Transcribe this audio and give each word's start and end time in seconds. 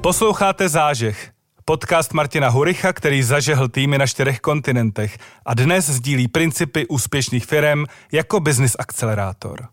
Posloucháte 0.00 0.68
Zážeh, 0.68 1.32
podcast 1.64 2.12
Martina 2.12 2.48
Huricha, 2.48 2.92
který 2.92 3.22
zažehl 3.22 3.68
týmy 3.68 3.98
na 3.98 4.06
čtyřech 4.06 4.40
kontinentech 4.40 5.18
a 5.46 5.54
dnes 5.54 5.90
sdílí 5.90 6.28
principy 6.28 6.86
úspěšných 6.86 7.46
firm 7.46 7.84
jako 8.12 8.40
business 8.40 8.76
akcelerátor. 8.78 9.68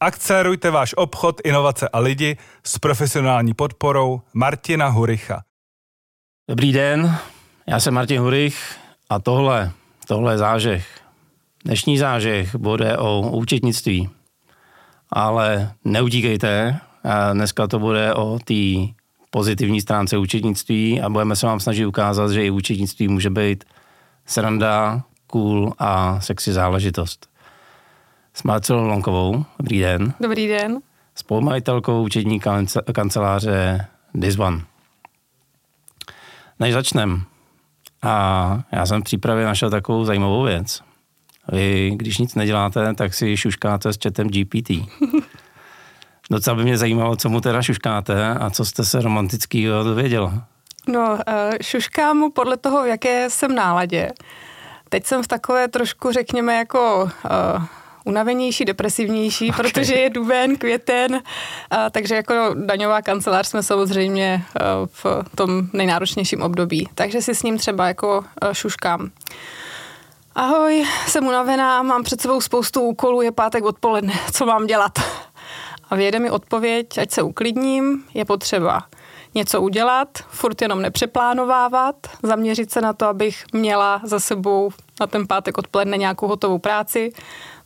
Akcelerujte 0.00 0.70
váš 0.70 0.94
obchod, 0.96 1.40
inovace 1.44 1.88
a 1.88 1.98
lidi 1.98 2.36
s 2.64 2.78
profesionální 2.78 3.54
podporou 3.54 4.20
Martina 4.34 4.88
Huricha. 4.88 5.42
Dobrý 6.48 6.72
den, 6.72 7.16
já 7.66 7.80
jsem 7.80 7.94
Martin 7.94 8.20
Hurich 8.20 8.76
a 9.10 9.18
tohle, 9.18 9.72
tohle 10.06 10.32
je 10.32 10.38
zážeh. 10.38 10.86
Dnešní 11.64 11.98
zážeh 11.98 12.56
bude 12.56 12.96
o 12.98 13.20
účetnictví, 13.20 14.10
ale 15.10 15.72
neutíkejte, 15.84 16.80
dneska 17.32 17.66
to 17.66 17.78
bude 17.78 18.14
o 18.14 18.38
té 18.38 18.54
pozitivní 19.34 19.80
stránce 19.80 20.18
účetnictví 20.18 21.00
a 21.00 21.08
budeme 21.08 21.36
se 21.36 21.46
vám 21.46 21.60
snažit 21.60 21.86
ukázat, 21.86 22.30
že 22.30 22.44
i 22.44 22.50
účetnictví 22.50 23.08
může 23.08 23.30
být 23.30 23.64
sranda, 24.26 25.02
cool 25.26 25.72
a 25.78 26.20
sexy 26.20 26.52
záležitost. 26.52 27.28
S 28.34 28.42
Marcelou 28.42 28.86
Lonkovou, 28.86 29.44
dobrý 29.58 29.80
den. 29.80 30.14
Dobrý 30.20 30.48
den. 30.48 30.78
Spolumajitelkou 31.14 32.02
účetní 32.02 32.40
kanceláře 32.92 33.86
Disban. 34.14 34.62
Než 36.60 36.74
začnem, 36.74 37.24
a 38.02 38.62
já 38.72 38.86
jsem 38.86 39.00
v 39.00 39.04
přípravě 39.04 39.44
našel 39.44 39.70
takovou 39.70 40.04
zajímavou 40.04 40.42
věc. 40.42 40.82
Vy, 41.52 41.92
když 41.96 42.18
nic 42.18 42.34
neděláte, 42.34 42.94
tak 42.94 43.14
si 43.14 43.36
šuškáte 43.36 43.92
s 43.92 43.98
chatem 44.02 44.28
GPT. 44.28 44.70
Docela 46.32 46.56
by 46.56 46.64
mě 46.64 46.78
zajímalo, 46.78 47.16
co 47.16 47.28
mu 47.28 47.40
teda 47.40 47.62
šuškáte 47.62 48.34
a 48.34 48.50
co 48.50 48.64
jste 48.64 48.84
se 48.84 49.00
romantického 49.00 49.84
dověděla. 49.84 50.32
No, 50.88 51.10
uh, 51.10 51.18
šuškám 51.62 52.16
mu 52.16 52.30
podle 52.30 52.56
toho, 52.56 52.82
v 52.82 52.86
jaké 52.86 53.30
jsem 53.30 53.54
náladě. 53.54 54.12
Teď 54.88 55.06
jsem 55.06 55.22
v 55.22 55.28
takové 55.28 55.68
trošku, 55.68 56.12
řekněme, 56.12 56.54
jako 56.54 57.02
uh, 57.02 57.64
unavenější, 58.04 58.64
depresivnější, 58.64 59.50
okay. 59.50 59.62
protože 59.62 59.94
je 59.94 60.10
duben, 60.10 60.56
květen, 60.56 61.22
a, 61.70 61.90
takže 61.90 62.14
jako 62.14 62.34
daňová 62.54 63.02
kancelář 63.02 63.48
jsme 63.48 63.62
samozřejmě 63.62 64.44
a, 64.60 64.62
v 64.92 65.06
tom 65.36 65.62
nejnáročnějším 65.72 66.42
období. 66.42 66.88
Takže 66.94 67.22
si 67.22 67.34
s 67.34 67.42
ním 67.42 67.58
třeba 67.58 67.88
jako 67.88 68.24
šuškám. 68.52 69.10
Ahoj, 70.34 70.84
jsem 71.06 71.26
unavená, 71.26 71.82
mám 71.82 72.02
před 72.02 72.20
sebou 72.20 72.40
spoustu 72.40 72.80
úkolů, 72.80 73.22
je 73.22 73.32
pátek 73.32 73.64
odpoledne, 73.64 74.14
co 74.32 74.46
mám 74.46 74.66
dělat? 74.66 74.98
A 75.92 75.94
vyjede 75.94 76.18
mi 76.18 76.30
odpověď, 76.30 76.98
ať 76.98 77.10
se 77.10 77.22
uklidním, 77.22 78.04
je 78.14 78.24
potřeba 78.24 78.86
něco 79.34 79.60
udělat, 79.60 80.08
furt 80.28 80.62
jenom 80.62 80.82
nepřeplánovávat, 80.82 81.94
zaměřit 82.22 82.70
se 82.70 82.80
na 82.80 82.92
to, 82.92 83.06
abych 83.06 83.44
měla 83.52 84.00
za 84.04 84.20
sebou 84.20 84.70
na 85.00 85.06
ten 85.06 85.26
pátek 85.26 85.58
odpoledne 85.58 85.96
nějakou 85.96 86.28
hotovou 86.28 86.58
práci, 86.58 87.12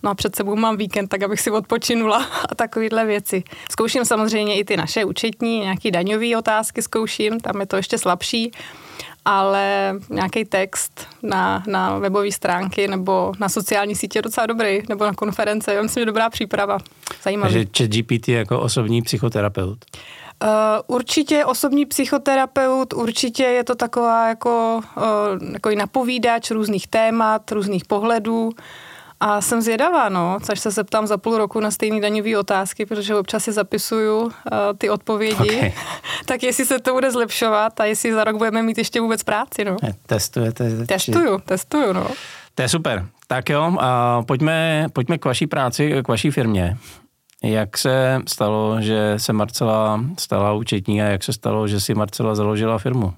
no 0.03 0.11
a 0.11 0.15
před 0.15 0.37
sebou 0.37 0.57
mám 0.57 0.77
víkend, 0.77 1.09
tak 1.09 1.23
abych 1.23 1.41
si 1.41 1.51
odpočinula 1.51 2.27
a 2.49 2.55
takovéhle 2.55 3.05
věci. 3.05 3.45
Zkouším 3.71 4.05
samozřejmě 4.05 4.59
i 4.59 4.65
ty 4.65 4.77
naše 4.77 5.05
účetní, 5.05 5.61
nějaký 5.61 5.91
daňové 5.91 6.37
otázky 6.37 6.83
zkouším, 6.83 7.41
tam 7.41 7.61
je 7.61 7.67
to 7.67 7.77
ještě 7.77 7.99
slabší, 7.99 8.53
ale 9.27 9.95
nějaký 10.11 10.45
text 10.45 11.07
na, 11.23 11.63
na 11.67 11.99
webové 11.99 12.33
stránky 12.33 12.89
nebo 12.89 13.33
na 13.41 13.49
sociální 13.49 13.95
sítě 13.95 14.19
je 14.19 14.23
docela 14.23 14.47
dobrý, 14.47 14.83
nebo 14.89 15.05
na 15.05 15.15
konference, 15.15 15.75
já 15.75 15.83
myslím, 15.83 16.01
že 16.01 16.07
dobrá 16.07 16.31
příprava. 16.31 16.79
Zajímavý. 17.23 17.53
Takže 17.53 17.69
chat 17.79 17.91
GPT 17.91 18.29
jako 18.29 18.61
osobní 18.61 19.03
psychoterapeut. 19.03 19.85
Uh, 20.43 20.49
určitě 20.97 21.45
osobní 21.45 21.87
psychoterapeut, 21.87 22.93
určitě 22.93 23.43
je 23.43 23.65
to 23.65 23.75
taková 23.75 24.29
jako, 24.29 24.81
uh, 24.97 25.53
jako 25.53 25.71
napovídač 25.71 26.51
různých 26.51 26.87
témat, 26.87 27.53
různých 27.53 27.85
pohledů. 27.85 28.51
A 29.21 29.41
jsem 29.41 29.63
zvědavá, 29.63 30.09
no, 30.09 30.39
což 30.43 30.61
se 30.61 30.71
zeptám 30.71 31.07
za 31.07 31.17
půl 31.17 31.39
roku 31.39 31.61
na 31.61 31.71
stejné 31.71 32.01
daňové 32.01 32.39
otázky, 32.39 32.87
protože 32.87 33.15
občas 33.15 33.45
si 33.45 33.53
zapisuju 33.53 34.23
uh, 34.23 34.31
ty 34.79 34.91
odpovědi. 34.91 35.57
Okay. 35.57 35.73
tak 36.27 36.43
jestli 36.43 36.65
se 36.65 36.79
to 36.79 36.93
bude 36.93 37.11
zlepšovat 37.11 37.81
a 37.81 37.85
jestli 37.85 38.13
za 38.13 38.25
rok 38.25 38.37
budeme 38.37 38.63
mít 38.63 38.79
ještě 38.79 39.01
vůbec 39.01 39.23
práci, 39.23 39.65
no. 39.65 39.77
Testujete? 40.07 40.87
Testuju, 40.87 41.39
testuju, 41.39 41.93
no. 41.93 42.07
To 42.55 42.63
je 42.63 42.69
super. 42.69 43.07
Tak 43.27 43.49
jo, 43.49 43.77
a 43.81 44.23
pojďme, 44.23 44.87
pojďme 44.93 45.19
k 45.19 45.25
vaší 45.25 45.47
práci, 45.47 46.03
k 46.05 46.09
vaší 46.09 46.31
firmě. 46.31 46.77
Jak 47.45 47.79
se 47.79 48.21
stalo, 48.29 48.77
že 48.81 49.15
se 49.17 49.33
Marcela 49.33 50.05
stala 50.19 50.53
účetní 50.53 51.03
a 51.03 51.05
jak 51.05 51.23
se 51.23 51.33
stalo, 51.33 51.69
že 51.69 51.81
si 51.81 51.95
Marcela 51.95 52.35
založila 52.35 52.79
firmu? 52.79 53.15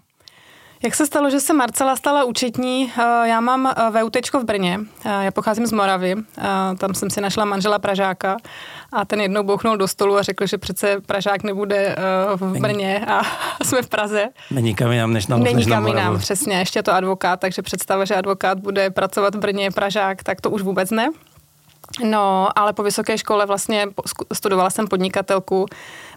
Jak 0.83 0.94
se 0.94 1.06
stalo, 1.06 1.31
že 1.31 1.41
se 1.41 1.53
Marcela 1.53 1.97
stala 1.97 2.25
účetní? 2.25 2.93
Eh, 2.99 3.28
já 3.28 3.41
mám 3.41 3.66
eh, 3.66 4.03
VUT 4.03 4.16
v 4.33 4.44
Brně, 4.44 4.81
eh, 5.05 5.25
já 5.25 5.31
pocházím 5.31 5.66
z 5.66 5.72
Moravy, 5.72 6.15
tam 6.78 6.94
jsem 6.94 7.11
si 7.11 7.21
našla 7.21 7.44
manžela 7.44 7.78
Pražáka 7.78 8.37
a 8.93 9.05
ten 9.05 9.21
jednou 9.21 9.43
bouchnul 9.43 9.77
do 9.77 9.88
stolu 9.88 10.17
a 10.17 10.22
řekl, 10.22 10.47
že 10.47 10.59
přece 10.59 11.00
Pražák 11.06 11.43
nebude 11.43 11.97
v 12.37 12.61
Brně 12.61 13.06
a 13.06 13.22
jsme 13.65 13.83
v 13.83 13.88
Praze. 13.88 14.28
Není 14.50 14.75
kam 14.75 14.93
jinam 14.93 15.12
než 15.12 15.27
na, 15.27 15.37
Není 15.37 15.67
kam 15.67 15.87
jinam, 15.87 16.19
přesně, 16.19 16.59
ještě 16.59 16.83
to 16.83 16.93
advokát, 16.93 17.41
takže 17.41 17.62
představa, 17.62 18.05
že 18.05 18.15
advokát 18.15 18.59
bude 18.59 18.91
pracovat 18.91 19.34
v 19.34 19.38
Brně, 19.38 19.71
Pražák, 19.71 20.22
tak 20.22 20.41
to 20.41 20.50
už 20.50 20.62
vůbec 20.62 20.91
ne. 20.91 21.09
No, 22.05 22.49
ale 22.59 22.72
po 22.72 22.83
vysoké 22.83 23.19
škole 23.19 23.47
vlastně 23.47 23.87
studovala 24.33 24.71
jsem 24.71 24.87
podnikatelku, 24.87 25.67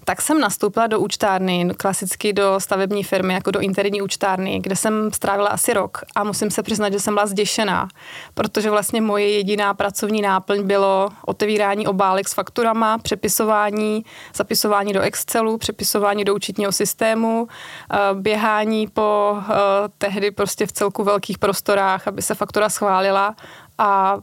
tak 0.06 0.22
jsem 0.22 0.40
nastoupila 0.40 0.88
do 0.88 1.00
účtárny, 1.00 1.70
klasicky 1.78 2.34
do 2.34 2.60
stavební 2.60 3.04
firmy, 3.04 3.34
jako 3.34 3.52
do 3.52 3.60
interní 3.60 4.02
účtárny, 4.02 4.60
kde 4.60 4.76
jsem 4.76 5.12
strávila 5.14 5.50
asi 5.50 5.74
rok 5.74 6.02
a 6.16 6.24
musím 6.24 6.52
se 6.52 6.64
přiznat, 6.64 6.94
že 6.94 7.00
jsem 7.00 7.14
byla 7.14 7.26
zděšená, 7.26 7.88
protože 8.34 8.70
vlastně 8.70 9.02
moje 9.02 9.30
jediná 9.30 9.74
pracovní 9.74 10.22
náplň 10.22 10.64
bylo 10.64 11.10
otevírání 11.26 11.88
obálek 11.88 12.30
s 12.30 12.34
fakturama, 12.34 12.98
přepisování, 12.98 14.06
zapisování 14.36 14.94
do 14.94 15.02
Excelu, 15.02 15.58
přepisování 15.58 16.24
do 16.24 16.36
účetního 16.36 16.72
systému, 16.72 17.48
eh, 17.94 17.98
běhání 18.14 18.88
po 18.88 19.38
eh, 19.40 19.54
tehdy 19.98 20.32
prostě 20.32 20.68
v 20.68 20.72
celku 20.72 21.04
velkých 21.04 21.38
prostorách, 21.38 22.08
aby 22.08 22.22
se 22.22 22.36
faktura 22.36 22.70
schválila 22.70 23.36
a 23.78 24.18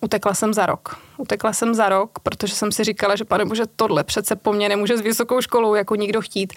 Utekla 0.00 0.34
jsem 0.34 0.54
za 0.54 0.66
rok. 0.66 1.09
Utekla 1.20 1.52
jsem 1.52 1.74
za 1.74 1.88
rok, 1.88 2.18
protože 2.18 2.54
jsem 2.54 2.72
si 2.72 2.84
říkala, 2.84 3.16
že 3.16 3.24
pane 3.24 3.44
bože, 3.44 3.62
tohle 3.76 4.04
přece 4.04 4.36
po 4.36 4.52
mně 4.52 4.68
nemůže 4.68 4.96
s 4.96 5.00
vysokou 5.00 5.40
školou 5.40 5.74
jako 5.74 5.94
nikdo 5.94 6.20
chtít. 6.20 6.52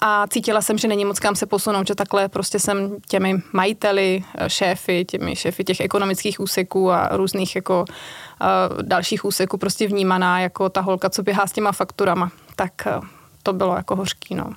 A 0.00 0.26
cítila 0.26 0.62
jsem, 0.62 0.78
že 0.78 0.88
není 0.88 1.04
moc 1.04 1.18
kam 1.18 1.36
se 1.36 1.46
posunout, 1.46 1.86
že 1.86 1.94
takhle 1.94 2.28
prostě 2.28 2.58
jsem 2.58 2.96
těmi 3.08 3.42
majiteli, 3.52 4.24
šéfy, 4.46 5.04
těmi 5.04 5.36
šéfy 5.36 5.64
těch 5.64 5.80
ekonomických 5.80 6.40
úseků 6.40 6.90
a 6.90 7.08
různých 7.12 7.56
jako 7.56 7.84
uh, 7.84 8.82
dalších 8.82 9.24
úseků 9.24 9.58
prostě 9.58 9.86
vnímaná 9.86 10.40
jako 10.40 10.68
ta 10.68 10.80
holka, 10.80 11.10
co 11.10 11.22
běhá 11.22 11.46
s 11.46 11.52
těma 11.52 11.72
fakturama. 11.72 12.30
Tak 12.56 12.72
uh, 12.86 13.04
to 13.42 13.52
bylo 13.52 13.76
jako 13.76 13.96
hořký, 13.96 14.34
no. 14.34 14.52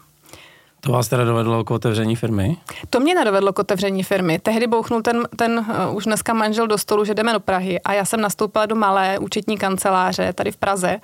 To 0.85 0.91
vás 0.91 1.07
teda 1.07 1.23
dovedlo 1.23 1.63
k 1.63 1.71
otevření 1.71 2.15
firmy? 2.15 2.57
To 2.89 2.99
mě 2.99 3.15
nedovedlo 3.15 3.53
k 3.53 3.59
otevření 3.59 4.03
firmy. 4.03 4.39
Tehdy 4.39 4.67
bouchnul 4.67 5.01
ten, 5.01 5.27
ten 5.35 5.65
uh, 5.89 5.95
už 5.95 6.05
dneska 6.05 6.33
manžel 6.33 6.67
do 6.67 6.77
stolu, 6.77 7.05
že 7.05 7.13
jdeme 7.13 7.33
do 7.33 7.39
Prahy 7.39 7.81
a 7.81 7.93
já 7.93 8.05
jsem 8.05 8.21
nastoupila 8.21 8.65
do 8.65 8.75
malé 8.75 9.19
účetní 9.19 9.57
kanceláře 9.57 10.33
tady 10.33 10.51
v 10.51 10.57
Praze 10.57 10.97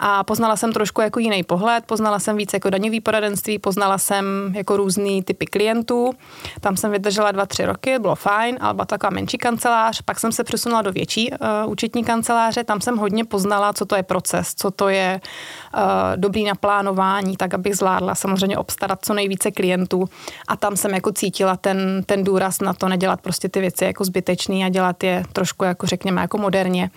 a 0.00 0.24
poznala 0.24 0.56
jsem 0.56 0.72
trošku 0.72 1.00
jako 1.00 1.20
jiný 1.20 1.42
pohled, 1.42 1.84
poznala 1.84 2.18
jsem 2.18 2.36
víc 2.36 2.52
jako 2.52 2.70
daňový 2.70 3.00
poradenství, 3.00 3.58
poznala 3.58 3.98
jsem 3.98 4.24
jako 4.54 4.76
různý 4.76 5.22
typy 5.22 5.46
klientů. 5.46 6.12
Tam 6.60 6.76
jsem 6.76 6.92
vydržela 6.92 7.32
dva, 7.32 7.46
tři 7.46 7.64
roky, 7.64 7.98
bylo 7.98 8.14
fajn, 8.14 8.58
ale 8.60 8.74
byla 8.74 8.84
taková 8.84 9.10
menší 9.10 9.38
kancelář. 9.38 10.02
Pak 10.02 10.20
jsem 10.20 10.32
se 10.32 10.44
přesunula 10.44 10.82
do 10.82 10.92
větší 10.92 11.30
uh, 11.30 11.70
účetní 11.70 12.04
kanceláře, 12.04 12.64
tam 12.64 12.80
jsem 12.80 12.96
hodně 12.96 13.24
poznala, 13.24 13.72
co 13.72 13.86
to 13.86 13.96
je 13.96 14.02
proces, 14.02 14.54
co 14.54 14.70
to 14.70 14.88
je 14.88 15.20
uh, 15.74 15.80
dobrý 16.16 16.44
naplánování, 16.44 17.36
tak 17.36 17.54
abych 17.54 17.76
zvládla 17.76 18.14
samozřejmě 18.14 18.58
obstarat 18.58 18.98
co 19.02 19.14
nejvíce 19.14 19.50
klientů. 19.50 20.08
A 20.48 20.56
tam 20.56 20.76
jsem 20.76 20.94
jako 20.94 21.12
cítila 21.12 21.56
ten, 21.56 22.02
ten 22.06 22.24
důraz 22.24 22.60
na 22.60 22.74
to 22.74 22.88
nedělat 22.88 23.20
prostě 23.20 23.48
ty 23.48 23.60
věci 23.60 23.84
jako 23.84 24.04
zbytečný 24.04 24.64
a 24.64 24.68
dělat 24.68 25.04
je 25.04 25.24
trošku 25.32 25.64
jako 25.64 25.86
řekněme 25.86 26.20
jako 26.20 26.38
moderně. 26.38 26.90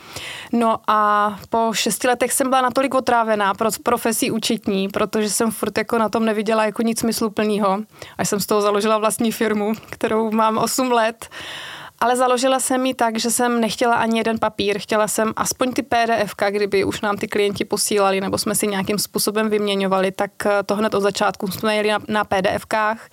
No 0.52 0.78
a 0.88 1.32
po 1.50 1.74
šesti 1.74 2.08
letech 2.08 2.34
jsem 2.34 2.50
byla 2.50 2.62
natolik 2.62 2.94
otrávená 2.94 3.54
pro 3.54 3.70
profesí 3.84 4.32
účetní, 4.32 4.90
protože 4.90 5.30
jsem 5.30 5.52
furt 5.52 5.78
jako 5.78 5.98
na 5.98 6.10
tom 6.10 6.26
neviděla 6.26 6.66
jako 6.66 6.82
nic 6.82 7.00
smysluplného. 7.00 7.80
Až 8.18 8.30
jsem 8.30 8.40
z 8.40 8.46
toho 8.46 8.62
založila 8.62 8.98
vlastní 8.98 9.32
firmu, 9.32 9.74
kterou 9.90 10.32
mám 10.32 10.58
8 10.58 10.92
let. 10.92 11.30
Ale 12.02 12.16
založila 12.16 12.60
jsem 12.60 12.86
ji 12.86 12.94
tak, 12.94 13.20
že 13.20 13.32
jsem 13.32 13.62
nechtěla 13.62 13.96
ani 13.96 14.18
jeden 14.18 14.40
papír, 14.40 14.80
chtěla 14.80 15.08
jsem 15.08 15.34
aspoň 15.36 15.74
ty 15.74 15.82
PDF, 15.82 16.36
kdyby 16.50 16.84
už 16.84 17.02
nám 17.02 17.18
ty 17.18 17.28
klienti 17.28 17.66
posílali 17.66 18.22
nebo 18.22 18.38
jsme 18.38 18.56
si 18.56 18.68
nějakým 18.68 18.98
způsobem 18.98 19.50
vyměňovali, 19.50 20.12
tak 20.12 20.32
eh, 20.46 20.64
to 20.66 20.76
hned 20.76 20.94
od 20.94 21.02
začátku 21.02 21.48
jsme 21.48 21.76
jeli 21.76 21.90
na, 21.90 22.00
na 22.08 22.24
PDFkách 22.24 23.10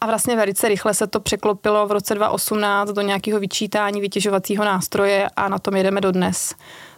a 0.00 0.06
vlastně 0.06 0.36
velice 0.36 0.68
rychle 0.68 0.94
se 0.94 1.06
to 1.06 1.20
překlopilo 1.20 1.86
v 1.86 1.92
roce 1.92 2.14
2018 2.14 2.90
do 2.90 3.02
nějakého 3.02 3.40
vyčítání 3.40 4.00
vytěžovacího 4.00 4.64
nástroje 4.64 5.28
a 5.36 5.48
na 5.48 5.58
tom 5.58 5.76
jedeme 5.76 6.00
dodnes. 6.00 6.54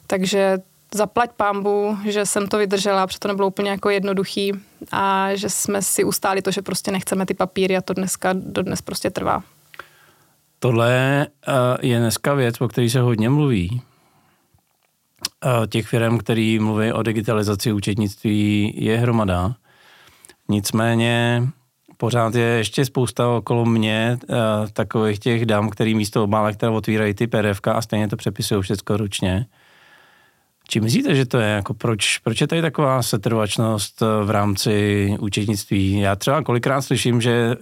Takže 0.07 0.59
zaplať 0.95 1.31
pámbu, 1.37 1.99
že 2.05 2.27
jsem 2.27 2.49
to 2.49 2.59
vydržela, 2.59 3.07
protože 3.07 3.19
to 3.19 3.29
nebylo 3.29 3.49
úplně 3.49 3.71
jako 3.71 3.91
jednoduchý 3.91 4.53
a 4.93 5.35
že 5.35 5.51
jsme 5.51 5.83
si 5.83 6.05
ustáli 6.05 6.43
to, 6.43 6.51
že 6.51 6.63
prostě 6.63 6.91
nechceme 6.91 7.27
ty 7.27 7.35
papíry 7.35 7.77
a 7.77 7.81
to 7.81 7.95
dneska 7.95 8.31
dodnes 8.33 8.83
prostě 8.83 9.11
trvá. 9.11 9.43
Tohle 10.59 11.27
eh, 11.27 11.87
je 11.87 11.99
dneska 11.99 12.35
věc, 12.35 12.61
o 12.61 12.69
které 12.69 12.91
se 12.91 13.01
hodně 13.01 13.31
mluví. 13.31 13.83
Eh, 15.45 15.67
těch 15.67 15.87
firm, 15.87 16.19
který 16.19 16.59
mluví 16.59 16.93
o 16.93 17.03
digitalizaci 17.03 17.73
účetnictví, 17.73 18.75
je 18.77 18.99
hromada. 18.99 19.55
Nicméně 20.49 21.43
pořád 21.97 22.35
je 22.35 22.45
ještě 22.45 22.85
spousta 22.85 23.29
okolo 23.29 23.65
mě 23.65 24.19
uh, 24.29 24.37
takových 24.73 25.19
těch 25.19 25.47
dám, 25.47 25.71
který 25.71 25.95
místo 25.95 26.25
obálek 26.25 26.57
teda 26.57 26.73
otvírají 26.73 27.15
ty 27.15 27.27
PDF 27.27 27.61
a 27.65 27.83
stejně 27.83 28.09
to 28.09 28.17
přepisují 28.17 28.63
všechno 28.63 28.97
ručně. 28.97 29.47
Či 30.69 30.81
myslíte, 30.81 31.15
že 31.15 31.27
to 31.27 31.39
je? 31.39 31.49
Jako 31.49 31.75
proč, 31.75 32.19
proč 32.19 32.41
je 32.41 32.47
tady 32.47 32.63
taková 32.63 33.03
setrvačnost 33.03 34.03
v 34.25 34.31
rámci 34.31 35.17
účetnictví? 35.21 36.01
Já 36.01 36.17
třeba 36.17 36.43
kolikrát 36.43 36.83
slyším, 36.83 37.21
že 37.21 37.57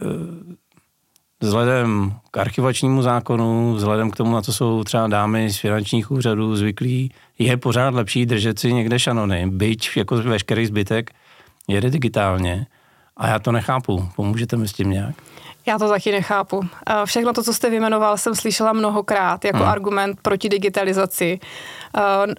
vzhledem 1.41 2.15
k 2.31 2.37
archivačnímu 2.37 3.03
zákonu, 3.03 3.75
vzhledem 3.75 4.11
k 4.11 4.17
tomu, 4.17 4.35
na 4.35 4.43
co 4.43 4.53
jsou 4.53 4.85
třeba 4.85 5.07
dámy 5.07 5.51
z 5.51 5.59
finančních 5.59 6.11
úřadů 6.11 6.57
zvyklí, 6.57 7.13
je 7.39 7.57
pořád 7.57 7.95
lepší 7.95 8.27
držet 8.27 8.59
si 8.59 8.73
někde 8.73 8.99
šanony, 8.99 9.51
byť 9.51 9.91
jako 9.97 10.17
veškerý 10.17 10.67
zbytek 10.67 11.11
jede 11.69 11.91
digitálně. 11.91 12.67
A 13.17 13.29
já 13.29 13.39
to 13.39 13.53
nechápu. 13.53 14.09
Pomůžete 14.17 14.57
mi 14.57 14.69
s 14.69 14.73
tím 14.73 14.91
nějak? 14.91 15.15
Já 15.69 15.79
to 15.79 15.89
taky 15.89 16.13
nechápu. 16.13 16.61
Všechno 17.05 17.33
to, 17.33 17.43
co 17.43 17.55
jste 17.55 17.71
vyjmenoval, 17.71 18.19
jsem 18.19 18.35
slyšela 18.35 18.73
mnohokrát 18.73 19.45
jako 19.45 19.59
hmm. 19.59 19.69
argument 19.69 20.19
proti 20.23 20.49
digitalizaci. 20.49 21.39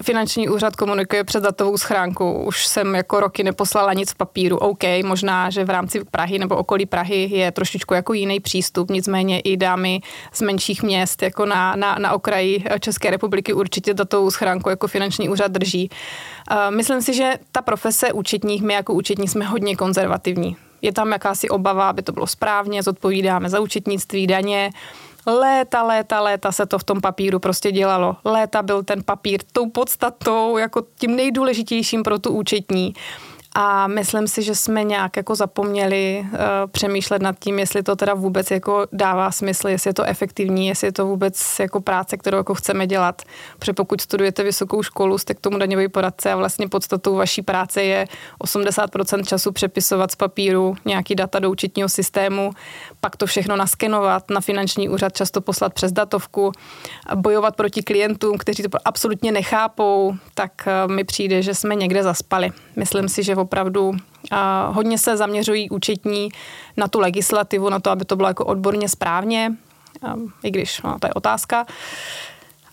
Finanční 0.03 0.49
úřad 0.49 0.75
komunikuje 0.75 1.23
před 1.23 1.43
datovou 1.43 1.77
schránkou. 1.77 2.43
Už 2.43 2.67
jsem 2.67 2.95
jako 2.95 3.19
roky 3.19 3.43
neposlala 3.43 3.93
nic 3.93 4.11
v 4.11 4.15
papíru. 4.15 4.57
OK, 4.57 4.83
možná, 5.05 5.49
že 5.49 5.65
v 5.65 5.69
rámci 5.69 6.05
Prahy 6.05 6.39
nebo 6.39 6.55
okolí 6.55 6.85
Prahy 6.85 7.29
je 7.31 7.51
trošičku 7.51 7.93
jako 7.93 8.13
jiný 8.13 8.39
přístup, 8.39 8.91
nicméně 8.91 9.39
i 9.39 9.57
dámy 9.57 10.01
z 10.33 10.41
menších 10.41 10.83
měst 10.83 11.21
jako 11.21 11.45
na, 11.45 11.75
na, 11.75 11.95
na 11.99 12.13
okraji 12.13 12.63
České 12.79 13.11
republiky 13.11 13.53
určitě 13.53 13.93
datovou 13.93 14.31
schránku 14.31 14.69
jako 14.69 14.87
finanční 14.87 15.29
úřad 15.29 15.51
drží. 15.51 15.89
Myslím 16.69 17.01
si, 17.01 17.13
že 17.13 17.33
ta 17.51 17.61
profese 17.61 18.13
účetních, 18.13 18.61
my 18.61 18.73
jako 18.73 18.93
účetní 18.93 19.27
jsme 19.27 19.45
hodně 19.45 19.75
konzervativní 19.75 20.57
je 20.81 20.93
tam 20.93 21.11
jakási 21.11 21.49
obava, 21.49 21.89
aby 21.89 22.01
to 22.01 22.11
bylo 22.11 22.27
správně, 22.27 22.83
zodpovídáme 22.83 23.49
za 23.49 23.59
účetnictví, 23.59 24.27
daně. 24.27 24.71
Léta, 25.27 25.83
léta, 25.83 26.21
léta 26.21 26.51
se 26.51 26.65
to 26.65 26.79
v 26.79 26.83
tom 26.83 27.01
papíru 27.01 27.39
prostě 27.39 27.71
dělalo. 27.71 28.15
Léta 28.25 28.63
byl 28.63 28.83
ten 28.83 29.03
papír 29.03 29.41
tou 29.51 29.69
podstatou, 29.69 30.57
jako 30.57 30.83
tím 30.99 31.15
nejdůležitějším 31.15 32.03
pro 32.03 32.19
tu 32.19 32.31
účetní. 32.31 32.93
A 33.59 33.87
myslím 33.87 34.27
si, 34.27 34.43
že 34.43 34.55
jsme 34.55 34.83
nějak 34.83 35.17
jako 35.17 35.35
zapomněli 35.35 36.25
uh, 36.25 36.37
přemýšlet 36.71 37.21
nad 37.21 37.35
tím, 37.39 37.59
jestli 37.59 37.83
to 37.83 37.95
teda 37.95 38.13
vůbec 38.13 38.51
jako 38.51 38.85
dává 38.91 39.31
smysl, 39.31 39.67
jestli 39.67 39.89
je 39.89 39.93
to 39.93 40.03
efektivní, 40.03 40.67
jestli 40.67 40.87
je 40.87 40.91
to 40.91 41.05
vůbec 41.05 41.59
jako 41.59 41.81
práce, 41.81 42.17
kterou 42.17 42.37
jako 42.37 42.55
chceme 42.55 42.87
dělat. 42.87 43.21
Protože 43.59 43.73
pokud 43.73 44.01
studujete 44.01 44.43
vysokou 44.43 44.83
školu, 44.83 45.17
jste 45.17 45.33
k 45.33 45.39
tomu 45.39 45.57
daňový 45.57 45.87
poradce 45.87 46.31
a 46.31 46.35
vlastně 46.35 46.67
podstatou 46.67 47.15
vaší 47.15 47.41
práce 47.41 47.83
je 47.83 48.07
80% 48.43 49.23
času 49.23 49.51
přepisovat 49.51 50.11
z 50.11 50.15
papíru 50.15 50.75
nějaký 50.85 51.15
data 51.15 51.39
do 51.39 51.51
účetního 51.51 51.89
systému, 51.89 52.51
pak 52.99 53.15
to 53.15 53.25
všechno 53.25 53.55
naskenovat, 53.55 54.29
na 54.29 54.41
finanční 54.41 54.89
úřad 54.89 55.17
často 55.17 55.41
poslat 55.41 55.73
přes 55.73 55.91
datovku, 55.91 56.51
bojovat 57.15 57.55
proti 57.55 57.83
klientům, 57.83 58.37
kteří 58.37 58.63
to 58.63 58.77
absolutně 58.85 59.31
nechápou, 59.31 60.15
tak 60.33 60.51
uh, 60.85 60.91
mi 60.93 61.03
přijde, 61.03 61.41
že 61.41 61.53
jsme 61.53 61.75
někde 61.75 62.03
zaspali. 62.03 62.51
Myslím 62.77 63.09
si, 63.09 63.23
že 63.23 63.35
opravdu 63.35 63.93
a 64.31 64.67
hodně 64.67 64.97
se 64.97 65.17
zaměřují 65.17 65.69
účetní 65.69 66.29
na 66.77 66.87
tu 66.87 66.99
legislativu, 66.99 67.69
na 67.69 67.79
to, 67.79 67.91
aby 67.91 68.05
to 68.05 68.15
bylo 68.15 68.27
jako 68.27 68.45
odborně 68.45 68.89
správně, 68.89 69.53
i 70.43 70.51
když 70.51 70.81
no, 70.81 70.99
to 70.99 71.07
je 71.07 71.13
otázka. 71.13 71.65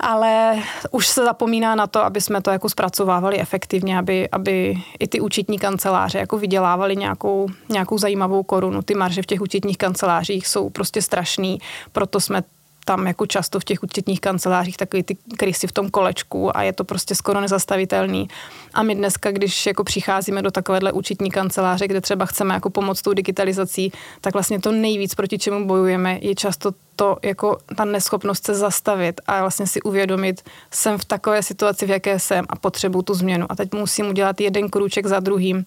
Ale 0.00 0.62
už 0.90 1.08
se 1.08 1.24
zapomíná 1.24 1.74
na 1.74 1.86
to, 1.86 2.04
aby 2.04 2.20
jsme 2.20 2.42
to 2.42 2.50
jako 2.50 2.68
zpracovávali 2.68 3.40
efektivně, 3.40 3.98
aby, 3.98 4.28
aby 4.30 4.74
i 4.98 5.08
ty 5.08 5.20
účetní 5.20 5.58
kanceláře 5.58 6.18
jako 6.18 6.38
vydělávali 6.38 6.96
nějakou, 6.96 7.48
nějakou 7.68 7.98
zajímavou 7.98 8.42
korunu. 8.42 8.82
Ty 8.82 8.94
marže 8.94 9.22
v 9.22 9.26
těch 9.26 9.40
účetních 9.40 9.78
kancelářích 9.78 10.46
jsou 10.46 10.70
prostě 10.70 11.02
strašný, 11.02 11.58
proto 11.92 12.20
jsme 12.20 12.42
tam 12.84 13.06
jako 13.06 13.26
často 13.26 13.60
v 13.60 13.64
těch 13.64 13.82
účetních 13.82 14.20
kancelářích 14.20 14.76
takový 14.76 15.02
ty 15.02 15.16
krysy 15.36 15.66
v 15.66 15.72
tom 15.72 15.90
kolečku 15.90 16.56
a 16.56 16.62
je 16.62 16.72
to 16.72 16.84
prostě 16.84 17.14
skoro 17.14 17.40
nezastavitelný. 17.40 18.28
A 18.74 18.82
my 18.82 18.94
dneska, 18.94 19.30
když 19.30 19.66
jako 19.66 19.84
přicházíme 19.84 20.42
do 20.42 20.50
takovéhle 20.50 20.92
účetní 20.92 21.30
kanceláře, 21.30 21.88
kde 21.88 22.00
třeba 22.00 22.26
chceme 22.26 22.54
jako 22.54 22.70
pomoct 22.70 23.02
tou 23.02 23.12
digitalizací, 23.12 23.92
tak 24.20 24.32
vlastně 24.32 24.60
to 24.60 24.72
nejvíc, 24.72 25.14
proti 25.14 25.38
čemu 25.38 25.66
bojujeme, 25.66 26.18
je 26.22 26.34
často 26.34 26.72
to 26.96 27.16
jako 27.22 27.58
ta 27.76 27.84
neschopnost 27.84 28.46
se 28.46 28.54
zastavit 28.54 29.20
a 29.26 29.40
vlastně 29.40 29.66
si 29.66 29.82
uvědomit, 29.82 30.42
jsem 30.70 30.98
v 30.98 31.04
takové 31.04 31.42
situaci, 31.42 31.86
v 31.86 31.90
jaké 31.90 32.18
jsem 32.18 32.44
a 32.48 32.56
potřebuju 32.56 33.02
tu 33.02 33.14
změnu. 33.14 33.46
A 33.48 33.56
teď 33.56 33.74
musím 33.74 34.08
udělat 34.08 34.40
jeden 34.40 34.68
krůček 34.68 35.06
za 35.06 35.20
druhým 35.20 35.66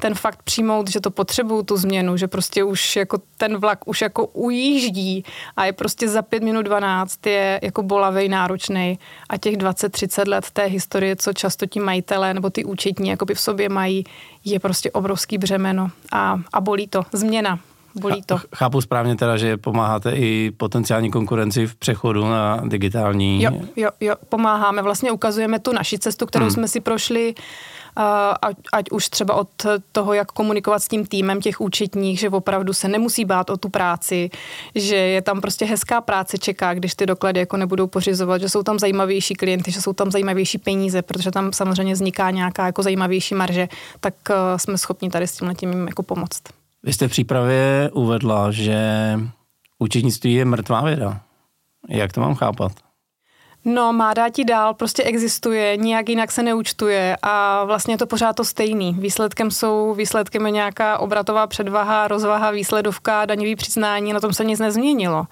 ten 0.00 0.14
fakt 0.14 0.42
přijmout, 0.42 0.90
že 0.90 1.00
to 1.00 1.10
potřebuju 1.10 1.62
tu 1.62 1.76
změnu, 1.76 2.16
že 2.16 2.28
prostě 2.28 2.64
už 2.64 2.96
jako 2.96 3.18
ten 3.36 3.56
vlak 3.56 3.88
už 3.88 4.00
jako 4.00 4.26
ujíždí 4.26 5.24
a 5.56 5.64
je 5.64 5.72
prostě 5.72 6.08
za 6.08 6.22
pět 6.22 6.42
minut 6.42 6.62
12 6.62 7.26
je 7.26 7.60
jako 7.62 7.82
bolavej, 7.82 8.28
náročný 8.28 8.98
a 9.28 9.36
těch 9.36 9.56
20-30 9.56 10.28
let 10.28 10.50
té 10.50 10.64
historie, 10.64 11.16
co 11.16 11.32
často 11.32 11.66
ti 11.66 11.80
majitelé 11.80 12.34
nebo 12.34 12.50
ty 12.50 12.64
účetní 12.64 13.08
jakoby 13.08 13.34
v 13.34 13.40
sobě 13.40 13.68
mají, 13.68 14.04
je 14.44 14.60
prostě 14.60 14.90
obrovský 14.90 15.38
břemeno 15.38 15.90
a, 16.12 16.40
a 16.52 16.60
bolí 16.60 16.88
to. 16.88 17.02
Změna, 17.12 17.58
bolí 17.94 18.22
to. 18.22 18.38
Chápu 18.56 18.80
správně 18.80 19.16
teda, 19.16 19.36
že 19.36 19.56
pomáháte 19.56 20.12
i 20.12 20.50
potenciální 20.56 21.10
konkurenci 21.10 21.66
v 21.66 21.74
přechodu 21.74 22.24
na 22.24 22.62
digitální. 22.64 23.42
Jo, 23.42 23.52
jo, 23.76 23.90
jo, 24.00 24.14
pomáháme. 24.28 24.82
Vlastně 24.82 25.12
ukazujeme 25.12 25.58
tu 25.58 25.72
naši 25.72 25.98
cestu, 25.98 26.26
kterou 26.26 26.44
hmm. 26.44 26.54
jsme 26.54 26.68
si 26.68 26.80
prošli 26.80 27.34
ať, 28.42 28.56
ať 28.72 28.90
už 28.90 29.08
třeba 29.08 29.34
od 29.34 29.48
toho, 29.92 30.12
jak 30.12 30.32
komunikovat 30.32 30.78
s 30.78 30.88
tím 30.88 31.06
týmem 31.06 31.40
těch 31.40 31.60
účetních, 31.60 32.18
že 32.18 32.28
opravdu 32.28 32.72
se 32.72 32.88
nemusí 32.88 33.24
bát 33.24 33.50
o 33.50 33.56
tu 33.56 33.68
práci, 33.68 34.30
že 34.74 34.96
je 34.96 35.22
tam 35.22 35.40
prostě 35.40 35.64
hezká 35.64 36.00
práce 36.00 36.38
čeká, 36.38 36.74
když 36.74 36.94
ty 36.94 37.06
doklady 37.06 37.40
jako 37.40 37.56
nebudou 37.56 37.86
pořizovat, 37.86 38.40
že 38.40 38.48
jsou 38.48 38.62
tam 38.62 38.78
zajímavější 38.78 39.34
klienty, 39.34 39.70
že 39.70 39.82
jsou 39.82 39.92
tam 39.92 40.10
zajímavější 40.10 40.58
peníze, 40.58 41.02
protože 41.02 41.30
tam 41.30 41.52
samozřejmě 41.52 41.94
vzniká 41.94 42.30
nějaká 42.30 42.66
jako 42.66 42.82
zajímavější 42.82 43.34
marže, 43.34 43.68
tak 44.00 44.14
eh, 44.30 44.34
jsme 44.58 44.78
schopni 44.78 45.10
tady 45.10 45.26
s 45.26 45.42
tím 45.56 45.86
jako 45.86 46.02
pomoct. 46.02 46.42
Vy 46.82 46.92
jste 46.92 47.08
v 47.08 47.10
přípravě 47.10 47.90
uvedla, 47.92 48.50
že 48.50 48.80
účetnictví 49.78 50.34
je 50.34 50.44
mrtvá 50.44 50.84
věda. 50.84 51.20
Jak 51.88 52.12
to 52.12 52.20
mám 52.20 52.34
chápat? 52.34 52.72
No, 53.64 53.92
má 53.92 54.14
dáti 54.14 54.44
dál, 54.44 54.74
prostě 54.74 55.02
existuje, 55.02 55.76
nijak 55.76 56.08
jinak 56.08 56.32
se 56.32 56.42
neúčtuje 56.42 57.16
a 57.22 57.64
vlastně 57.64 57.98
to 57.98 58.06
pořád 58.06 58.36
to 58.36 58.44
stejný. 58.44 58.96
Výsledkem 58.98 59.50
jsou, 59.50 59.94
výsledkem 59.94 60.46
je 60.46 60.52
nějaká 60.52 60.98
obratová 60.98 61.46
předvaha, 61.46 62.08
rozvaha, 62.08 62.50
výsledovka, 62.50 63.24
daňový 63.24 63.56
přiznání, 63.56 64.12
na 64.12 64.20
tom 64.20 64.32
se 64.32 64.44
nic 64.44 64.60
nezměnilo. 64.60 65.26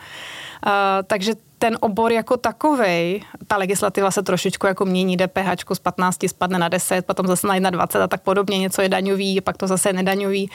Uh, 0.66 0.72
takže 1.06 1.34
ten 1.58 1.78
obor 1.80 2.12
jako 2.12 2.36
takovej, 2.36 3.22
ta 3.46 3.56
legislativa 3.56 4.10
se 4.10 4.22
trošičku 4.22 4.66
jako 4.66 4.84
mění, 4.84 5.16
DPH 5.16 5.74
z 5.74 5.78
15 5.78 6.28
spadne 6.28 6.58
na 6.58 6.68
10, 6.68 7.06
potom 7.06 7.26
zase 7.26 7.46
na 7.46 7.70
21 7.70 8.04
a 8.04 8.08
tak 8.08 8.22
podobně, 8.22 8.58
něco 8.58 8.82
je 8.82 8.88
daňový, 8.88 9.40
pak 9.40 9.56
to 9.56 9.66
zase 9.66 9.88
je 9.88 9.92
nedaňový. 9.92 10.50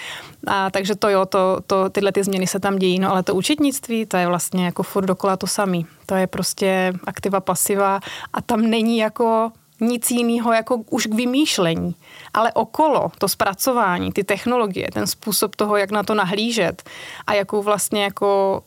A, 0.48 0.70
takže 0.70 0.96
to 0.96 1.10
jo, 1.10 1.26
to, 1.26 1.58
to, 1.68 1.90
tyhle 1.90 2.12
ty 2.12 2.24
změny 2.24 2.48
se 2.48 2.60
tam 2.60 2.76
dějí, 2.76 3.00
no 3.00 3.12
ale 3.12 3.24
to 3.24 3.36
účetnictví, 3.36 4.06
to 4.06 4.18
je 4.18 4.28
vlastně 4.28 4.66
jako 4.66 4.84
furt 4.84 5.06
dokola 5.06 5.38
to 5.38 5.48
samý. 5.48 5.86
To 6.06 6.16
je 6.16 6.28
prostě 6.28 6.94
aktiva, 7.08 7.40
pasiva 7.40 8.00
a 8.34 8.42
tam 8.42 8.62
není 8.62 8.98
jako 8.98 9.52
nic 9.82 10.12
jiného 10.12 10.54
jako 10.54 10.78
už 10.90 11.08
k 11.08 11.14
vymýšlení. 11.14 11.96
Ale 12.34 12.54
okolo, 12.54 13.12
to 13.18 13.28
zpracování, 13.28 14.12
ty 14.12 14.24
technologie, 14.24 14.88
ten 14.94 15.08
způsob 15.08 15.56
toho, 15.56 15.78
jak 15.78 15.92
na 15.92 16.04
to 16.04 16.14
nahlížet 16.14 16.84
a 17.28 17.34
jakou 17.34 17.64
vlastně 17.64 18.04
jako 18.04 18.64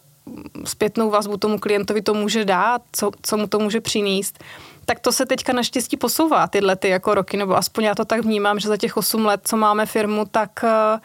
zpětnou 0.65 1.11
vazbu 1.11 1.37
tomu 1.37 1.59
klientovi 1.59 2.03
to 2.03 2.15
může 2.15 2.45
dát, 2.45 2.83
co, 2.93 3.11
co 3.23 3.37
mu 3.37 3.47
to 3.47 3.59
může 3.59 3.81
přinést, 3.81 4.45
tak 4.85 5.01
to 5.01 5.13
se 5.13 5.27
teďka 5.27 5.53
naštěstí 5.53 5.97
posouvá 5.97 6.47
tyhle 6.47 6.77
ty 6.77 6.89
jako 6.89 7.15
roky, 7.15 7.37
nebo 7.37 7.57
aspoň 7.57 7.85
já 7.85 7.95
to 7.95 8.05
tak 8.05 8.21
vnímám, 8.21 8.59
že 8.59 8.69
za 8.69 8.77
těch 8.77 8.97
8 8.97 9.27
let, 9.27 9.41
co 9.45 9.57
máme 9.57 9.87
firmu, 9.87 10.25
tak 10.31 10.65
eh, 10.65 10.99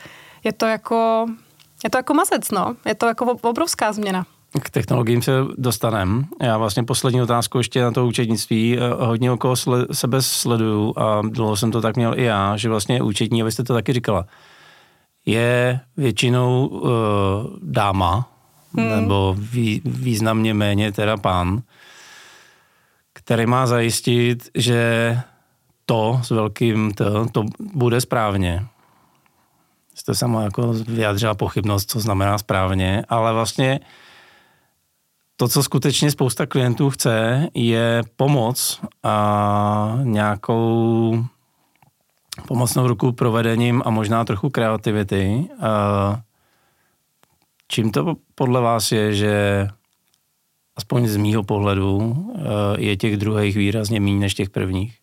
je 0.43 0.53
to 0.53 0.65
jako, 0.65 1.27
je 1.83 1.89
to 1.89 1.97
jako 1.97 2.13
mazec, 2.13 2.51
no. 2.51 2.75
Je 2.85 2.95
to 2.95 3.05
jako 3.05 3.25
obrovská 3.41 3.93
změna. 3.93 4.25
K 4.61 4.69
technologiím 4.69 5.21
se 5.21 5.31
dostaneme. 5.57 6.23
Já 6.41 6.57
vlastně 6.57 6.83
poslední 6.83 7.21
otázku 7.21 7.57
ještě 7.57 7.81
na 7.81 7.91
to 7.91 8.07
účetnictví. 8.07 8.77
Eh, 8.77 9.05
hodně 9.05 9.31
okolo 9.31 9.55
sebe 9.91 10.21
sleduju 10.21 10.93
a 10.97 11.21
dlouho 11.21 11.57
jsem 11.57 11.71
to 11.71 11.81
tak 11.81 11.95
měl 11.95 12.13
i 12.19 12.23
já, 12.23 12.57
že 12.57 12.69
vlastně 12.69 13.01
účetní, 13.01 13.41
abyste 13.41 13.63
to 13.63 13.73
taky 13.73 13.93
říkala, 13.93 14.25
je 15.25 15.79
většinou 15.97 16.67
uh, 16.67 16.89
dáma, 17.61 18.30
hmm. 18.77 18.89
nebo 18.89 19.35
vý, 19.37 19.81
významně 19.85 20.53
méně 20.53 20.91
teda 20.91 21.17
pán, 21.17 21.61
který 23.13 23.45
má 23.45 23.67
zajistit, 23.67 24.49
že 24.55 25.17
to 25.85 26.19
s 26.23 26.29
velkým 26.29 26.93
to, 26.93 27.29
to 27.29 27.45
bude 27.59 28.01
správně. 28.01 28.65
Jste 29.95 30.15
sama 30.15 30.43
jako 30.43 30.73
vyjádřila 30.73 31.35
pochybnost, 31.35 31.89
co 31.89 31.99
znamená 31.99 32.37
správně, 32.37 33.03
ale 33.09 33.33
vlastně 33.33 33.79
to, 35.35 35.47
co 35.47 35.63
skutečně 35.63 36.11
spousta 36.11 36.45
klientů 36.45 36.89
chce, 36.89 37.47
je 37.53 38.03
pomoc 38.15 38.81
a 39.03 39.99
nějakou 40.03 41.25
pomocnou 42.47 42.87
ruku 42.87 43.11
provedením 43.11 43.81
a 43.85 43.89
možná 43.89 44.25
trochu 44.25 44.49
kreativity. 44.49 45.49
Čím 47.71 47.91
to 47.91 48.15
podle 48.35 48.61
vás 48.61 48.91
je, 48.91 49.13
že 49.13 49.67
aspoň 50.75 51.07
z 51.07 51.17
mýho 51.17 51.43
pohledu 51.43 52.15
je 52.77 52.97
těch 52.97 53.17
druhých 53.17 53.55
výrazně 53.55 53.99
méně 53.99 54.19
než 54.19 54.33
těch 54.33 54.49
prvních? 54.49 54.97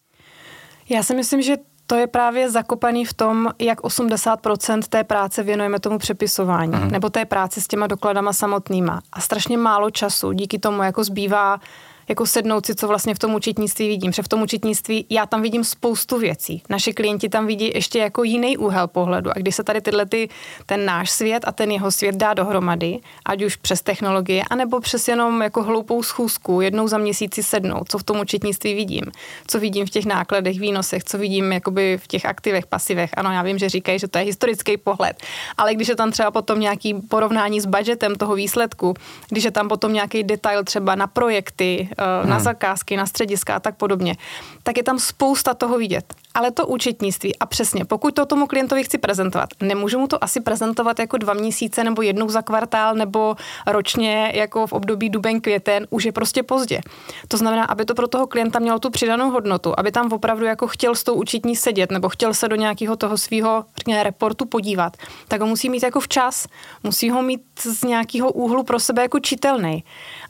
Já 0.89 1.03
si 1.03 1.15
myslím, 1.15 1.43
že 1.43 1.57
to 1.87 1.95
je 1.95 2.07
právě 2.07 2.51
zakopaný 2.51 3.05
v 3.05 3.15
tom, 3.15 3.49
jak 3.59 3.81
80% 3.81 4.83
té 4.89 5.05
práce 5.05 5.43
věnujeme 5.43 5.81
tomu 5.81 5.99
přepisování, 5.99 6.73
mm. 6.73 6.91
nebo 6.91 7.11
té 7.11 7.25
práci 7.25 7.61
s 7.61 7.69
těma 7.69 7.87
dokladama 7.87 8.33
samotnýma. 8.33 9.01
A 9.13 9.21
strašně 9.21 9.59
málo 9.59 9.91
času 9.91 10.33
díky 10.33 10.59
tomu 10.59 10.83
jako 10.83 11.05
zbývá 11.05 11.61
jako 12.09 12.27
sednout 12.27 12.67
si, 12.67 12.75
co 12.75 12.89
vlastně 12.89 13.15
v 13.15 13.19
tom 13.19 13.35
učitnictví 13.35 13.89
vidím. 13.89 14.11
Protože 14.11 14.23
v 14.23 14.29
tom 14.29 14.43
učitnictví 14.43 15.07
já 15.11 15.27
tam 15.27 15.43
vidím 15.43 15.65
spoustu 15.65 16.19
věcí. 16.19 16.63
Naši 16.69 16.93
klienti 16.93 17.29
tam 17.29 17.47
vidí 17.47 17.71
ještě 17.75 17.99
jako 17.99 18.25
jiný 18.25 18.57
úhel 18.57 18.89
pohledu. 18.89 19.31
A 19.31 19.39
když 19.39 19.55
se 19.55 19.65
tady 19.65 19.81
tyhle 19.81 20.07
ty, 20.07 20.29
ten 20.67 20.85
náš 20.85 21.11
svět 21.11 21.45
a 21.47 21.53
ten 21.53 21.71
jeho 21.71 21.91
svět 21.91 22.15
dá 22.15 22.35
dohromady, 22.35 22.99
ať 23.27 23.43
už 23.43 23.57
přes 23.57 23.83
technologie, 23.83 24.43
anebo 24.51 24.81
přes 24.81 25.09
jenom 25.09 25.43
jako 25.43 25.63
hloupou 25.63 26.03
schůzku, 26.03 26.61
jednou 26.61 26.89
za 26.89 26.99
měsíci 26.99 27.43
sednout, 27.43 27.89
co 27.89 27.99
v 27.99 28.03
tom 28.03 28.21
učitnictví 28.21 28.75
vidím, 28.75 29.05
co 29.47 29.61
vidím 29.61 29.87
v 29.87 29.91
těch 29.91 30.07
nákladech, 30.07 30.61
výnosech, 30.61 31.05
co 31.05 31.19
vidím 31.19 31.53
jakoby 31.53 31.99
v 31.99 32.07
těch 32.07 32.27
aktivech, 32.27 32.67
pasivech. 32.67 33.11
Ano, 33.17 33.33
já 33.33 33.43
vím, 33.43 33.59
že 33.59 33.69
říkají, 33.69 33.99
že 33.99 34.09
to 34.09 34.19
je 34.19 34.25
historický 34.25 34.77
pohled, 34.77 35.23
ale 35.57 35.75
když 35.75 35.89
je 35.89 35.97
tam 35.97 36.11
třeba 36.11 36.31
potom 36.31 36.61
nějaký 36.61 36.95
porovnání 36.95 37.61
s 37.61 37.67
budgetem 37.67 38.15
toho 38.15 38.35
výsledku, 38.35 38.95
když 39.29 39.45
je 39.45 39.51
tam 39.51 39.69
potom 39.69 39.93
nějaký 39.93 40.23
detail 40.23 40.65
třeba 40.65 40.95
na 40.95 41.07
projekty. 41.07 41.89
Na 42.25 42.41
zakázky, 42.41 42.97
na 42.97 43.07
střediska 43.07 43.57
a 43.57 43.61
tak 43.61 43.77
podobně, 43.77 44.17
tak 44.63 44.77
je 44.77 44.83
tam 44.83 44.99
spousta 44.99 45.55
toho 45.55 45.79
vidět. 45.79 46.15
Ale 46.35 46.51
to 46.51 46.67
účetnictví, 46.67 47.39
a 47.39 47.47
přesně, 47.47 47.85
pokud 47.85 48.15
to 48.15 48.27
tomu 48.27 48.47
klientovi 48.47 48.85
chci 48.85 48.99
prezentovat, 48.99 49.49
nemůžu 49.61 49.99
mu 49.99 50.07
to 50.07 50.25
asi 50.25 50.41
prezentovat 50.41 50.99
jako 50.99 51.19
dva 51.19 51.35
měsíce 51.35 51.85
nebo 51.85 52.03
jednou 52.03 52.29
za 52.29 52.43
kvartál 52.43 52.95
nebo 52.95 53.37
ročně 53.67 54.33
jako 54.35 54.67
v 54.67 54.73
období 54.73 55.11
duben 55.11 55.41
květen, 55.41 55.87
už 55.91 56.05
je 56.05 56.13
prostě 56.13 56.43
pozdě. 56.43 56.81
To 57.29 57.37
znamená, 57.37 57.65
aby 57.65 57.85
to 57.85 57.95
pro 57.95 58.09
toho 58.09 58.27
klienta 58.27 58.59
mělo 58.59 58.79
tu 58.79 58.91
přidanou 58.91 59.31
hodnotu, 59.31 59.75
aby 59.77 59.93
tam 59.93 60.13
opravdu 60.13 60.45
jako 60.45 60.67
chtěl 60.67 60.95
s 60.95 61.05
tou 61.05 61.15
účetní 61.15 61.57
sedět 61.57 61.93
nebo 61.93 62.09
chtěl 62.09 62.35
se 62.35 62.49
do 62.49 62.57
nějakého 62.57 62.97
toho 62.97 63.19
svého 63.19 63.65
reportu 64.03 64.47
podívat, 64.47 64.97
tak 65.29 65.41
ho 65.41 65.47
musí 65.47 65.71
mít 65.71 65.83
jako 65.83 66.01
včas, 66.01 66.47
musí 66.83 67.11
ho 67.11 67.23
mít 67.23 67.43
z 67.61 67.85
nějakého 67.85 68.33
úhlu 68.33 68.63
pro 68.63 68.81
sebe 68.81 69.03
jako 69.03 69.21
čitelný. 69.21 69.85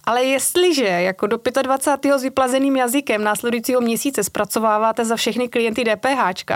Ale 0.05 0.25
jestliže 0.25 0.85
jako 0.85 1.27
do 1.27 1.39
25. 1.63 2.19
s 2.19 2.23
vyplazeným 2.23 2.77
jazykem 2.77 3.25
následujícího 3.25 3.81
měsíce 3.81 4.25
zpracováváte 4.25 5.05
za 5.05 5.17
všechny 5.17 5.49
klienty 5.49 5.85
DPH, 5.97 6.53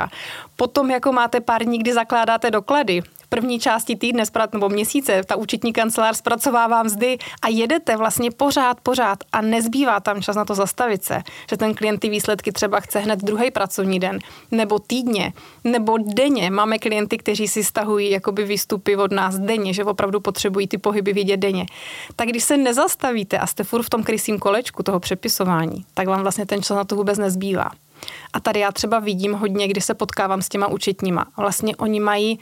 potom 0.56 0.90
jako 0.90 1.12
máte 1.12 1.40
pár 1.40 1.64
dní, 1.64 1.78
kdy 1.78 1.92
zakládáte 1.92 2.50
doklady, 2.50 3.02
první 3.32 3.60
části 3.60 3.96
týdne 3.96 4.24
nebo 4.52 4.68
měsíce 4.68 5.22
ta 5.26 5.36
účetní 5.36 5.72
kancelář 5.72 6.16
zpracovává 6.16 6.82
mzdy 6.82 7.18
a 7.42 7.48
jedete 7.48 7.96
vlastně 7.96 8.30
pořád, 8.30 8.80
pořád 8.80 9.18
a 9.32 9.40
nezbývá 9.40 10.00
tam 10.00 10.22
čas 10.22 10.36
na 10.36 10.44
to 10.44 10.54
zastavit 10.54 11.04
se, 11.04 11.22
že 11.50 11.56
ten 11.56 11.74
klient 11.74 11.98
ty 11.98 12.08
výsledky 12.08 12.52
třeba 12.52 12.80
chce 12.80 12.98
hned 12.98 13.24
druhý 13.24 13.50
pracovní 13.50 14.00
den, 14.00 14.18
nebo 14.50 14.78
týdně, 14.78 15.32
nebo 15.64 15.98
denně. 15.98 16.50
Máme 16.50 16.78
klienty, 16.78 17.18
kteří 17.18 17.48
si 17.48 17.64
stahují 17.64 18.10
jakoby 18.10 18.44
výstupy 18.44 18.96
od 18.96 19.12
nás 19.12 19.38
denně, 19.38 19.72
že 19.72 19.84
opravdu 19.84 20.20
potřebují 20.20 20.68
ty 20.68 20.78
pohyby 20.78 21.12
vidět 21.12 21.36
denně. 21.36 21.66
Tak 22.16 22.28
když 22.28 22.44
se 22.44 22.56
nezastavíte 22.56 23.38
a 23.38 23.46
jste 23.46 23.64
furt 23.64 23.82
v 23.82 23.90
tom 23.90 24.02
krysím 24.02 24.38
kolečku 24.38 24.82
toho 24.82 25.00
přepisování, 25.00 25.84
tak 25.94 26.06
vám 26.08 26.22
vlastně 26.22 26.46
ten 26.46 26.62
čas 26.62 26.76
na 26.76 26.84
to 26.84 26.96
vůbec 26.96 27.18
nezbývá. 27.18 27.70
A 28.32 28.40
tady 28.40 28.60
já 28.60 28.72
třeba 28.72 28.98
vidím 28.98 29.32
hodně, 29.32 29.68
kdy 29.68 29.80
se 29.80 29.94
potkávám 29.94 30.42
s 30.42 30.48
těma 30.48 30.66
účetníma. 30.66 31.26
Vlastně 31.36 31.76
oni 31.76 32.00
mají 32.00 32.38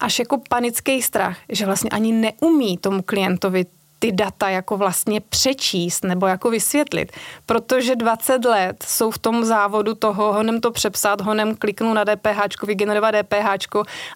až 0.00 0.18
jako 0.18 0.40
panický 0.48 1.02
strach, 1.02 1.38
že 1.48 1.66
vlastně 1.66 1.90
ani 1.90 2.12
neumí 2.12 2.78
tomu 2.78 3.02
klientovi 3.02 3.66
ty 3.98 4.12
data 4.12 4.48
jako 4.48 4.76
vlastně 4.76 5.20
přečíst 5.20 6.04
nebo 6.04 6.26
jako 6.26 6.50
vysvětlit. 6.50 7.12
Protože 7.46 7.96
20 7.96 8.44
let 8.44 8.84
jsou 8.88 9.10
v 9.10 9.18
tom 9.18 9.44
závodu 9.44 9.94
toho, 9.94 10.32
honem 10.32 10.60
to 10.60 10.70
přepsat, 10.70 11.20
honem 11.20 11.56
kliknu 11.56 11.94
na 11.94 12.04
DPH, 12.04 12.62
vygenerovat 12.66 13.14
DPH 13.14 13.66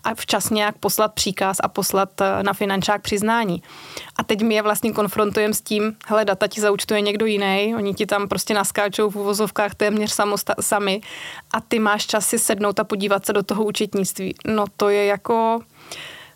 a 0.04 0.14
včas 0.14 0.50
nějak 0.50 0.78
poslat 0.78 1.12
příkaz 1.12 1.56
a 1.62 1.68
poslat 1.68 2.20
eh, 2.20 2.42
na 2.42 2.52
finančák 2.52 3.02
přiznání. 3.02 3.62
A 4.16 4.24
teď 4.24 4.42
my 4.42 4.54
je 4.54 4.62
vlastně 4.62 4.92
konfrontujeme 4.92 5.54
s 5.54 5.60
tím, 5.60 5.96
hele, 6.06 6.24
data 6.24 6.46
ti 6.46 6.60
zaučtuje 6.60 7.00
někdo 7.00 7.26
jiný, 7.26 7.74
oni 7.76 7.94
ti 7.94 8.06
tam 8.06 8.28
prostě 8.28 8.54
naskáčou 8.54 9.10
v 9.10 9.16
uvozovkách 9.16 9.74
téměř 9.74 10.12
samosta- 10.12 10.54
sami 10.60 11.00
a 11.50 11.60
ty 11.60 11.78
máš 11.78 12.06
čas 12.06 12.26
si 12.26 12.38
sednout 12.38 12.80
a 12.80 12.84
podívat 12.84 13.26
se 13.26 13.32
do 13.32 13.42
toho 13.42 13.64
účetnictví. 13.64 14.34
No 14.46 14.64
to 14.76 14.88
je 14.88 15.04
jako, 15.04 15.60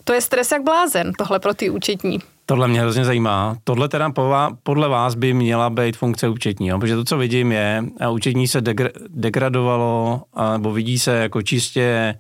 to 0.05 0.13
je 0.13 0.21
stres 0.21 0.51
jak 0.51 0.63
blázen, 0.63 1.13
tohle 1.13 1.39
pro 1.39 1.55
ty 1.55 1.71
účetní. 1.71 2.36
Tohle 2.47 2.69
mě 2.69 2.81
hrozně 2.81 3.05
zajímá. 3.05 3.57
Tohle 3.65 3.89
teda 3.89 4.13
podle 4.63 4.89
vás 4.89 5.15
by 5.15 5.35
měla 5.35 5.71
být 5.71 5.97
funkce 5.97 6.29
účetní, 6.29 6.69
jo? 6.69 6.79
protože 6.79 6.97
to, 6.97 7.05
co 7.05 7.19
vidím, 7.19 7.53
je, 7.53 7.85
a 8.01 8.11
účetní 8.11 8.49
se 8.49 8.61
degra- 8.61 8.91
degradovalo, 9.09 10.23
nebo 10.53 10.73
vidí 10.73 10.99
se 10.99 11.17
jako 11.17 11.43
čistě 11.43 12.15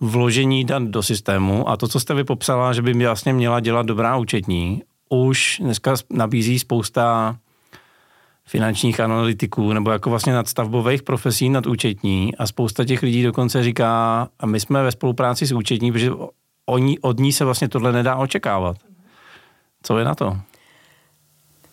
vložení 0.00 0.64
dat 0.64 0.82
do 0.82 1.02
systému 1.02 1.68
a 1.68 1.76
to, 1.76 1.88
co 1.88 2.00
jste 2.00 2.14
vy 2.14 2.24
popsala, 2.24 2.72
že 2.72 2.82
by 2.82 2.92
vlastně 2.92 3.32
měla 3.32 3.60
dělat 3.60 3.86
dobrá 3.86 4.16
účetní, 4.16 4.82
už 5.08 5.60
dneska 5.62 5.94
nabízí 6.10 6.58
spousta 6.58 7.36
finančních 8.44 9.00
analytiků 9.00 9.72
nebo 9.72 9.90
jako 9.90 10.10
vlastně 10.10 10.32
nadstavbových 10.32 11.02
profesí 11.02 11.48
nad 11.48 11.66
účetní 11.66 12.36
a 12.36 12.46
spousta 12.46 12.84
těch 12.84 13.02
lidí 13.02 13.22
dokonce 13.22 13.62
říká, 13.62 14.28
a 14.40 14.46
my 14.46 14.60
jsme 14.60 14.82
ve 14.82 14.92
spolupráci 14.92 15.46
s 15.46 15.52
účetní, 15.52 15.92
protože 15.92 16.10
oni, 16.66 16.98
od 16.98 17.18
ní 17.18 17.32
se 17.32 17.44
vlastně 17.44 17.68
tohle 17.68 17.92
nedá 17.92 18.16
očekávat. 18.16 18.76
Co 19.82 19.98
je 19.98 20.04
na 20.04 20.14
to? 20.14 20.36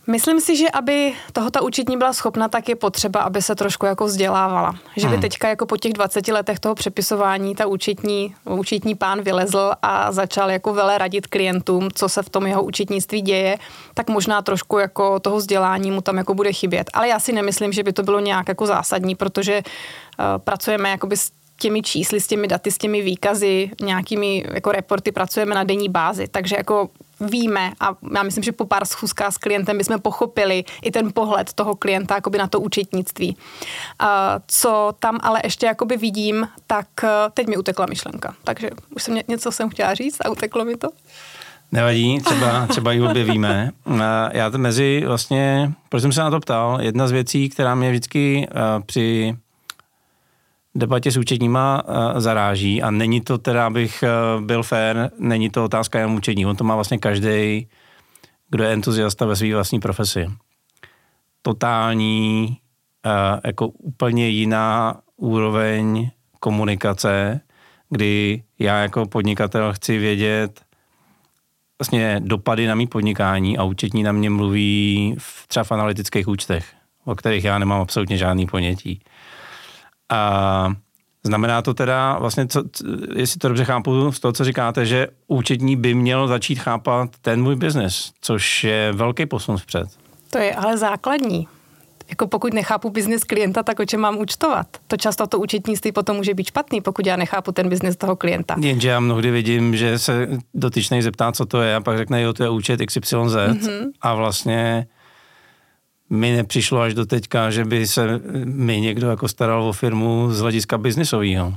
Myslím 0.10 0.42
si, 0.42 0.56
že 0.56 0.70
aby 0.74 1.14
toho 1.34 1.52
ta 1.52 1.62
účetní 1.62 1.98
byla 1.98 2.14
schopna, 2.14 2.48
tak 2.48 2.70
je 2.70 2.76
potřeba, 2.76 3.20
aby 3.20 3.42
se 3.42 3.56
trošku 3.56 3.86
jako 3.86 4.06
vzdělávala. 4.06 4.76
Že 4.96 5.08
by 5.08 5.14
hmm. 5.14 5.22
teďka 5.22 5.50
jako 5.50 5.66
po 5.66 5.78
těch 5.78 5.94
20 5.94 6.28
letech 6.28 6.60
toho 6.60 6.76
přepisování 6.76 7.56
ta 7.56 7.68
účetní, 7.68 8.36
účetní 8.46 8.96
pán 8.96 9.22
vylezl 9.22 9.72
a 9.82 10.12
začal 10.12 10.52
jako 10.52 10.74
vele 10.74 10.98
radit 10.98 11.28
klientům, 11.28 11.90
co 11.94 12.10
se 12.10 12.24
v 12.24 12.30
tom 12.30 12.48
jeho 12.48 12.64
účetnictví 12.64 13.22
děje, 13.22 13.58
tak 13.94 14.10
možná 14.10 14.42
trošku 14.42 14.78
jako 14.78 15.20
toho 15.20 15.38
vzdělání 15.38 15.92
mu 15.92 16.02
tam 16.02 16.18
jako 16.18 16.34
bude 16.34 16.54
chybět. 16.54 16.90
Ale 16.94 17.08
já 17.08 17.20
si 17.20 17.34
nemyslím, 17.34 17.74
že 17.74 17.84
by 17.84 17.94
to 17.94 18.04
bylo 18.04 18.20
nějak 18.20 18.48
jako 18.48 18.66
zásadní, 18.66 19.16
protože 19.16 19.62
uh, 19.62 20.26
pracujeme 20.38 20.90
jakoby 20.90 21.18
s 21.18 21.32
těmi 21.60 21.82
čísly, 21.82 22.20
s 22.20 22.28
těmi 22.28 22.48
daty, 22.48 22.72
s 22.72 22.78
těmi 22.78 23.02
výkazy, 23.02 23.72
nějakými 23.82 24.46
jako 24.54 24.72
reporty 24.72 25.12
pracujeme 25.12 25.56
na 25.56 25.64
denní 25.64 25.90
bázi. 25.90 26.28
Takže 26.28 26.56
jako 26.58 26.90
víme 27.22 27.72
a 27.80 27.96
já 28.16 28.24
myslím, 28.24 28.44
že 28.44 28.52
po 28.52 28.66
pár 28.66 28.86
schůzkách 28.86 29.34
s 29.34 29.38
klientem 29.38 29.78
bychom 29.78 30.00
pochopili 30.00 30.64
i 30.82 30.92
ten 30.92 31.14
pohled 31.14 31.54
toho 31.54 31.76
klienta 31.76 32.16
jakoby 32.16 32.38
na 32.38 32.48
to 32.48 32.60
účetnictví. 32.60 33.38
Co 34.48 34.94
tam 35.00 35.20
ale 35.22 35.42
ještě 35.44 35.66
jakoby 35.66 35.98
vidím, 35.98 36.48
tak 36.68 36.88
eh, 37.04 37.10
teď 37.34 37.48
mi 37.48 37.58
utekla 37.58 37.86
myšlenka. 37.86 38.36
Takže 38.44 38.70
už 38.96 39.04
jsem 39.04 39.18
něco 39.28 39.52
jsem 39.52 39.70
chtěla 39.70 39.94
říct 39.94 40.18
a 40.26 40.30
uteklo 40.30 40.66
mi 40.66 40.78
to. 40.78 40.88
Nevadí, 41.72 42.20
třeba, 42.20 42.68
třeba 42.68 42.92
ji 42.92 43.02
objevíme. 43.02 43.72
Já 44.32 44.50
to 44.50 44.58
mezi 44.58 45.04
vlastně, 45.06 45.72
proč 45.90 46.02
jsem 46.02 46.12
se 46.12 46.22
na 46.22 46.30
to 46.30 46.40
ptal, 46.40 46.82
jedna 46.82 47.08
z 47.08 47.12
věcí, 47.12 47.50
která 47.50 47.76
mě 47.76 47.90
vždycky 47.90 48.48
eh, 48.52 48.56
při 48.86 49.36
debatě 50.80 51.12
s 51.12 51.18
účetníma 51.18 51.84
uh, 51.84 52.20
zaráží 52.20 52.82
a 52.82 52.92
není 52.92 53.22
to 53.22 53.38
teda, 53.38 53.68
abych 53.68 54.04
uh, 54.04 54.44
byl 54.44 54.64
fair, 54.64 55.10
není 55.20 55.50
to 55.50 55.66
otázka 55.66 56.00
jenom 56.00 56.16
účetní, 56.16 56.46
on 56.46 56.56
to 56.56 56.64
má 56.64 56.76
vlastně 56.76 56.98
každý, 56.98 57.68
kdo 58.50 58.64
je 58.64 58.74
entuziasta 58.74 59.26
ve 59.26 59.36
své 59.36 59.54
vlastní 59.54 59.80
profesi. 59.80 60.28
Totální, 61.42 62.58
uh, 63.06 63.40
jako 63.46 63.68
úplně 63.68 64.28
jiná 64.28 65.00
úroveň 65.18 66.12
komunikace, 66.40 67.42
kdy 67.90 68.44
já 68.60 68.82
jako 68.82 69.06
podnikatel 69.06 69.74
chci 69.74 69.98
vědět 69.98 70.62
vlastně 71.80 72.20
dopady 72.24 72.68
na 72.68 72.76
mý 72.76 72.88
podnikání 72.88 73.58
a 73.58 73.64
účetní 73.64 74.04
na 74.04 74.12
mě 74.12 74.30
mluví 74.30 75.16
v, 75.18 75.48
třeba 75.48 75.64
v 75.64 75.72
analytických 75.72 76.28
účtech, 76.28 76.66
o 77.06 77.16
kterých 77.16 77.44
já 77.44 77.60
nemám 77.60 77.82
absolutně 77.82 78.18
žádný 78.18 78.46
ponětí. 78.46 79.02
A 80.10 80.74
znamená 81.24 81.62
to 81.62 81.74
teda 81.74 82.18
vlastně, 82.20 82.48
co, 82.48 82.64
jestli 83.16 83.38
to 83.40 83.48
dobře 83.48 83.66
chápu 83.66 84.12
z 84.12 84.20
toho, 84.20 84.32
co 84.32 84.44
říkáte, 84.44 84.86
že 84.86 85.08
účetní 85.28 85.76
by 85.76 85.94
měl 85.94 86.28
začít 86.28 86.60
chápat 86.60 87.10
ten 87.22 87.44
můj 87.44 87.56
biznes, 87.56 88.12
což 88.22 88.64
je 88.64 88.92
velký 88.92 89.26
posun 89.26 89.58
vpřed. 89.58 89.90
To 90.30 90.38
je 90.38 90.56
ale 90.56 90.78
základní. 90.78 91.48
Jako 92.10 92.28
pokud 92.28 92.54
nechápu 92.54 92.90
biznis 92.90 93.24
klienta, 93.24 93.64
tak 93.64 93.80
o 93.80 93.86
čem 93.86 94.00
mám 94.00 94.18
účtovat? 94.18 94.68
To 94.88 94.98
často 94.98 95.28
to 95.28 95.40
účetnictví 95.40 95.92
potom 95.92 96.18
může 96.18 96.34
být 96.34 96.48
špatný, 96.48 96.82
pokud 96.82 97.06
já 97.06 97.16
nechápu 97.16 97.52
ten 97.52 97.70
biznis 97.70 97.96
toho 97.96 98.16
klienta. 98.16 98.56
Jenže 98.60 98.90
já 98.90 99.00
mnohdy 99.00 99.32
vidím, 99.32 99.76
že 99.76 100.00
se 100.00 100.28
dotyčný 100.54 101.02
zeptá, 101.02 101.32
co 101.32 101.46
to 101.46 101.62
je, 101.62 101.76
a 101.76 101.82
pak 101.82 101.98
řekne, 101.98 102.22
jo, 102.22 102.34
to 102.34 102.44
je 102.44 102.50
účet 102.50 102.80
XYZ 102.86 103.14
mm-hmm. 103.14 103.92
a 104.02 104.14
vlastně 104.14 104.88
mi 106.10 106.36
nepřišlo 106.36 106.82
až 106.82 106.94
do 106.94 107.06
teďka, 107.06 107.52
že 107.52 107.66
by 107.66 107.88
se 107.88 108.22
mi 108.46 108.82
někdo 108.82 109.10
jako 109.10 109.28
staral 109.28 109.64
o 109.64 109.74
firmu 109.74 110.32
z 110.32 110.40
hlediska 110.40 110.78
biznisového. 110.78 111.54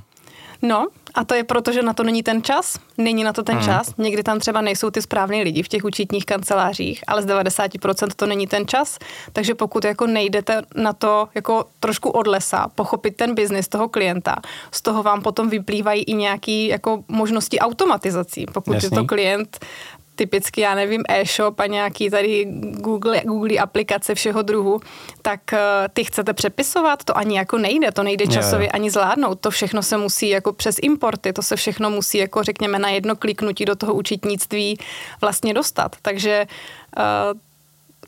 No, 0.62 0.86
a 1.14 1.24
to 1.24 1.34
je 1.34 1.44
proto, 1.44 1.72
že 1.72 1.82
na 1.82 1.92
to 1.92 2.02
není 2.02 2.22
ten 2.22 2.42
čas. 2.42 2.78
Není 2.98 3.24
na 3.24 3.32
to 3.32 3.42
ten 3.42 3.56
hmm. 3.56 3.64
čas. 3.64 3.94
Někdy 3.98 4.22
tam 4.22 4.38
třeba 4.38 4.60
nejsou 4.60 4.90
ty 4.90 5.02
správní 5.02 5.42
lidi 5.42 5.62
v 5.62 5.68
těch 5.68 5.84
účetních 5.84 6.26
kancelářích, 6.26 7.04
ale 7.06 7.22
z 7.22 7.26
90% 7.26 8.08
to 8.16 8.26
není 8.26 8.46
ten 8.46 8.66
čas. 8.66 8.98
Takže 9.32 9.54
pokud 9.54 9.84
jako 9.84 10.06
nejdete 10.06 10.62
na 10.74 10.92
to 10.92 11.28
jako 11.34 11.64
trošku 11.80 12.10
od 12.10 12.26
lesa, 12.26 12.68
pochopit 12.74 13.16
ten 13.16 13.34
biznis 13.34 13.68
toho 13.68 13.88
klienta, 13.88 14.36
z 14.70 14.82
toho 14.82 15.02
vám 15.02 15.22
potom 15.22 15.50
vyplývají 15.50 16.02
i 16.02 16.14
nějaké 16.14 16.52
jako 16.52 17.04
možnosti 17.08 17.58
automatizací. 17.58 18.46
Pokud 18.52 18.72
Jasný. 18.74 18.86
je 18.86 18.90
to 18.90 19.04
klient 19.04 19.58
typicky, 20.14 20.60
já 20.60 20.74
nevím, 20.74 21.02
e-shop 21.08 21.60
a 21.60 21.66
nějaký 21.66 22.10
tady 22.10 22.44
Google, 22.60 23.20
Google 23.24 23.58
aplikace 23.58 24.14
všeho 24.14 24.42
druhu, 24.42 24.80
tak 25.22 25.40
uh, 25.52 25.58
ty 25.92 26.04
chcete 26.04 26.32
přepisovat, 26.32 27.04
to 27.04 27.16
ani 27.18 27.36
jako 27.36 27.58
nejde, 27.58 27.92
to 27.92 28.02
nejde 28.02 28.26
časově 28.26 28.68
ani 28.68 28.90
zvládnout, 28.90 29.40
to 29.40 29.50
všechno 29.50 29.82
se 29.82 29.96
musí 29.96 30.28
jako 30.28 30.52
přes 30.52 30.76
importy, 30.82 31.32
to 31.32 31.42
se 31.42 31.56
všechno 31.56 31.90
musí 31.90 32.18
jako 32.18 32.42
řekněme 32.42 32.78
na 32.78 32.88
jedno 32.88 33.16
kliknutí 33.16 33.64
do 33.64 33.76
toho 33.76 33.94
účetnictví 33.94 34.78
vlastně 35.20 35.54
dostat, 35.54 35.96
takže 36.02 36.46
uh, 36.98 37.38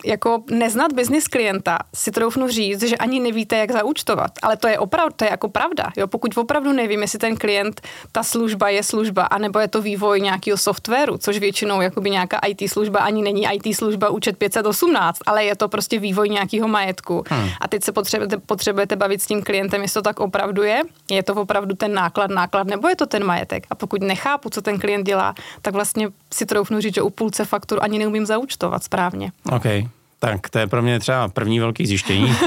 jako 0.04 0.42
neznat 0.50 0.92
biznis 0.92 1.28
klienta, 1.28 1.78
si 1.94 2.11
troufnu 2.11 2.49
říct, 2.49 2.82
že 2.82 2.96
ani 2.96 3.20
nevíte, 3.20 3.56
jak 3.56 3.73
zaúčtovat. 3.73 4.30
Ale 4.42 4.56
to 4.56 4.68
je 4.68 4.78
opravdu, 4.78 5.14
to 5.16 5.25
je 5.25 5.30
jako 5.30 5.49
pravda. 5.49 5.84
Jo? 5.96 6.06
Pokud 6.06 6.38
opravdu 6.38 6.73
nevím, 6.73 7.02
jestli 7.02 7.18
ten 7.18 7.37
klient, 7.37 7.80
ta 8.12 8.23
služba 8.23 8.68
je 8.68 8.82
služba, 8.82 9.23
anebo 9.23 9.58
je 9.58 9.68
to 9.68 9.82
vývoj 9.82 10.20
nějakého 10.20 10.58
softwaru, 10.58 11.18
což 11.18 11.38
většinou 11.38 11.80
jakoby 11.80 12.11
nějaká 12.11 12.38
IT 12.38 12.70
služba 12.70 13.00
ani 13.00 13.23
není 13.23 13.46
IT 13.52 13.76
služba 13.76 14.08
účet 14.08 14.37
518, 14.38 15.18
ale 15.26 15.44
je 15.44 15.56
to 15.56 15.68
prostě 15.68 15.99
vývoj 15.99 16.28
nějakého 16.28 16.68
majetku. 16.68 17.25
Hmm. 17.28 17.49
A 17.61 17.68
teď 17.68 17.84
se 17.84 17.92
potřebujete, 17.92 18.38
potřebujete 18.38 18.96
bavit 18.96 19.23
s 19.23 19.26
tím 19.26 19.42
klientem, 19.42 19.82
jestli 19.82 19.99
to 19.99 20.02
tak 20.02 20.20
opravdu 20.20 20.62
je, 20.62 20.82
je 21.11 21.23
to 21.23 21.34
opravdu 21.34 21.75
ten 21.75 21.94
náklad, 21.94 22.30
náklad, 22.30 22.66
nebo 22.66 22.88
je 22.88 22.96
to 22.96 23.06
ten 23.06 23.25
majetek. 23.25 23.66
A 23.70 23.75
pokud 23.75 24.02
nechápu, 24.02 24.50
co 24.50 24.62
ten 24.62 24.78
klient 24.78 25.04
dělá, 25.04 25.34
tak 25.62 25.75
vlastně 25.75 26.08
si 26.32 26.46
troufnu 26.46 26.80
říct, 26.80 26.94
že 26.94 27.02
u 27.02 27.11
půlce 27.11 27.44
faktur 27.44 27.78
ani 27.82 27.99
neumím 27.99 28.26
zaúčtovat 28.26 28.84
správně. 28.84 29.32
Okay. 29.52 29.88
Tak 30.18 30.49
to 30.50 30.59
je 30.59 30.66
pro 30.66 30.83
mě 30.83 31.00
třeba 31.00 31.28
první 31.28 31.61
velký 31.61 31.87
zjištění. 31.87 32.35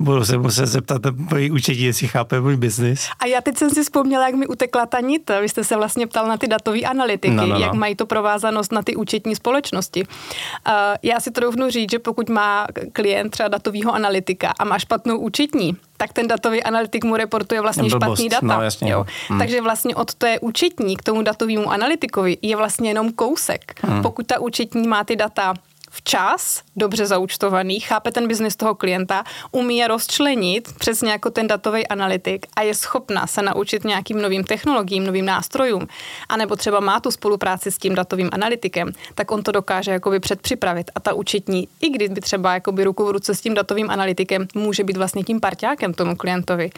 Budu 0.00 0.24
se 0.24 0.38
muset 0.38 0.66
zeptat 0.66 1.02
mojí 1.16 1.50
učení, 1.50 1.82
jestli 1.82 2.08
chápe 2.08 2.40
můj 2.40 2.56
biznis. 2.56 3.08
A 3.18 3.26
já 3.26 3.40
teď 3.40 3.58
jsem 3.58 3.70
si 3.70 3.82
vzpomněla, 3.82 4.26
jak 4.26 4.34
mi 4.34 4.46
utekla 4.46 4.86
ta 4.86 5.00
nit. 5.00 5.30
Vy 5.40 5.48
jste 5.48 5.64
se 5.64 5.76
vlastně 5.76 6.06
ptal 6.06 6.28
na 6.28 6.36
ty 6.36 6.46
datové 6.46 6.80
analytiky, 6.80 7.34
no, 7.34 7.46
no, 7.46 7.54
no. 7.54 7.60
jak 7.60 7.72
mají 7.72 7.94
to 7.94 8.06
provázanost 8.06 8.72
na 8.72 8.82
ty 8.82 8.96
účetní 8.96 9.36
společnosti. 9.36 10.04
Uh, 10.06 10.72
já 11.02 11.20
si 11.20 11.30
troufnu 11.30 11.70
říct, 11.70 11.90
že 11.90 11.98
pokud 11.98 12.28
má 12.28 12.66
klient 12.92 13.30
třeba 13.30 13.48
datového 13.48 13.94
analytika 13.94 14.52
a 14.58 14.64
má 14.64 14.78
špatnou 14.78 15.18
účetní, 15.18 15.76
tak 15.96 16.12
ten 16.12 16.28
datový 16.28 16.62
analytik 16.62 17.04
mu 17.04 17.16
reportuje 17.16 17.60
vlastně 17.60 17.88
Blbost. 17.88 18.04
špatný 18.04 18.28
data. 18.28 18.46
No, 18.46 18.62
jasně, 18.62 18.92
jo. 18.92 19.06
Hmm. 19.28 19.38
Takže 19.38 19.60
vlastně 19.60 19.94
od 19.94 20.14
té 20.14 20.38
účetní 20.38 20.96
k 20.96 21.02
tomu 21.02 21.22
datovému 21.22 21.72
analytikovi 21.72 22.36
je 22.42 22.56
vlastně 22.56 22.90
jenom 22.90 23.12
kousek. 23.12 23.80
Hmm. 23.82 24.02
Pokud 24.02 24.26
ta 24.26 24.40
účetní 24.40 24.88
má 24.88 25.04
ty 25.04 25.16
data 25.16 25.54
včas, 25.90 26.62
dobře 26.76 27.06
zaúčtovaný, 27.06 27.80
chápe 27.80 28.12
ten 28.12 28.28
biznis 28.28 28.56
toho 28.56 28.74
klienta, 28.74 29.24
umí 29.52 29.76
je 29.76 29.88
rozčlenit 29.88 30.72
přesně 30.78 31.10
jako 31.10 31.30
ten 31.30 31.46
datový 31.46 31.86
analytik 31.86 32.46
a 32.56 32.62
je 32.62 32.74
schopna 32.74 33.26
se 33.26 33.42
naučit 33.42 33.84
nějakým 33.84 34.22
novým 34.22 34.44
technologiím, 34.44 35.06
novým 35.06 35.24
nástrojům, 35.24 35.86
anebo 36.28 36.56
třeba 36.56 36.80
má 36.80 37.00
tu 37.00 37.10
spolupráci 37.10 37.70
s 37.70 37.78
tím 37.78 37.94
datovým 37.94 38.28
analytikem, 38.32 38.92
tak 39.14 39.30
on 39.30 39.42
to 39.42 39.52
dokáže 39.52 39.90
jakoby 39.90 40.20
předpřipravit. 40.20 40.90
A 40.94 41.00
ta 41.00 41.12
účetní, 41.12 41.68
i 41.80 41.88
když 41.88 42.08
by 42.08 42.20
třeba 42.20 42.54
jakoby 42.54 42.84
ruku 42.84 43.06
v 43.06 43.10
ruce 43.10 43.34
s 43.34 43.40
tím 43.40 43.54
datovým 43.54 43.90
analytikem, 43.90 44.46
může 44.54 44.84
být 44.84 44.96
vlastně 44.96 45.24
tím 45.24 45.40
parťákem 45.40 45.94
tomu 45.94 46.16
klientovi. 46.16 46.70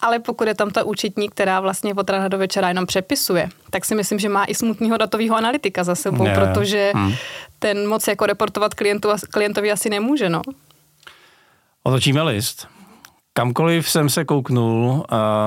Ale 0.00 0.18
pokud 0.18 0.48
je 0.48 0.54
tam 0.54 0.70
ta 0.70 0.84
účetní, 0.84 1.28
která 1.28 1.60
vlastně 1.60 1.94
od 1.94 2.10
rána 2.10 2.28
do 2.28 2.38
večera 2.38 2.68
jenom 2.68 2.86
přepisuje, 2.86 3.48
tak 3.70 3.84
si 3.84 3.94
myslím, 3.94 4.18
že 4.18 4.28
má 4.28 4.44
i 4.44 4.54
smutného 4.54 4.96
datového 4.96 5.36
analytika 5.36 5.84
za 5.84 5.94
sebou, 5.94 6.24
ne. 6.24 6.34
protože 6.34 6.92
hmm 6.94 7.14
ten 7.58 7.88
moc 7.88 8.08
jako 8.08 8.26
reportovat 8.26 8.74
klientu, 8.74 9.08
klientovi 9.32 9.72
asi 9.72 9.90
nemůže, 9.90 10.28
no. 10.28 10.42
Otočíme 11.82 12.22
list. 12.22 12.68
Kamkoliv 13.32 13.90
jsem 13.90 14.08
se 14.08 14.24
kouknul 14.24 14.90
uh, 14.90 15.02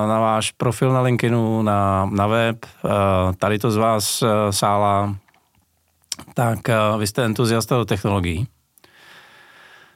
na 0.07 0.19
váš 0.19 0.51
profil 0.51 0.93
na 0.93 1.01
LinkedInu, 1.01 1.61
na, 1.61 2.09
na 2.11 2.27
web, 2.27 2.65
uh, 2.83 2.91
tady 3.37 3.59
to 3.59 3.71
z 3.71 3.77
vás 3.77 4.21
uh, 4.21 4.29
sála, 4.49 5.15
tak 6.33 6.59
vy 6.97 7.07
jste 7.07 7.25
entuziasta 7.25 7.77
do 7.77 7.85
technologií. 7.85 8.47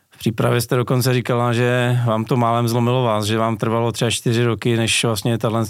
V 0.09 0.17
přípravě 0.17 0.61
jste 0.61 0.75
dokonce 0.75 1.13
říkala, 1.13 1.53
že 1.53 1.99
vám 2.05 2.25
to 2.25 2.37
málem 2.37 2.67
zlomilo 2.67 3.03
vás, 3.03 3.25
že 3.25 3.37
vám 3.37 3.57
trvalo 3.57 3.91
třeba 3.91 4.11
čtyři 4.11 4.45
roky, 4.45 4.77
než 4.77 5.03
vlastně 5.03 5.37
tahle 5.37 5.65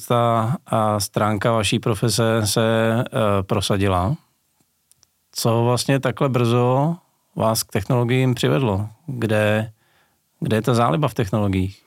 stránka 0.98 1.52
vaší 1.52 1.80
profese 1.80 2.42
se 2.48 3.04
prosadila. 3.42 4.16
Co 5.38 5.64
vlastně 5.64 6.00
takhle 6.00 6.30
brzo 6.30 6.96
vás 7.36 7.64
k 7.64 7.72
technologiím 7.72 8.36
přivedlo? 8.36 8.88
Kde, 9.08 9.72
kde 10.40 10.58
je 10.58 10.62
ta 10.62 10.74
záliba 10.74 11.08
v 11.08 11.14
technologiích? 11.14 11.82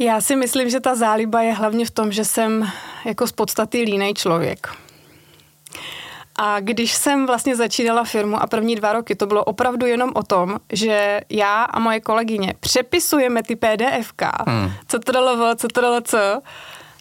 Já 0.00 0.20
si 0.20 0.36
myslím, 0.36 0.70
že 0.70 0.80
ta 0.80 0.94
záliba 0.94 1.42
je 1.42 1.52
hlavně 1.52 1.86
v 1.86 1.90
tom, 1.90 2.12
že 2.12 2.24
jsem 2.24 2.68
jako 3.04 3.26
z 3.26 3.32
podstaty 3.32 3.82
línej 3.82 4.14
člověk. 4.14 4.68
A 6.36 6.60
když 6.60 6.92
jsem 6.92 7.26
vlastně 7.26 7.56
začínala 7.56 8.04
firmu 8.04 8.42
a 8.42 8.46
první 8.46 8.76
dva 8.76 8.92
roky, 8.92 9.14
to 9.14 9.26
bylo 9.26 9.44
opravdu 9.44 9.86
jenom 9.86 10.10
o 10.14 10.22
tom, 10.22 10.58
že 10.72 11.20
já 11.30 11.62
a 11.62 11.78
moje 11.78 12.00
kolegyně 12.00 12.54
přepisujeme 12.60 13.42
ty 13.42 13.56
PDFK, 13.56 14.22
hmm. 14.46 14.72
co 14.88 14.98
to 14.98 15.12
dalo, 15.12 15.54
co 15.54 15.68
to 15.68 15.80
dalo, 15.80 16.00
co, 16.00 16.18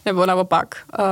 nebo 0.05 0.25
naopak. 0.25 0.75
Uh, 0.99 1.05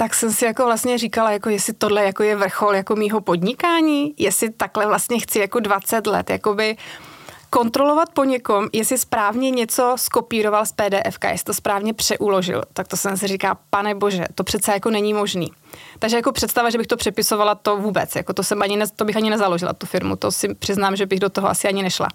tak 0.00 0.14
jsem 0.14 0.32
si 0.32 0.44
jako 0.44 0.64
vlastně 0.64 0.98
říkala, 0.98 1.30
jako 1.30 1.50
jestli 1.50 1.72
tohle 1.72 2.04
jako 2.04 2.22
je 2.22 2.36
vrchol 2.36 2.74
jako 2.74 2.96
mýho 2.96 3.20
podnikání, 3.20 4.14
jestli 4.18 4.50
takhle 4.50 4.86
vlastně 4.86 5.18
chci 5.18 5.38
jako 5.38 5.60
20 5.60 6.06
let, 6.06 6.30
jakoby 6.30 6.76
kontrolovat 7.50 8.08
po 8.14 8.24
někom, 8.24 8.68
jestli 8.72 8.98
správně 8.98 9.50
něco 9.50 9.94
skopíroval 9.98 10.66
z 10.66 10.72
PDF, 10.72 11.18
jestli 11.30 11.44
to 11.44 11.54
správně 11.54 11.94
přeuložil, 11.94 12.62
tak 12.72 12.88
to 12.88 12.96
jsem 12.96 13.16
si 13.16 13.26
říká, 13.26 13.58
pane 13.70 13.94
bože, 13.94 14.24
to 14.34 14.44
přece 14.44 14.72
jako 14.72 14.90
není 14.90 15.14
možný. 15.14 15.52
Takže 15.98 16.16
jako 16.16 16.32
představa, 16.32 16.70
že 16.70 16.78
bych 16.78 16.86
to 16.86 16.96
přepisovala, 16.96 17.54
to 17.54 17.76
vůbec, 17.76 18.16
jako 18.16 18.32
to, 18.32 18.42
jsem 18.42 18.62
ani 18.62 18.76
ne, 18.76 18.84
to 18.96 19.04
bych 19.04 19.16
ani 19.16 19.30
nezaložila 19.30 19.72
tu 19.72 19.86
firmu, 19.86 20.16
to 20.16 20.32
si 20.32 20.54
přiznám, 20.54 20.96
že 20.96 21.06
bych 21.06 21.20
do 21.20 21.30
toho 21.30 21.48
asi 21.48 21.68
ani 21.68 21.82
nešla. 21.82 22.08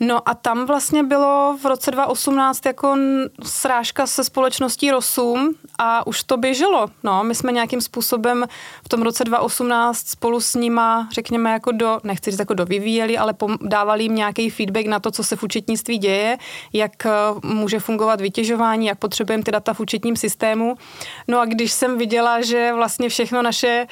No 0.00 0.28
a 0.28 0.34
tam 0.34 0.66
vlastně 0.66 1.02
bylo 1.02 1.56
v 1.62 1.66
roce 1.66 1.90
2018 1.90 2.66
jako 2.66 2.96
srážka 3.42 4.06
se 4.06 4.24
společností 4.24 4.90
Rosum 4.90 5.54
a 5.78 6.06
už 6.06 6.22
to 6.22 6.36
běželo. 6.36 6.86
No, 7.02 7.24
my 7.24 7.34
jsme 7.34 7.52
nějakým 7.52 7.80
způsobem 7.80 8.44
v 8.84 8.88
tom 8.88 9.02
roce 9.02 9.24
2018 9.24 10.08
spolu 10.08 10.40
s 10.40 10.54
nima, 10.54 11.08
řekněme, 11.12 11.50
jako 11.50 11.72
do, 11.72 12.00
nechci 12.04 12.30
říct 12.30 12.38
jako 12.38 12.54
do 12.54 12.64
vyvíjeli, 12.64 13.18
ale 13.18 13.34
dávali 13.60 14.02
jim 14.02 14.14
nějaký 14.14 14.50
feedback 14.50 14.86
na 14.86 15.00
to, 15.00 15.10
co 15.10 15.24
se 15.24 15.36
v 15.36 15.42
účetnictví 15.42 15.98
děje, 15.98 16.38
jak 16.72 17.06
eh, 17.06 17.10
může 17.42 17.80
fungovat 17.80 18.20
vytěžování, 18.20 18.86
jak 18.86 18.98
potřebujeme 18.98 19.44
ty 19.44 19.50
data 19.50 19.74
v 19.74 19.80
účetním 19.80 20.16
systému. 20.16 20.74
No 21.28 21.40
a 21.40 21.44
když 21.44 21.72
jsem 21.72 21.98
viděla, 21.98 22.42
že 22.42 22.72
vlastně 22.74 23.08
všechno 23.08 23.42
naše 23.42 23.86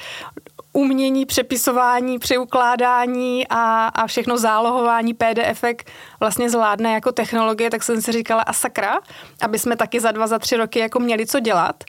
umění, 0.73 1.25
přepisování, 1.25 2.19
přeukládání 2.19 3.47
a, 3.49 3.87
a 3.87 4.07
všechno 4.07 4.37
zálohování 4.37 5.13
pdf 5.13 5.63
vlastně 6.19 6.49
zvládne 6.49 6.93
jako 6.93 7.11
technologie, 7.11 7.69
tak 7.69 7.83
jsem 7.83 8.01
si 8.01 8.11
říkala, 8.11 8.41
a 8.41 8.53
sakra, 8.53 8.99
aby 9.41 9.59
jsme 9.59 9.75
taky 9.75 9.99
za 9.99 10.11
dva, 10.11 10.27
za 10.27 10.39
tři 10.39 10.57
roky 10.57 10.79
jako 10.79 10.99
měli 10.99 11.25
co 11.25 11.39
dělat. 11.39 11.83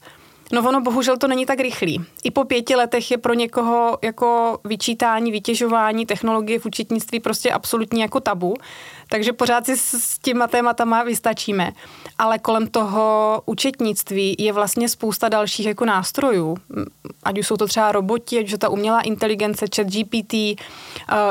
No 0.52 0.68
ono 0.68 0.80
bohužel 0.80 1.16
to 1.16 1.28
není 1.28 1.46
tak 1.46 1.60
rychlý. 1.60 2.04
I 2.24 2.30
po 2.30 2.44
pěti 2.44 2.76
letech 2.76 3.10
je 3.10 3.18
pro 3.18 3.34
někoho 3.34 3.98
jako 4.02 4.58
vyčítání, 4.64 5.32
vytěžování 5.32 6.06
technologie 6.06 6.58
v 6.58 6.66
účetnictví 6.66 7.20
prostě 7.20 7.50
absolutně 7.50 8.02
jako 8.02 8.20
tabu. 8.20 8.54
Takže 9.08 9.32
pořád 9.32 9.66
si 9.66 9.76
s 9.76 10.18
těma 10.18 10.46
tématama 10.46 11.02
vystačíme. 11.02 11.72
Ale 12.18 12.38
kolem 12.38 12.66
toho 12.66 13.42
účetnictví 13.46 14.34
je 14.38 14.52
vlastně 14.52 14.88
spousta 14.88 15.28
dalších 15.28 15.66
jako 15.66 15.84
nástrojů. 15.84 16.56
Ať 17.22 17.38
už 17.38 17.46
jsou 17.46 17.56
to 17.56 17.66
třeba 17.66 17.92
roboti, 17.92 18.38
ať 18.38 18.44
už 18.44 18.52
je 18.52 18.58
ta 18.58 18.68
umělá 18.68 19.00
inteligence, 19.00 19.66
chat 19.76 19.86
GPT, 19.86 20.34
eh, 20.34 20.56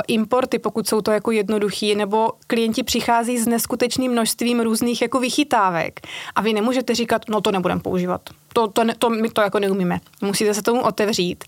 importy, 0.07 0.59
pokud 0.59 0.87
jsou 0.87 1.01
to 1.01 1.11
jako 1.11 1.31
jednoduchý, 1.31 1.95
nebo 1.95 2.29
klienti 2.47 2.83
přichází 2.83 3.37
s 3.37 3.47
neskutečným 3.47 4.11
množstvím 4.11 4.59
různých 4.59 5.01
jako 5.01 5.19
vychytávek. 5.19 5.99
A 6.35 6.41
vy 6.41 6.53
nemůžete 6.53 6.95
říkat, 6.95 7.21
no 7.29 7.41
to 7.41 7.51
nebudem 7.51 7.79
používat. 7.79 8.21
To, 8.53 8.67
to, 8.67 8.83
to, 8.97 9.09
my 9.09 9.29
to 9.29 9.41
jako 9.41 9.59
neumíme. 9.59 9.99
Musíte 10.21 10.53
se 10.53 10.61
tomu 10.61 10.81
otevřít 10.81 11.43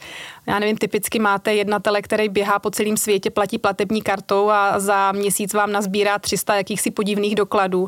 já 0.47 0.59
nevím, 0.59 0.77
typicky 0.77 1.19
máte 1.19 1.53
jednatele, 1.53 2.01
který 2.01 2.29
běhá 2.29 2.59
po 2.59 2.71
celém 2.71 2.97
světě, 2.97 3.29
platí 3.29 3.57
platební 3.57 4.01
kartou 4.01 4.49
a 4.49 4.79
za 4.79 5.11
měsíc 5.11 5.53
vám 5.53 5.71
nazbírá 5.71 6.19
300 6.19 6.55
jakýchsi 6.55 6.91
podivných 6.91 7.35
dokladů 7.35 7.85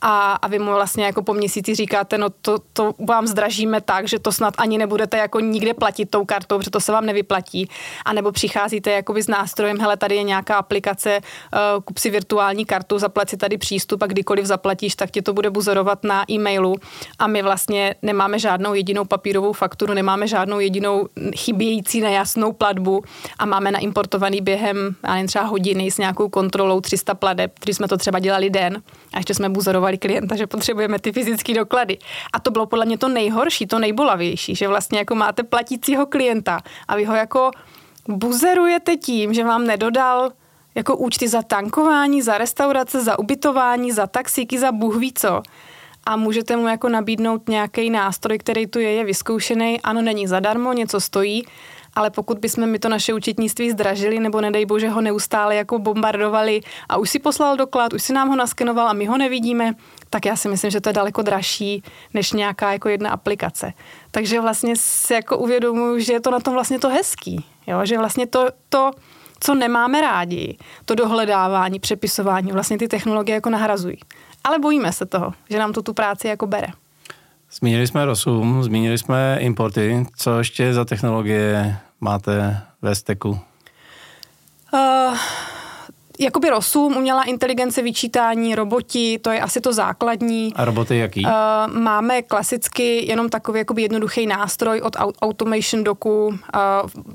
a, 0.00 0.32
a 0.32 0.48
vy 0.48 0.58
mu 0.58 0.72
vlastně 0.72 1.04
jako 1.04 1.22
po 1.22 1.34
měsíci 1.34 1.74
říkáte, 1.74 2.18
no 2.18 2.30
to, 2.30 2.58
to 2.72 2.94
vám 3.08 3.26
zdražíme 3.26 3.80
tak, 3.80 4.08
že 4.08 4.18
to 4.18 4.32
snad 4.32 4.54
ani 4.58 4.78
nebudete 4.78 5.16
jako 5.16 5.40
nikde 5.40 5.74
platit 5.74 6.10
tou 6.10 6.24
kartou, 6.24 6.58
protože 6.58 6.70
to 6.70 6.80
se 6.80 6.92
vám 6.92 7.06
nevyplatí. 7.06 7.68
A 8.04 8.12
nebo 8.12 8.32
přicházíte 8.32 8.90
jakoby 8.90 9.22
s 9.22 9.28
nástrojem, 9.28 9.78
hele, 9.80 9.96
tady 9.96 10.16
je 10.16 10.22
nějaká 10.22 10.56
aplikace, 10.56 11.20
uh, 11.20 11.82
kup 11.82 11.98
si 11.98 12.10
virtuální 12.10 12.64
kartu, 12.64 12.98
zaplať 12.98 13.28
si 13.30 13.36
tady 13.36 13.58
přístup 13.58 14.02
a 14.02 14.06
kdykoliv 14.06 14.44
zaplatíš, 14.46 14.94
tak 14.94 15.10
tě 15.10 15.22
to 15.22 15.32
bude 15.32 15.50
buzerovat 15.50 16.04
na 16.04 16.24
e-mailu 16.30 16.74
a 17.18 17.26
my 17.26 17.42
vlastně 17.42 17.94
nemáme 18.02 18.38
žádnou 18.38 18.59
jedinou 18.74 19.04
papírovou 19.04 19.52
fakturu, 19.52 19.94
nemáme 19.94 20.26
žádnou 20.26 20.60
jedinou 20.60 21.08
chybějící 21.36 22.00
nejasnou 22.00 22.52
platbu 22.52 23.02
a 23.38 23.46
máme 23.46 23.70
naimportovaný 23.70 24.40
během, 24.40 24.94
já 25.04 25.14
nevím, 25.14 25.26
třeba 25.26 25.44
hodiny 25.44 25.90
s 25.90 25.98
nějakou 25.98 26.28
kontrolou 26.28 26.80
300 26.80 27.14
pladeb, 27.14 27.52
když 27.62 27.76
jsme 27.76 27.88
to 27.88 27.96
třeba 27.96 28.18
dělali 28.18 28.50
den 28.50 28.82
a 29.12 29.18
ještě 29.18 29.34
jsme 29.34 29.48
buzerovali 29.48 29.98
klienta, 29.98 30.36
že 30.36 30.46
potřebujeme 30.46 30.98
ty 30.98 31.12
fyzické 31.12 31.54
doklady. 31.54 31.98
A 32.32 32.40
to 32.40 32.50
bylo 32.50 32.66
podle 32.66 32.86
mě 32.86 32.98
to 32.98 33.08
nejhorší, 33.08 33.66
to 33.66 33.78
nejbolavější, 33.78 34.54
že 34.54 34.68
vlastně 34.68 34.98
jako 34.98 35.14
máte 35.14 35.42
platícího 35.42 36.06
klienta 36.06 36.60
a 36.88 36.96
vy 36.96 37.04
ho 37.04 37.14
jako 37.14 37.50
buzerujete 38.08 38.96
tím, 38.96 39.34
že 39.34 39.44
vám 39.44 39.66
nedodal 39.66 40.30
jako 40.74 40.96
účty 40.96 41.28
za 41.28 41.42
tankování, 41.42 42.22
za 42.22 42.38
restaurace, 42.38 43.04
za 43.04 43.18
ubytování, 43.18 43.92
za 43.92 44.06
taxíky, 44.06 44.58
za 44.58 44.72
bůh 44.72 44.96
ví 44.96 45.12
co. 45.12 45.42
A 46.04 46.16
můžete 46.16 46.56
mu 46.56 46.68
jako 46.68 46.88
nabídnout 46.88 47.48
nějaký 47.48 47.90
nástroj, 47.90 48.38
který 48.38 48.66
tu 48.66 48.78
je, 48.78 48.92
je 48.92 49.04
vyzkoušený. 49.04 49.80
Ano, 49.80 50.02
není 50.02 50.26
zadarmo, 50.26 50.72
něco 50.72 51.00
stojí, 51.00 51.44
ale 51.94 52.10
pokud 52.10 52.38
bychom 52.38 52.66
mi 52.66 52.78
to 52.78 52.88
naše 52.88 53.14
účetnictví 53.14 53.70
zdražili, 53.70 54.20
nebo 54.20 54.40
nedej 54.40 54.66
bože 54.66 54.88
ho 54.88 55.00
neustále 55.00 55.56
jako 55.56 55.78
bombardovali 55.78 56.60
a 56.88 56.96
už 56.96 57.10
si 57.10 57.18
poslal 57.18 57.56
doklad, 57.56 57.92
už 57.92 58.02
si 58.02 58.12
nám 58.12 58.28
ho 58.28 58.36
naskenoval 58.36 58.88
a 58.88 58.92
my 58.92 59.06
ho 59.06 59.18
nevidíme, 59.18 59.74
tak 60.10 60.26
já 60.26 60.36
si 60.36 60.48
myslím, 60.48 60.70
že 60.70 60.80
to 60.80 60.88
je 60.88 60.92
daleko 60.92 61.22
dražší 61.22 61.82
než 62.14 62.32
nějaká 62.32 62.72
jako 62.72 62.88
jedna 62.88 63.10
aplikace. 63.10 63.72
Takže 64.10 64.40
vlastně 64.40 64.76
si 64.76 65.14
jako 65.14 65.38
uvědomuji, 65.38 66.00
že 66.00 66.12
je 66.12 66.20
to 66.20 66.30
na 66.30 66.40
tom 66.40 66.54
vlastně 66.54 66.78
to 66.78 66.88
hezký, 66.88 67.44
jo? 67.66 67.80
že 67.84 67.98
vlastně 67.98 68.26
to, 68.26 68.48
to, 68.68 68.90
co 69.40 69.54
nemáme 69.54 70.00
rádi, 70.00 70.56
to 70.84 70.94
dohledávání, 70.94 71.80
přepisování, 71.80 72.52
vlastně 72.52 72.78
ty 72.78 72.88
technologie 72.88 73.34
jako 73.34 73.50
nahrazují. 73.50 73.98
Ale 74.44 74.58
bojíme 74.58 74.92
se 74.92 75.06
toho, 75.06 75.32
že 75.50 75.58
nám 75.58 75.72
to 75.72 75.82
tu 75.82 75.94
práci 75.94 76.28
jako 76.28 76.46
bere. 76.46 76.68
Zmínili 77.52 77.86
jsme 77.86 78.04
Rosum, 78.04 78.62
zmínili 78.64 78.98
jsme 78.98 79.36
importy. 79.40 80.06
Co 80.16 80.38
ještě 80.38 80.74
za 80.74 80.84
technologie 80.84 81.76
máte 82.00 82.62
ve 82.82 82.94
steku? 82.94 83.38
Uh, 84.72 85.16
jakoby 86.20 86.50
rosum, 86.50 86.96
umělá 86.96 87.22
inteligence, 87.22 87.82
vyčítání, 87.82 88.54
roboti, 88.54 89.18
to 89.18 89.30
je 89.30 89.40
asi 89.40 89.60
to 89.60 89.72
základní. 89.72 90.52
A 90.56 90.64
roboty 90.64 90.98
jaký? 90.98 91.24
Uh, 91.24 91.32
máme 91.78 92.22
klasicky 92.22 93.06
jenom 93.06 93.28
takový 93.28 93.58
jakoby 93.58 93.82
jednoduchý 93.82 94.26
nástroj 94.26 94.80
od 94.80 94.96
Automation 95.22 95.84
Doku, 95.84 96.26
uh, 96.26 96.36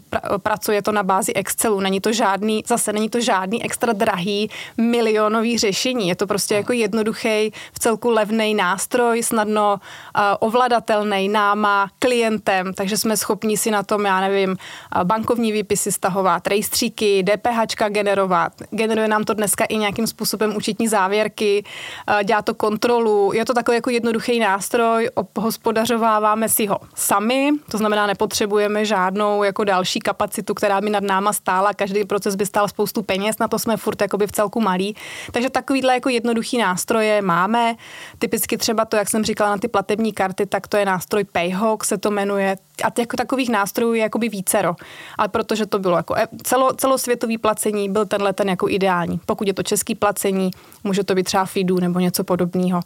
pra, 0.09 0.21
pracuje 0.37 0.81
to 0.81 0.91
na 0.91 1.03
bázi 1.03 1.33
Excelu, 1.33 1.79
není 1.79 1.99
to 1.99 2.13
žádný, 2.13 2.63
zase 2.67 2.93
není 2.93 3.09
to 3.09 3.21
žádný 3.21 3.63
extra 3.63 3.93
drahý 3.93 4.49
milionový 4.77 5.57
řešení, 5.57 6.07
je 6.07 6.15
to 6.15 6.27
prostě 6.27 6.55
jako 6.55 6.73
jednoduchý, 6.73 7.51
v 7.73 7.79
celku 7.79 8.09
levný 8.09 8.53
nástroj, 8.53 9.23
snadno 9.23 9.73
uh, 9.73 10.21
ovladatelný 10.39 11.29
náma, 11.29 11.89
klientem, 11.99 12.73
takže 12.73 12.97
jsme 12.97 13.17
schopni 13.17 13.57
si 13.57 13.71
na 13.71 13.83
tom, 13.83 14.05
já 14.05 14.21
nevím, 14.21 14.57
bankovní 15.03 15.51
výpisy 15.51 15.91
stahovat, 15.91 16.47
rejstříky, 16.47 17.23
DPH 17.23 17.89
generovat, 17.89 18.53
generovat 18.71 18.94
generuje 18.95 19.07
nám 19.07 19.23
to 19.23 19.33
dneska 19.33 19.65
i 19.65 19.77
nějakým 19.77 20.07
způsobem 20.07 20.55
účetní 20.55 20.87
závěrky, 20.87 21.63
eh, 22.07 22.23
dělá 22.23 22.41
to 22.41 22.53
kontrolu. 22.53 23.33
Je 23.33 23.45
to 23.45 23.53
takový 23.53 23.75
jako 23.75 23.89
jednoduchý 23.89 24.39
nástroj, 24.39 25.09
hospodařováváme 25.37 26.49
si 26.49 26.65
ho 26.65 26.79
sami, 26.95 27.51
to 27.71 27.77
znamená, 27.77 28.07
nepotřebujeme 28.07 28.85
žádnou 28.85 29.43
jako 29.43 29.63
další 29.63 29.99
kapacitu, 29.99 30.53
která 30.53 30.81
by 30.81 30.89
nad 30.89 31.03
náma 31.03 31.33
stála, 31.33 31.73
každý 31.73 32.05
proces 32.05 32.35
by 32.35 32.45
stál 32.45 32.67
spoustu 32.67 33.03
peněz, 33.03 33.39
na 33.39 33.47
to 33.47 33.59
jsme 33.59 33.77
furt 33.77 34.01
v 34.25 34.31
celku 34.31 34.61
malí. 34.61 34.95
Takže 35.31 35.49
takovýhle 35.49 35.93
jako 35.93 36.09
jednoduchý 36.09 36.57
nástroje 36.57 37.21
máme. 37.21 37.75
Typicky 38.19 38.57
třeba 38.57 38.85
to, 38.85 38.95
jak 38.95 39.09
jsem 39.09 39.23
říkala 39.23 39.49
na 39.49 39.57
ty 39.57 39.67
platební 39.67 40.13
karty, 40.13 40.45
tak 40.45 40.67
to 40.67 40.77
je 40.77 40.85
nástroj 40.85 41.23
Payhawk, 41.23 41.83
se 41.83 41.97
to 41.97 42.11
jmenuje. 42.11 42.57
A 42.83 42.87
jako 42.99 43.17
takových 43.17 43.49
nástrojů 43.49 43.93
je 43.93 44.01
jakoby 44.01 44.29
vícero. 44.29 44.75
Ale 45.17 45.27
protože 45.27 45.65
to 45.65 45.79
bylo 45.79 45.97
jako 45.97 46.15
e, 46.17 46.27
celo, 46.43 46.73
celosvětový 46.73 47.37
placení, 47.37 47.89
byl 47.89 48.05
tenhle 48.05 48.33
ten 48.33 48.49
jako 48.49 48.69
ide 48.69 48.84
ideální. 48.85 49.19
Pokud 49.25 49.47
je 49.47 49.53
to 49.53 49.63
český 49.63 49.95
placení, 49.95 50.51
může 50.83 51.03
to 51.03 51.15
být 51.15 51.23
třeba 51.23 51.45
FIDu 51.45 51.79
nebo 51.79 51.99
něco 51.99 52.23
podobného. 52.23 52.79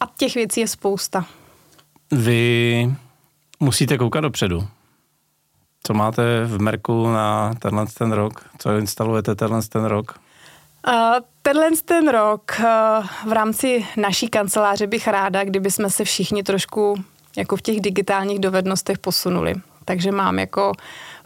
A 0.00 0.04
těch 0.16 0.34
věcí 0.34 0.60
je 0.60 0.68
spousta. 0.68 1.26
Vy 2.12 2.90
musíte 3.60 3.98
koukat 3.98 4.22
dopředu. 4.22 4.68
Co 5.82 5.94
máte 5.94 6.44
v 6.44 6.60
Merku 6.60 7.06
na 7.06 7.54
tenhle 7.54 7.86
ten 7.98 8.12
rok? 8.12 8.44
Co 8.58 8.76
instalujete 8.76 9.34
tenhle 9.34 9.62
ten 9.62 9.84
rok? 9.84 10.18
Uh, 10.88 10.94
tenhle 11.42 11.70
ten 11.84 12.08
rok 12.08 12.52
uh, 12.58 13.06
v 13.30 13.32
rámci 13.32 13.86
naší 13.96 14.28
kanceláře 14.28 14.86
bych 14.86 15.08
ráda, 15.08 15.44
kdyby 15.44 15.70
jsme 15.70 15.90
se 15.90 16.04
všichni 16.04 16.42
trošku 16.42 16.94
jako 17.36 17.56
v 17.56 17.62
těch 17.62 17.80
digitálních 17.80 18.38
dovednostech 18.38 18.98
posunuli. 18.98 19.54
Takže 19.84 20.12
mám 20.12 20.38
jako 20.38 20.72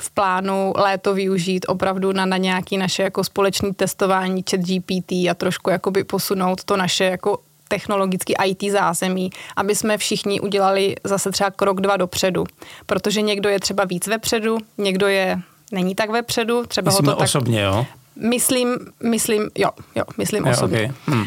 v 0.00 0.10
plánu 0.10 0.72
léto 0.76 1.14
využít 1.14 1.64
opravdu 1.68 2.12
na, 2.12 2.26
na 2.26 2.36
nějaký 2.36 2.78
naše 2.78 3.02
jako 3.02 3.24
společné 3.24 3.74
testování 3.74 4.44
chat 4.50 4.60
GPT 4.60 5.12
a 5.12 5.34
trošku 5.36 5.70
jakoby 5.70 6.04
posunout 6.04 6.64
to 6.64 6.76
naše 6.76 7.04
jako 7.04 7.38
technologický 7.68 8.34
IT 8.44 8.72
zázemí, 8.72 9.30
aby 9.56 9.74
jsme 9.74 9.98
všichni 9.98 10.40
udělali 10.40 10.96
zase 11.04 11.30
třeba 11.30 11.50
krok 11.50 11.80
dva 11.80 11.96
dopředu. 11.96 12.44
Protože 12.86 13.22
někdo 13.22 13.48
je 13.48 13.60
třeba 13.60 13.84
víc 13.84 14.06
vepředu, 14.06 14.58
někdo 14.78 15.06
je 15.06 15.40
není 15.72 15.94
tak 15.94 16.10
vepředu. 16.10 16.66
Třeba 16.66 16.90
Myslíme 16.90 17.10
ho 17.10 17.14
to 17.14 17.18
tak, 17.18 17.24
osobně, 17.24 17.60
jo? 17.60 17.86
Myslím, 18.16 18.76
myslím, 19.02 19.50
jo, 19.58 19.70
jo, 19.94 20.04
myslím 20.18 20.46
jo, 20.46 20.52
osobně. 20.52 20.78
Okay. 20.78 20.94
Hmm. 21.06 21.20
Uh, 21.20 21.26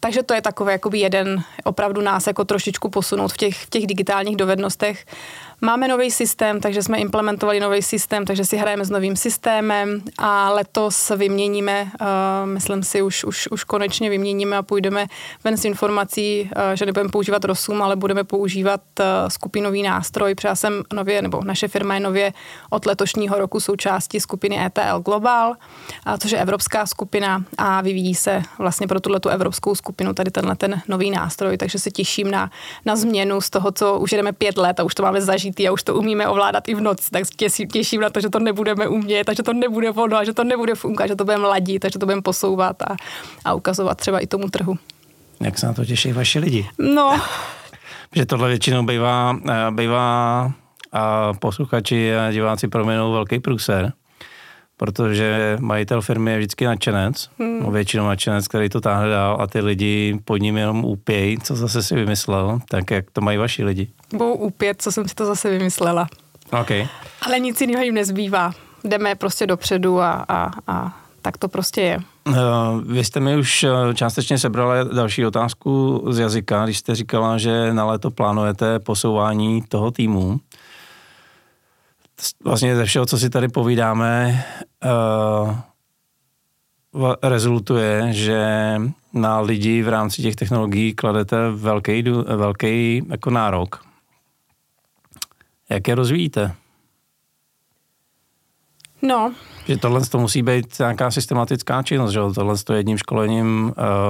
takže 0.00 0.22
to 0.22 0.34
je 0.34 0.42
takový 0.42 0.72
jakoby 0.72 0.98
jeden, 0.98 1.42
opravdu 1.64 2.00
nás 2.00 2.26
jako 2.26 2.44
trošičku 2.44 2.88
posunout 2.88 3.32
v 3.32 3.36
těch, 3.36 3.56
v 3.56 3.70
těch 3.70 3.86
digitálních 3.86 4.36
dovednostech. 4.36 5.06
Máme 5.64 5.88
nový 5.88 6.10
systém, 6.10 6.60
takže 6.60 6.82
jsme 6.82 6.98
implementovali 6.98 7.60
nový 7.60 7.82
systém, 7.82 8.24
takže 8.24 8.44
si 8.44 8.56
hrajeme 8.56 8.84
s 8.84 8.90
novým 8.90 9.16
systémem 9.16 10.02
a 10.18 10.50
letos 10.50 11.12
vyměníme, 11.16 11.82
uh, 11.82 12.06
myslím 12.44 12.82
si, 12.82 13.02
už, 13.02 13.24
už, 13.24 13.48
už 13.50 13.64
konečně 13.64 14.10
vyměníme 14.10 14.56
a 14.56 14.62
půjdeme 14.62 15.06
ven 15.44 15.56
s 15.56 15.64
informací, 15.64 16.50
uh, 16.56 16.62
že 16.74 16.86
nebudeme 16.86 17.10
používat 17.10 17.44
Rosum, 17.44 17.82
ale 17.82 17.96
budeme 17.96 18.24
používat 18.24 18.80
uh, 19.00 19.06
skupinový 19.28 19.82
nástroj, 19.82 20.34
protože 20.34 20.48
já 20.48 20.54
jsem 20.54 20.82
nově, 20.92 21.22
nebo 21.22 21.44
naše 21.44 21.68
firma 21.68 21.94
je 21.94 22.00
nově 22.00 22.32
od 22.70 22.86
letošního 22.86 23.38
roku 23.38 23.60
součástí 23.60 24.20
skupiny 24.20 24.66
ETL 24.66 25.00
Global, 25.00 25.48
uh, 25.50 26.16
což 26.18 26.30
je 26.30 26.38
evropská 26.38 26.86
skupina 26.86 27.44
a 27.58 27.80
vyvíjí 27.80 28.14
se 28.14 28.42
vlastně 28.58 28.86
pro 28.86 29.00
tuhle 29.00 29.20
evropskou 29.30 29.74
skupinu 29.74 30.14
tady 30.14 30.30
tenhle 30.30 30.56
ten 30.56 30.82
nový 30.88 31.10
nástroj, 31.10 31.56
takže 31.56 31.78
se 31.78 31.90
těším 31.90 32.30
na, 32.30 32.50
na 32.84 32.96
změnu 32.96 33.40
z 33.40 33.50
toho, 33.50 33.72
co 33.72 33.98
už 33.98 34.12
jedeme 34.12 34.32
pět 34.32 34.56
let 34.56 34.80
a 34.80 34.82
už 34.82 34.94
to 34.94 35.02
máme 35.02 35.20
zažít 35.20 35.51
složitý 35.52 35.68
a 35.68 35.72
už 35.72 35.82
to 35.82 35.94
umíme 35.94 36.28
ovládat 36.28 36.68
i 36.68 36.74
v 36.74 36.80
noci, 36.80 37.10
tak 37.10 37.22
těším, 37.36 37.68
těším 37.68 38.00
na 38.00 38.10
to, 38.10 38.20
že 38.20 38.28
to 38.28 38.38
nebudeme 38.38 38.88
umět 38.88 39.28
a 39.28 39.32
že 39.34 39.42
to 39.42 39.52
nebude 39.52 39.90
ono 39.90 40.16
a 40.16 40.24
že 40.24 40.32
to 40.32 40.44
nebude 40.44 40.74
fungovat, 40.74 41.06
že 41.06 41.16
to 41.16 41.24
budeme 41.24 41.46
ladit 41.46 41.84
a 41.84 41.88
že 41.88 41.98
to 41.98 42.06
budeme 42.06 42.22
posouvat 42.22 42.82
a, 42.82 42.96
a 43.44 43.54
ukazovat 43.54 43.98
třeba 43.98 44.18
i 44.18 44.26
tomu 44.26 44.48
trhu. 44.48 44.78
Jak 45.40 45.58
se 45.58 45.66
na 45.66 45.72
to 45.72 45.84
těší 45.84 46.12
vaši 46.12 46.38
lidi? 46.38 46.68
No. 46.78 47.20
že 48.14 48.26
tohle 48.26 48.48
většinou 48.48 48.82
bývá, 48.82 49.36
eh, 49.48 49.70
bývá 49.70 50.52
a 50.92 51.32
posluchači 51.32 52.16
a 52.16 52.32
diváci 52.32 52.68
proměnou 52.68 53.12
velký 53.12 53.40
průser, 53.40 53.92
protože 54.82 55.56
majitel 55.60 56.00
firmy 56.00 56.30
je 56.30 56.38
vždycky 56.38 56.64
nadšenec, 56.64 57.28
hmm. 57.38 57.62
no 57.62 57.70
většinou 57.70 58.06
nadšenec, 58.06 58.48
který 58.48 58.68
to 58.68 58.80
táhne 58.80 59.08
dál 59.08 59.36
a 59.40 59.46
ty 59.46 59.60
lidi 59.60 60.18
pod 60.24 60.36
ním 60.36 60.56
jenom 60.56 60.84
úpějí, 60.84 61.38
co 61.38 61.56
zase 61.56 61.82
si 61.82 61.94
vymyslel, 61.94 62.58
tak 62.68 62.90
jak 62.90 63.10
to 63.10 63.20
mají 63.20 63.38
vaši 63.38 63.64
lidi? 63.64 63.88
Budou 64.12 64.32
úpět, 64.34 64.82
co 64.82 64.92
jsem 64.92 65.08
si 65.08 65.14
to 65.14 65.26
zase 65.26 65.50
vymyslela. 65.50 66.06
Okay. 66.60 66.86
Ale 67.26 67.40
nic 67.40 67.60
jiného 67.60 67.82
jim 67.82 67.94
nezbývá. 67.94 68.52
Jdeme 68.84 69.14
prostě 69.14 69.46
dopředu 69.46 70.00
a, 70.00 70.24
a, 70.28 70.50
a 70.66 70.98
tak 71.22 71.38
to 71.38 71.48
prostě 71.48 71.80
je. 71.80 71.98
Uh, 72.28 72.34
vy 72.84 73.04
jste 73.04 73.20
mi 73.20 73.36
už 73.36 73.64
eh, 73.64 73.94
částečně 73.94 74.38
sebrali 74.38 74.94
další 74.94 75.26
otázku 75.26 76.04
z 76.10 76.18
jazyka, 76.18 76.64
když 76.64 76.78
jste 76.78 76.94
říkala, 76.94 77.38
že 77.38 77.74
na 77.74 77.84
léto 77.84 78.10
plánujete 78.10 78.78
posouvání 78.78 79.62
toho 79.68 79.90
týmu 79.90 80.40
vlastně 82.44 82.76
ze 82.76 82.84
všeho, 82.84 83.06
co 83.06 83.18
si 83.18 83.30
tady 83.30 83.48
povídáme, 83.48 84.44
uh, 84.84 85.56
rezultuje, 87.22 88.12
že 88.12 88.40
na 89.12 89.40
lidi 89.40 89.82
v 89.82 89.88
rámci 89.88 90.22
těch 90.22 90.36
technologií 90.36 90.94
kladete 90.94 91.50
velký, 91.50 92.02
velký 92.36 93.02
jako 93.10 93.30
nárok. 93.30 93.84
Jak 95.68 95.88
je 95.88 95.94
rozvíjíte? 95.94 96.54
No. 99.02 99.34
Že 99.66 99.76
tohle 99.76 100.00
to 100.00 100.18
musí 100.18 100.42
být 100.42 100.78
nějaká 100.78 101.10
systematická 101.10 101.82
činnost, 101.82 102.12
že 102.12 102.20
tohle 102.34 102.56
to 102.56 102.72
jedním 102.72 102.98
školením 102.98 103.64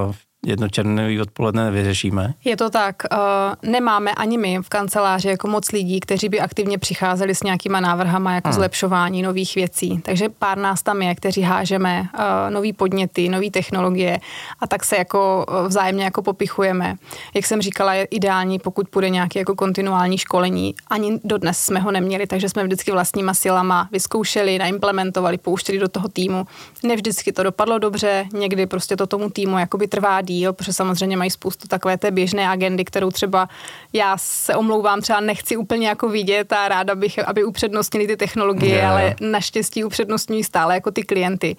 uh, 0.07 0.15
jednočerný 0.45 1.21
odpoledne 1.21 1.63
nevyřešíme. 1.63 2.33
Je 2.45 2.57
to 2.57 2.69
tak. 2.69 3.03
Uh, 3.11 3.71
nemáme 3.71 4.11
ani 4.11 4.37
my 4.37 4.57
v 4.61 4.69
kanceláři 4.69 5.27
jako 5.27 5.47
moc 5.47 5.71
lidí, 5.71 5.99
kteří 5.99 6.29
by 6.29 6.39
aktivně 6.39 6.77
přicházeli 6.77 7.35
s 7.35 7.43
nějakýma 7.43 7.79
návrhama 7.79 8.33
jako 8.33 8.49
hmm. 8.49 8.55
zlepšování 8.55 9.21
nových 9.21 9.55
věcí. 9.55 10.01
Takže 10.01 10.29
pár 10.29 10.57
nás 10.57 10.83
tam 10.83 11.01
je, 11.01 11.15
kteří 11.15 11.41
hážeme 11.41 12.01
uh, 12.01 12.53
nový 12.53 12.73
podněty, 12.73 13.29
nové 13.29 13.49
technologie 13.51 14.19
a 14.59 14.67
tak 14.67 14.85
se 14.85 14.97
jako 14.97 15.45
uh, 15.49 15.67
vzájemně 15.67 16.03
jako 16.03 16.21
popichujeme. 16.21 16.95
Jak 17.33 17.45
jsem 17.45 17.61
říkala, 17.61 17.93
je 17.93 18.03
ideální, 18.03 18.59
pokud 18.59 18.89
půjde 18.89 19.09
nějaké 19.09 19.39
jako 19.39 19.55
kontinuální 19.55 20.17
školení. 20.17 20.75
Ani 20.87 21.19
dodnes 21.23 21.59
jsme 21.59 21.79
ho 21.79 21.91
neměli, 21.91 22.27
takže 22.27 22.49
jsme 22.49 22.63
vždycky 22.63 22.91
vlastníma 22.91 23.33
silama 23.33 23.89
vyzkoušeli, 23.91 24.57
naimplementovali, 24.57 25.37
pouštěli 25.37 25.79
do 25.79 25.87
toho 25.87 26.09
týmu. 26.09 26.45
Ne 26.83 26.95
vždycky 26.95 27.31
to 27.31 27.43
dopadlo 27.43 27.79
dobře, 27.79 28.25
někdy 28.33 28.65
prostě 28.65 28.95
to 28.95 29.07
tomu 29.07 29.29
týmu 29.29 29.59
jakoby 29.59 29.87
trvá 29.87 30.21
díl, 30.21 30.32
protože 30.53 30.73
samozřejmě 30.73 31.17
mají 31.17 31.31
spoustu 31.31 31.67
takové 31.67 31.97
té 31.97 32.11
běžné 32.11 32.49
agendy, 32.49 32.85
kterou 32.85 33.11
třeba 33.11 33.49
já 33.93 34.17
se 34.17 34.55
omlouvám, 34.55 35.01
třeba 35.01 35.19
nechci 35.19 35.57
úplně 35.57 35.87
jako 35.87 36.09
vidět 36.09 36.53
a 36.53 36.67
ráda 36.67 36.95
bych, 36.95 37.27
aby 37.27 37.43
upřednostnili 37.43 38.07
ty 38.07 38.17
technologie, 38.17 38.75
yeah. 38.75 38.91
ale 38.91 39.15
naštěstí 39.21 39.83
upřednostňují 39.83 40.43
stále 40.43 40.73
jako 40.73 40.91
ty 40.91 41.03
klienty. 41.03 41.55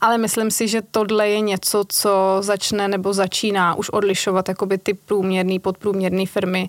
Ale 0.00 0.18
myslím 0.18 0.50
si, 0.50 0.68
že 0.68 0.82
tohle 0.90 1.28
je 1.28 1.40
něco, 1.40 1.84
co 1.88 2.36
začne 2.40 2.88
nebo 2.88 3.12
začíná 3.12 3.74
už 3.74 3.90
odlišovat 3.90 4.48
jakoby 4.48 4.78
ty 4.78 4.94
průměrný, 4.94 5.58
podprůměrný 5.58 6.26
firmy 6.26 6.68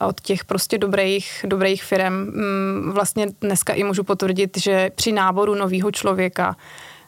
od 0.00 0.20
těch 0.20 0.44
prostě 0.44 0.78
dobrých, 0.78 1.44
dobrých 1.48 1.84
firm. 1.84 2.14
Mm, 2.14 2.90
vlastně 2.92 3.26
dneska 3.40 3.72
i 3.72 3.84
můžu 3.84 4.04
potvrdit, 4.04 4.58
že 4.58 4.90
při 4.94 5.12
náboru 5.12 5.54
nového 5.54 5.90
člověka 5.90 6.56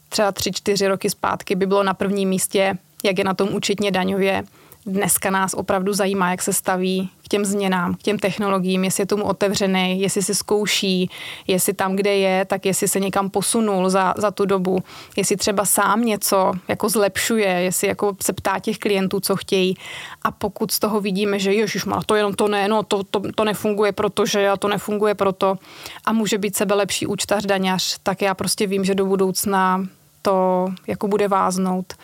třeba 0.09 0.33
tři, 0.33 0.53
čtyři 0.53 0.89
roky 0.89 1.11
zpátky 1.11 1.55
by 1.55 1.67
bylo 1.67 1.83
na 1.83 1.95
prvním 1.95 2.29
místě 2.29 2.75
jak 3.05 3.19
je 3.19 3.25
na 3.25 3.35
tom 3.35 3.55
účetně 3.55 3.91
daňově. 3.91 4.45
Dneska 4.87 5.31
nás 5.31 5.55
opravdu 5.55 5.93
zajímá, 5.93 6.31
jak 6.31 6.43
se 6.43 6.53
staví 6.53 7.11
k 7.25 7.29
těm 7.29 7.45
změnám, 7.45 7.95
k 7.95 8.03
těm 8.03 8.19
technologiím, 8.19 8.85
jestli 8.85 9.03
je 9.03 9.07
tomu 9.07 9.25
otevřený, 9.25 10.01
jestli 10.01 10.23
si 10.23 10.35
zkouší, 10.35 11.11
jestli 11.47 11.73
tam, 11.73 11.97
kde 11.97 12.17
je, 12.17 12.45
tak 12.45 12.67
jestli 12.67 12.89
se 12.89 13.01
někam 13.01 13.31
posunul 13.31 13.91
za, 13.91 14.15
za 14.17 14.31
tu 14.31 14.47
dobu, 14.47 14.79
jestli 15.17 15.37
třeba 15.37 15.65
sám 15.65 16.05
něco 16.05 16.53
jako 16.69 16.89
zlepšuje, 16.89 17.49
jestli 17.49 17.89
jako 17.89 18.17
se 18.23 18.33
ptá 18.33 18.59
těch 18.59 18.79
klientů, 18.79 19.21
co 19.21 19.37
chtějí. 19.37 19.77
A 20.23 20.31
pokud 20.31 20.71
z 20.71 20.79
toho 20.79 21.01
vidíme, 21.01 21.39
že 21.39 21.53
ježiš, 21.53 21.85
má 21.85 22.03
to 22.07 22.15
jenom 22.15 22.35
to 22.35 22.49
ne, 22.49 22.69
no 22.69 22.83
to, 22.83 23.05
to, 23.05 23.23
to 23.35 23.45
nefunguje, 23.45 23.93
protože 23.93 24.49
a 24.49 24.57
to 24.57 24.69
nefunguje 24.69 25.15
proto 25.15 25.57
a 26.05 26.13
může 26.13 26.39
být 26.39 26.57
sebe 26.57 26.75
lepší 26.75 27.07
účtař, 27.07 27.47
daňař, 27.47 27.99
tak 28.03 28.23
já 28.23 28.35
prostě 28.35 28.67
vím, 28.67 28.85
že 28.85 28.95
do 28.95 29.07
budoucna 29.07 29.87
to 30.23 30.67
jako 30.87 31.09
bude 31.09 31.29
váznout 31.29 31.95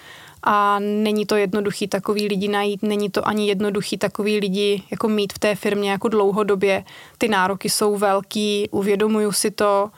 a 0.43 0.79
není 0.79 1.27
to 1.27 1.37
jednoduchý 1.37 1.89
takový 1.89 2.29
lidi 2.29 2.49
najít, 2.49 2.83
není 2.83 3.11
to 3.11 3.29
ani 3.29 3.49
jednoduchý 3.49 3.99
takový 3.99 4.39
lidi 4.39 4.83
jako 4.91 5.09
mít 5.09 5.33
v 5.33 5.39
té 5.39 5.55
firmě 5.55 5.91
jako 5.91 6.09
dlouhodobě. 6.09 6.85
Ty 7.19 7.29
nároky 7.29 7.71
jsou 7.71 7.97
velký, 7.97 8.69
uvědomuju 8.71 9.33
si 9.33 9.51
to, 9.51 9.91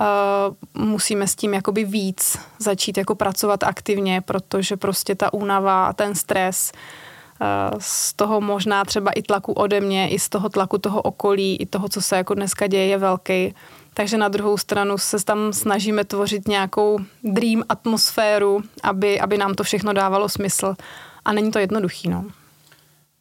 Uh, 0.00 0.84
musíme 0.84 1.28
s 1.28 1.34
tím 1.34 1.54
jakoby 1.54 1.84
víc 1.84 2.38
začít 2.58 2.96
jako 2.96 3.14
pracovat 3.14 3.64
aktivně, 3.64 4.20
protože 4.20 4.76
prostě 4.76 5.14
ta 5.14 5.32
únava 5.32 5.86
a 5.86 5.92
ten 5.92 6.14
stres 6.14 6.72
uh, 7.40 7.78
z 7.78 8.12
toho 8.12 8.40
možná 8.40 8.84
třeba 8.84 9.10
i 9.10 9.22
tlaku 9.22 9.52
ode 9.52 9.80
mě, 9.80 10.08
i 10.08 10.18
z 10.18 10.28
toho 10.28 10.48
tlaku 10.48 10.78
toho 10.78 11.02
okolí, 11.02 11.56
i 11.56 11.66
toho, 11.66 11.88
co 11.88 12.02
se 12.02 12.16
jako 12.16 12.34
dneska 12.34 12.66
děje, 12.66 12.86
je 12.86 12.98
velký. 12.98 13.54
Takže 13.98 14.18
na 14.18 14.28
druhou 14.28 14.58
stranu 14.58 14.98
se 14.98 15.24
tam 15.24 15.52
snažíme 15.52 16.04
tvořit 16.04 16.48
nějakou 16.48 16.98
dream 17.24 17.62
atmosféru, 17.68 18.62
aby, 18.82 19.20
aby 19.20 19.38
nám 19.38 19.54
to 19.54 19.64
všechno 19.64 19.92
dávalo 19.92 20.28
smysl. 20.28 20.74
A 21.24 21.32
není 21.32 21.50
to 21.50 21.58
jednoduchý, 21.58 22.08
no. 22.08 22.24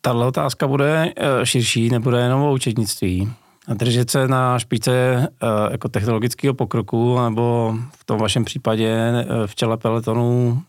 Tahle 0.01 0.27
otázka 0.27 0.67
bude 0.67 1.13
eh, 1.15 1.45
širší, 1.45 1.89
nebude 1.89 2.19
jenom 2.19 2.41
o 2.41 2.53
účetnictví. 2.53 3.33
A 3.67 3.73
držet 3.73 4.09
se 4.09 4.27
na 4.27 4.59
špičce 4.59 4.91
eh, 4.91 5.47
jako 5.71 5.89
technologického 5.89 6.53
pokroku, 6.53 7.19
nebo 7.19 7.75
v 7.91 8.03
tom 8.05 8.19
vašem 8.19 8.45
případě 8.45 8.89
eh, 8.89 9.25
v 9.47 9.55
čele 9.55 9.77
peletonu 9.77 10.61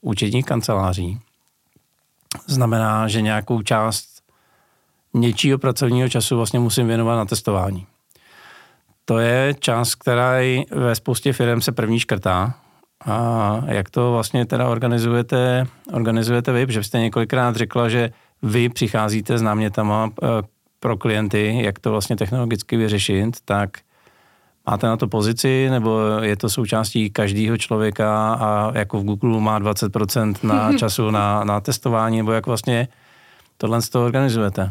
účetních 0.00 0.44
kanceláří. 0.44 1.18
Znamená, 2.46 3.08
že 3.08 3.22
nějakou 3.22 3.62
část 3.62 4.08
něčího 5.14 5.58
pracovního 5.58 6.08
času 6.08 6.36
vlastně 6.36 6.58
musím 6.58 6.86
věnovat 6.86 7.16
na 7.16 7.24
testování. 7.24 7.86
To 9.04 9.18
je 9.18 9.54
čas, 9.60 9.94
která 9.94 10.32
ve 10.70 10.94
spoustě 10.94 11.32
firm 11.32 11.60
se 11.60 11.72
první 11.72 12.00
škrtá. 12.00 12.54
A 13.06 13.60
jak 13.66 13.90
to 13.90 14.12
vlastně 14.12 14.46
teda 14.46 14.68
organizujete, 14.68 15.66
organizujete 15.92 16.52
vy? 16.52 16.66
Protože 16.66 16.82
jste 16.82 16.98
několikrát 16.98 17.56
řekla, 17.56 17.88
že 17.88 18.10
vy 18.42 18.68
přicházíte 18.68 19.38
s 19.38 19.42
námětama 19.42 20.10
eh, 20.22 20.26
pro 20.80 20.96
klienty, 20.96 21.58
jak 21.62 21.78
to 21.78 21.90
vlastně 21.90 22.16
technologicky 22.16 22.76
vyřešit, 22.76 23.36
tak 23.44 23.78
máte 24.66 24.86
na 24.86 24.96
to 24.96 25.08
pozici, 25.08 25.70
nebo 25.70 26.00
je 26.22 26.36
to 26.36 26.48
součástí 26.48 27.10
každého 27.10 27.56
člověka 27.56 28.34
a 28.34 28.78
jako 28.78 29.00
v 29.00 29.04
Google 29.04 29.40
má 29.40 29.60
20% 29.60 30.34
na 30.42 30.72
času 30.78 31.10
na, 31.10 31.44
na 31.44 31.60
testování, 31.60 32.16
nebo 32.16 32.32
jak 32.32 32.46
vlastně 32.46 32.88
tohle 33.56 33.82
z 33.82 33.88
toho 33.88 34.04
organizujete? 34.04 34.70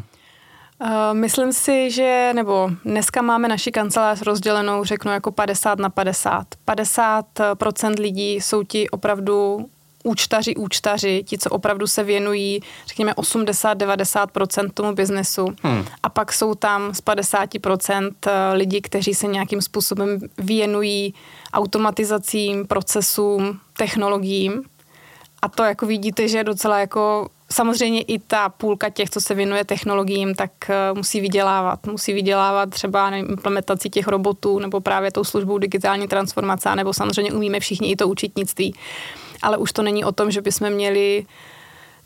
Uh, 0.82 0.90
myslím 1.14 1.54
si, 1.54 1.92
že, 1.92 2.32
nebo 2.36 2.70
dneska 2.86 3.22
máme 3.22 3.48
naši 3.48 3.72
kancelář 3.72 4.22
rozdělenou, 4.22 4.84
řeknu, 4.84 5.12
jako 5.12 5.32
50 5.32 5.80
na 5.80 5.90
50. 5.90 6.48
50% 6.68 8.00
lidí 8.00 8.34
jsou 8.36 8.64
ti 8.64 8.90
opravdu 8.90 9.70
účtaři, 10.04 10.56
účtaři, 10.56 11.24
ti, 11.28 11.38
co 11.38 11.50
opravdu 11.50 11.88
se 11.88 12.04
věnují, 12.04 12.62
řekněme, 12.88 13.12
80-90% 13.12 14.70
tomu 14.74 14.94
biznesu. 14.94 15.48
Hmm. 15.62 15.86
A 16.04 16.10
pak 16.10 16.34
jsou 16.34 16.56
tam 16.56 16.94
z 16.94 17.04
50% 17.04 18.12
eh, 18.28 18.54
lidi, 18.54 18.82
kteří 18.82 19.14
se 19.14 19.28
nějakým 19.28 19.62
způsobem 19.62 20.20
věnují 20.38 21.14
automatizacím, 21.54 22.68
procesům, 22.68 23.60
technologiím. 23.78 24.64
A 25.42 25.50
to 25.50 25.64
jako 25.64 25.86
vidíte, 25.86 26.28
že 26.28 26.38
je 26.38 26.44
docela 26.44 26.80
jako 26.80 27.30
samozřejmě 27.54 28.02
i 28.02 28.20
ta 28.20 28.50
půlka 28.50 28.90
těch, 28.90 29.10
co 29.10 29.22
se 29.22 29.34
věnuje 29.34 29.64
technologiím, 29.66 30.36
tak 30.36 30.52
uh, 30.70 30.98
musí 30.98 31.22
vydělávat. 31.22 31.88
Musí 31.88 32.14
vydělávat 32.14 32.70
třeba 32.70 33.10
nevím, 33.10 33.30
implementací 33.30 33.90
těch 33.90 34.08
robotů 34.08 34.60
nebo 34.60 34.82
právě 34.82 35.12
tou 35.12 35.24
službou 35.24 35.58
digitální 35.58 36.08
transformace, 36.08 36.76
nebo 36.76 36.94
samozřejmě 36.94 37.34
umíme 37.34 37.60
všichni 37.60 37.92
i 37.92 37.96
to 37.96 38.08
účetnictví. 38.08 38.76
Ale 39.42 39.58
už 39.58 39.72
to 39.72 39.82
není 39.82 40.06
o 40.06 40.12
tom, 40.12 40.32
že 40.32 40.42
bychom 40.42 40.70
měli 40.70 41.26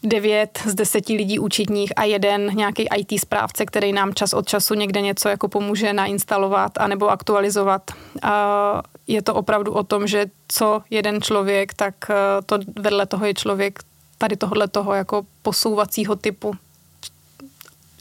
devět 0.03 0.59
z 0.65 0.75
deseti 0.75 1.13
lidí 1.13 1.39
účetních 1.39 1.93
a 1.95 2.03
jeden 2.03 2.51
nějaký 2.55 2.87
IT 2.97 3.19
správce, 3.19 3.65
který 3.65 3.93
nám 3.93 4.13
čas 4.13 4.33
od 4.33 4.47
času 4.47 4.73
někde 4.73 5.01
něco 5.01 5.29
jako 5.29 5.47
pomůže 5.47 5.93
nainstalovat 5.93 6.71
anebo 6.77 7.09
aktualizovat. 7.09 7.91
Je 9.07 9.21
to 9.21 9.33
opravdu 9.33 9.73
o 9.73 9.83
tom, 9.83 10.07
že 10.07 10.25
co 10.47 10.81
jeden 10.89 11.21
člověk, 11.21 11.73
tak 11.73 11.95
eh, 12.09 12.15
to 12.45 12.59
vedle 12.79 13.05
toho 13.05 13.25
je 13.25 13.33
člověk, 13.33 13.79
tady 14.17 14.35
tohle 14.35 14.67
toho 14.67 14.93
jako 14.93 15.25
posouvacího 15.41 16.15
typu. 16.15 16.55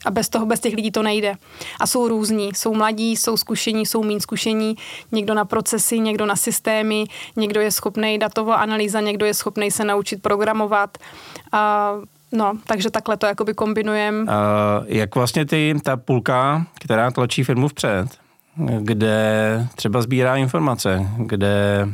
A 0.04 0.10
bez 0.10 0.28
toho, 0.28 0.46
bez 0.46 0.60
těch 0.60 0.74
lidí 0.74 0.90
to 0.90 1.02
nejde. 1.02 1.34
A 1.80 1.86
jsou 1.86 2.08
různí. 2.08 2.50
Jsou 2.54 2.74
mladí, 2.74 3.16
jsou 3.16 3.36
zkušení, 3.36 3.86
jsou 3.86 4.02
méně 4.02 4.20
zkušení. 4.20 4.76
Někdo 5.12 5.34
na 5.34 5.44
procesy, 5.44 5.98
někdo 5.98 6.26
na 6.26 6.36
systémy, 6.36 7.04
někdo 7.36 7.60
je 7.60 7.70
schopný 7.70 8.18
datová 8.18 8.54
analýza, 8.54 9.00
někdo 9.00 9.26
je 9.26 9.34
schopný 9.34 9.70
se 9.70 9.84
naučit 9.84 10.22
programovat. 10.22 10.98
A 11.52 11.92
No, 12.32 12.52
takže 12.66 12.90
takhle 12.90 13.16
to 13.16 13.26
jakoby 13.26 13.54
kombinujeme. 13.54 14.22
Uh, 14.22 14.28
jak 14.86 15.14
vlastně 15.14 15.46
ty, 15.46 15.74
ta 15.82 15.96
půlka, 15.96 16.66
která 16.74 17.10
tlačí 17.10 17.44
firmu 17.44 17.68
vpřed, 17.68 18.06
kde 18.80 19.68
třeba 19.74 20.02
sbírá 20.02 20.36
informace, 20.36 21.10
kde 21.16 21.88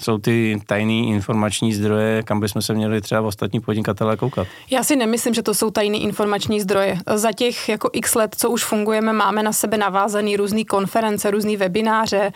jsou 0.00 0.18
ty 0.18 0.60
tajný 0.66 1.08
informační 1.08 1.74
zdroje, 1.74 2.22
kam 2.22 2.40
bychom 2.40 2.62
se 2.62 2.74
měli 2.74 3.00
třeba 3.00 3.20
ostatní 3.20 3.60
podnikatelé 3.60 4.16
koukat? 4.16 4.46
Já 4.70 4.84
si 4.84 4.96
nemyslím, 4.96 5.34
že 5.34 5.42
to 5.42 5.54
jsou 5.54 5.70
tajný 5.70 6.02
informační 6.02 6.60
zdroje. 6.60 6.98
Za 7.14 7.32
těch 7.32 7.68
jako 7.68 7.90
x 7.92 8.14
let, 8.14 8.34
co 8.38 8.50
už 8.50 8.64
fungujeme, 8.64 9.12
máme 9.12 9.42
na 9.42 9.52
sebe 9.52 9.76
navázaný 9.76 10.36
různé 10.36 10.64
konference, 10.64 11.30
různé 11.30 11.56
webináře, 11.56 12.32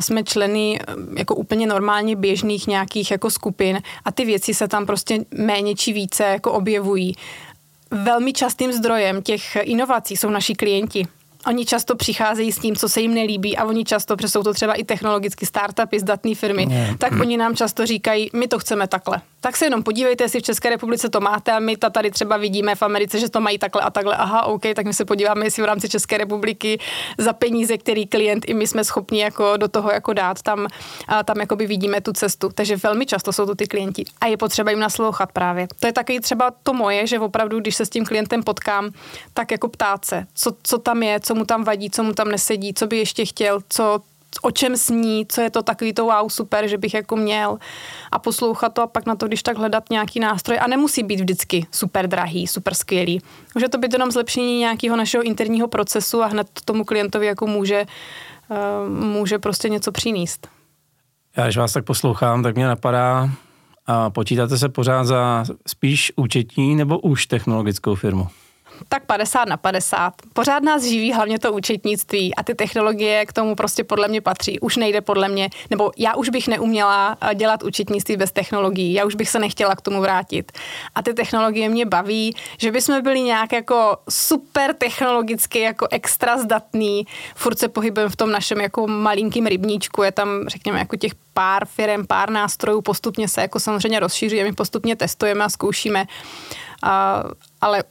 jsme 0.00 0.24
členy 0.24 0.80
jako 1.16 1.34
úplně 1.34 1.66
normálně 1.66 2.16
běžných 2.16 2.66
nějakých 2.66 3.10
jako 3.10 3.30
skupin 3.30 3.80
a 4.04 4.12
ty 4.12 4.24
věci 4.24 4.54
se 4.54 4.68
tam 4.68 4.86
prostě 4.86 5.24
méně 5.38 5.74
či 5.74 5.92
více 5.92 6.24
jako 6.24 6.52
objevují. 6.52 7.14
Velmi 7.90 8.32
častým 8.32 8.72
zdrojem 8.72 9.22
těch 9.22 9.56
inovací 9.62 10.16
jsou 10.16 10.30
naši 10.30 10.54
klienti 10.54 11.06
Oni 11.46 11.66
často 11.66 11.96
přicházejí 11.96 12.52
s 12.52 12.58
tím, 12.58 12.76
co 12.76 12.88
se 12.88 13.00
jim 13.00 13.14
nelíbí 13.14 13.56
a 13.56 13.64
oni 13.64 13.84
často, 13.84 14.16
protože 14.16 14.28
jsou 14.28 14.42
to 14.42 14.54
třeba 14.54 14.74
i 14.74 14.84
technologicky 14.84 15.46
startupy, 15.46 16.00
zdatné 16.00 16.34
firmy, 16.34 16.66
ne. 16.66 16.96
tak 16.98 17.12
oni 17.20 17.36
nám 17.36 17.56
často 17.56 17.86
říkají, 17.86 18.30
my 18.32 18.48
to 18.48 18.58
chceme 18.58 18.88
takhle. 18.88 19.20
Tak 19.40 19.56
se 19.56 19.66
jenom 19.66 19.82
podívejte, 19.82 20.24
jestli 20.24 20.40
v 20.40 20.42
České 20.42 20.70
republice 20.70 21.08
to 21.08 21.20
máte 21.20 21.52
a 21.52 21.58
my 21.58 21.76
to 21.76 21.90
tady 21.90 22.10
třeba 22.10 22.36
vidíme 22.36 22.74
v 22.74 22.82
Americe, 22.82 23.18
že 23.18 23.28
to 23.28 23.40
mají 23.40 23.58
takhle 23.58 23.82
a 23.82 23.90
takhle. 23.90 24.16
Aha, 24.16 24.44
OK, 24.46 24.62
tak 24.74 24.86
my 24.86 24.94
se 24.94 25.04
podíváme, 25.04 25.46
jestli 25.46 25.62
v 25.62 25.66
rámci 25.66 25.88
České 25.88 26.18
republiky 26.18 26.78
za 27.18 27.32
peníze, 27.32 27.78
který 27.78 28.06
klient 28.06 28.44
i 28.48 28.54
my 28.54 28.66
jsme 28.66 28.84
schopni 28.84 29.20
jako 29.20 29.56
do 29.56 29.68
toho 29.68 29.90
jako 29.90 30.12
dát, 30.12 30.42
tam, 30.42 30.66
a 31.08 31.22
tam 31.22 31.40
jakoby 31.40 31.66
vidíme 31.66 32.00
tu 32.00 32.12
cestu. 32.12 32.48
Takže 32.54 32.76
velmi 32.76 33.06
často 33.06 33.32
jsou 33.32 33.46
to 33.46 33.54
ty 33.54 33.66
klienti 33.66 34.04
a 34.20 34.26
je 34.26 34.36
potřeba 34.36 34.70
jim 34.70 34.80
naslouchat 34.80 35.32
právě. 35.32 35.68
To 35.80 35.86
je 35.86 35.92
taky 35.92 36.20
třeba 36.20 36.50
to 36.62 36.72
moje, 36.74 37.06
že 37.06 37.18
opravdu, 37.18 37.60
když 37.60 37.76
se 37.76 37.86
s 37.86 37.90
tím 37.90 38.04
klientem 38.04 38.42
potkám, 38.42 38.90
tak 39.34 39.50
jako 39.50 39.68
ptát 39.68 40.04
se, 40.04 40.26
co, 40.34 40.50
co 40.62 40.78
tam 40.78 41.02
je, 41.02 41.20
co 41.28 41.34
mu 41.34 41.44
tam 41.44 41.64
vadí, 41.64 41.90
co 41.90 42.02
mu 42.02 42.12
tam 42.12 42.28
nesedí, 42.28 42.74
co 42.74 42.86
by 42.86 42.98
ještě 42.98 43.24
chtěl, 43.24 43.60
co, 43.68 44.00
o 44.42 44.50
čem 44.50 44.76
sní, 44.76 45.26
co 45.28 45.40
je 45.40 45.50
to 45.50 45.62
takový 45.62 45.92
to 45.92 46.04
wow, 46.04 46.28
super, 46.28 46.68
že 46.68 46.78
bych 46.78 46.94
jako 46.94 47.16
měl 47.16 47.58
a 48.12 48.18
poslouchat 48.18 48.74
to 48.74 48.82
a 48.82 48.86
pak 48.86 49.06
na 49.06 49.14
to, 49.14 49.26
když 49.26 49.42
tak 49.42 49.58
hledat 49.58 49.90
nějaký 49.90 50.20
nástroj 50.20 50.58
a 50.60 50.66
nemusí 50.66 51.02
být 51.02 51.20
vždycky 51.20 51.66
super 51.70 52.06
drahý, 52.06 52.46
super 52.46 52.74
skvělý. 52.74 53.20
Může 53.54 53.68
to 53.68 53.78
být 53.78 53.92
jenom 53.92 54.10
zlepšení 54.10 54.58
nějakého 54.58 54.96
našeho 54.96 55.22
interního 55.22 55.68
procesu 55.68 56.22
a 56.22 56.26
hned 56.26 56.48
tomu 56.64 56.84
klientovi 56.84 57.26
jako 57.26 57.46
může, 57.46 57.86
uh, 58.48 58.88
může 59.04 59.38
prostě 59.38 59.68
něco 59.68 59.92
přinést. 59.92 60.48
Já 61.36 61.44
když 61.44 61.56
vás 61.56 61.72
tak 61.72 61.84
poslouchám, 61.84 62.42
tak 62.42 62.54
mě 62.54 62.66
napadá, 62.66 63.30
a 63.86 64.10
počítáte 64.10 64.58
se 64.58 64.68
pořád 64.68 65.04
za 65.04 65.44
spíš 65.66 66.12
účetní 66.16 66.76
nebo 66.76 66.98
už 66.98 67.26
technologickou 67.26 67.94
firmu? 67.94 68.28
Tak 68.88 69.06
50 69.06 69.48
na 69.48 69.56
50. 69.56 70.14
Pořád 70.32 70.62
nás 70.62 70.84
živí 70.84 71.12
hlavně 71.12 71.38
to 71.38 71.52
účetnictví 71.52 72.34
a 72.34 72.42
ty 72.42 72.54
technologie 72.54 73.26
k 73.26 73.32
tomu 73.32 73.54
prostě 73.54 73.84
podle 73.84 74.08
mě 74.08 74.20
patří. 74.20 74.60
Už 74.60 74.76
nejde 74.76 75.00
podle 75.00 75.28
mě, 75.28 75.50
nebo 75.70 75.90
já 75.98 76.14
už 76.14 76.28
bych 76.28 76.48
neuměla 76.48 77.16
eh, 77.20 77.34
dělat 77.34 77.62
účetnictví 77.62 78.16
bez 78.16 78.32
technologií, 78.32 78.92
já 78.92 79.04
už 79.04 79.14
bych 79.14 79.28
se 79.28 79.38
nechtěla 79.38 79.76
k 79.76 79.80
tomu 79.80 80.00
vrátit. 80.00 80.52
A 80.94 81.02
ty 81.02 81.14
technologie 81.14 81.68
mě 81.68 81.86
baví, 81.86 82.36
že 82.58 82.72
bychom 82.72 83.02
byli 83.02 83.20
nějak 83.20 83.52
jako 83.52 83.96
super 84.08 84.74
technologicky, 84.74 85.60
jako 85.60 85.86
extra 85.90 86.38
zdatný, 86.38 87.06
furt 87.34 87.58
se 87.58 87.68
pohybujeme 87.68 88.10
v 88.10 88.16
tom 88.16 88.30
našem 88.30 88.60
jako 88.60 88.86
malinkým 88.86 89.46
rybníčku, 89.46 90.02
je 90.02 90.12
tam 90.12 90.28
řekněme 90.48 90.78
jako 90.78 90.96
těch 90.96 91.12
pár 91.38 91.66
firm, 91.66 92.06
pár 92.06 92.30
nástrojů, 92.30 92.82
postupně 92.82 93.28
se 93.28 93.40
jako 93.40 93.60
samozřejmě 93.60 94.00
rozšířujeme, 94.00 94.52
postupně 94.52 94.96
testujeme 94.96 95.44
a 95.44 95.48
zkoušíme. 95.48 96.04
A, 96.82 97.24
ale 97.60 97.84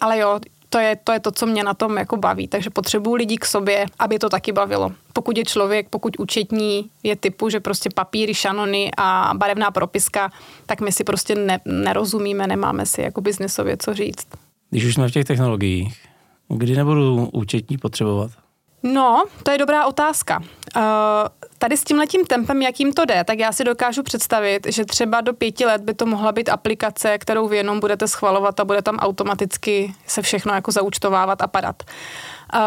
ale 0.00 0.18
jo, 0.18 0.40
to 0.68 0.78
je, 0.78 0.96
to 1.04 1.12
je 1.12 1.20
to, 1.20 1.30
co 1.30 1.46
mě 1.46 1.64
na 1.64 1.74
tom 1.74 1.96
jako 1.96 2.16
baví. 2.16 2.48
Takže 2.48 2.70
potřebuju 2.70 3.16
lidi 3.16 3.36
k 3.36 3.44
sobě, 3.44 3.86
aby 3.98 4.18
to 4.18 4.28
taky 4.28 4.52
bavilo. 4.52 4.92
Pokud 5.12 5.38
je 5.38 5.44
člověk, 5.44 5.88
pokud 5.88 6.16
účetní 6.18 6.90
je 7.02 7.16
typu, 7.16 7.50
že 7.50 7.60
prostě 7.60 7.90
papíry, 7.94 8.34
šanony 8.34 8.90
a 8.96 9.32
barevná 9.36 9.70
propiska, 9.70 10.32
tak 10.66 10.80
my 10.80 10.92
si 10.92 11.04
prostě 11.04 11.34
ne, 11.34 11.60
nerozumíme, 11.64 12.46
nemáme 12.46 12.86
si 12.86 13.00
jako 13.00 13.20
biznesově 13.20 13.76
co 13.76 13.94
říct. 13.94 14.26
Když 14.70 14.84
už 14.84 14.94
jsme 14.94 15.08
v 15.08 15.12
těch 15.12 15.24
technologiích, 15.24 16.06
kdy 16.48 16.76
nebudu 16.76 17.28
účetní 17.32 17.78
potřebovat? 17.78 18.30
No, 18.82 19.24
to 19.42 19.50
je 19.50 19.58
dobrá 19.58 19.86
otázka. 19.86 20.38
Uh, 20.76 20.82
tady 21.64 21.76
s 21.76 21.84
tím 21.84 21.98
letím 21.98 22.26
tempem, 22.26 22.62
jakým 22.62 22.92
to 22.92 23.04
jde, 23.04 23.24
tak 23.24 23.38
já 23.38 23.52
si 23.52 23.64
dokážu 23.64 24.02
představit, 24.02 24.66
že 24.66 24.84
třeba 24.84 25.20
do 25.20 25.32
pěti 25.34 25.66
let 25.66 25.82
by 25.82 25.94
to 25.94 26.06
mohla 26.06 26.32
být 26.32 26.48
aplikace, 26.48 27.18
kterou 27.18 27.48
vy 27.48 27.56
jenom 27.56 27.80
budete 27.80 28.08
schvalovat 28.08 28.60
a 28.60 28.64
bude 28.64 28.82
tam 28.82 28.96
automaticky 28.96 29.94
se 30.06 30.22
všechno 30.22 30.54
jako 30.54 30.72
zaučtovávat 30.72 31.42
a 31.42 31.46
padat. 31.46 31.82
Uh, 32.54 32.60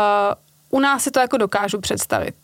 u 0.70 0.80
nás 0.80 1.04
si 1.04 1.12
to 1.12 1.20
jako 1.20 1.38
dokážu 1.38 1.82
představit 1.82 2.36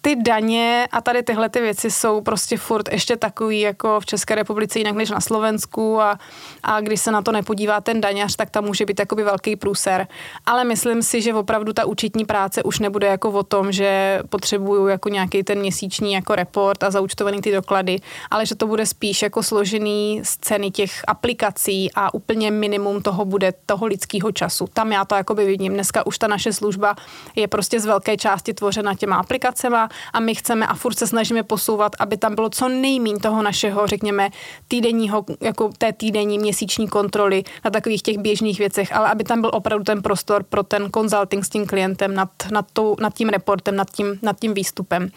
ty 0.00 0.16
daně 0.16 0.88
a 0.92 1.00
tady 1.00 1.22
tyhle 1.22 1.48
ty 1.48 1.60
věci 1.60 1.90
jsou 1.90 2.20
prostě 2.20 2.56
furt 2.56 2.92
ještě 2.92 3.16
takový 3.16 3.60
jako 3.60 4.00
v 4.00 4.06
České 4.06 4.34
republice 4.34 4.78
jinak 4.78 4.94
než 4.94 5.10
na 5.10 5.20
Slovensku 5.20 6.00
a, 6.00 6.18
a 6.62 6.80
když 6.80 7.00
se 7.00 7.10
na 7.10 7.22
to 7.22 7.32
nepodívá 7.32 7.80
ten 7.80 8.00
daňař, 8.00 8.36
tak 8.36 8.50
tam 8.50 8.64
může 8.64 8.86
být 8.86 8.98
jakoby 8.98 9.22
velký 9.22 9.56
průser. 9.56 10.06
Ale 10.46 10.64
myslím 10.64 11.02
si, 11.02 11.22
že 11.22 11.34
opravdu 11.34 11.72
ta 11.72 11.84
účetní 11.84 12.24
práce 12.24 12.62
už 12.62 12.78
nebude 12.78 13.06
jako 13.06 13.30
o 13.30 13.42
tom, 13.42 13.72
že 13.72 14.20
potřebuju 14.28 14.86
jako 14.86 15.08
nějaký 15.08 15.42
ten 15.42 15.58
měsíční 15.58 16.12
jako 16.12 16.34
report 16.34 16.82
a 16.82 16.90
zaučtovaný 16.90 17.40
ty 17.40 17.52
doklady, 17.52 18.00
ale 18.30 18.46
že 18.46 18.54
to 18.54 18.66
bude 18.66 18.86
spíš 18.86 19.22
jako 19.22 19.42
složený 19.42 20.20
z 20.24 20.36
ceny 20.36 20.70
těch 20.70 21.02
aplikací 21.06 21.90
a 21.94 22.14
úplně 22.14 22.50
minimum 22.50 23.02
toho 23.02 23.24
bude 23.24 23.52
toho 23.66 23.86
lidského 23.86 24.32
času. 24.32 24.66
Tam 24.72 24.92
já 24.92 25.04
to 25.04 25.14
jakoby 25.14 25.44
vidím. 25.44 25.74
Dneska 25.74 26.06
už 26.06 26.18
ta 26.18 26.26
naše 26.26 26.52
služba 26.52 26.94
je 27.36 27.48
prostě 27.48 27.80
z 27.80 27.86
velké 27.86 28.16
části 28.16 28.54
tvořena 28.54 28.94
těma 28.94 29.16
aplikacemi 29.16 29.89
a 30.12 30.20
my 30.20 30.34
chceme 30.34 30.66
a 30.66 30.74
furt 30.74 30.98
se 30.98 31.06
snažíme 31.06 31.42
posouvat, 31.42 31.92
aby 31.98 32.16
tam 32.16 32.34
bylo 32.34 32.50
co 32.50 32.68
nejmín 32.68 33.18
toho 33.18 33.42
našeho, 33.42 33.86
řekněme, 33.86 34.30
týdenního, 34.68 35.24
jako 35.40 35.70
té 35.78 35.92
týdenní 35.92 36.38
měsíční 36.38 36.88
kontroly 36.88 37.44
na 37.64 37.70
takových 37.70 38.02
těch 38.02 38.18
běžných 38.18 38.58
věcech, 38.58 38.96
ale 38.96 39.10
aby 39.10 39.24
tam 39.24 39.40
byl 39.40 39.50
opravdu 39.54 39.84
ten 39.84 40.02
prostor 40.02 40.42
pro 40.42 40.62
ten 40.62 40.90
consulting 40.94 41.44
s 41.44 41.48
tím 41.48 41.66
klientem 41.66 42.14
nad, 42.14 42.30
nad, 42.50 42.66
tou, 42.72 42.96
nad 43.00 43.14
tím 43.14 43.28
reportem, 43.28 43.76
nad 43.76 43.90
tím, 43.90 44.18
nad 44.22 44.40
tím 44.40 44.54
výstupem. 44.54 45.10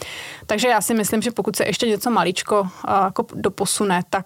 Takže 0.45 0.67
já 0.67 0.81
si 0.81 0.93
myslím, 0.93 1.21
že 1.21 1.31
pokud 1.31 1.55
se 1.55 1.65
ještě 1.65 1.88
něco 1.88 2.12
maličko 2.12 2.67
jako 3.03 3.25
doposune, 3.33 4.01
tak 4.09 4.25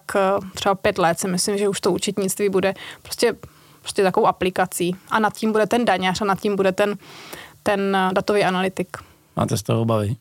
třeba 0.54 0.74
pět 0.74 0.98
let 0.98 1.20
si 1.20 1.28
myslím, 1.28 1.58
že 1.58 1.68
už 1.68 1.80
to 1.80 1.92
účetnictví 1.92 2.48
bude 2.48 2.74
prostě 3.02 3.34
prostě 3.88 4.02
takovou 4.02 4.26
aplikací. 4.26 4.96
A 5.10 5.18
nad 5.18 5.36
tím 5.36 5.52
bude 5.52 5.66
ten 5.66 5.84
daňař 5.84 6.20
a 6.20 6.24
nad 6.24 6.40
tím 6.40 6.56
bude 6.56 6.72
ten, 6.72 6.98
ten 7.62 7.96
datový 8.12 8.44
analytik. 8.44 8.96
Máte 9.36 9.56
z 9.56 9.62
toho 9.62 9.82
obavy? 9.82 10.16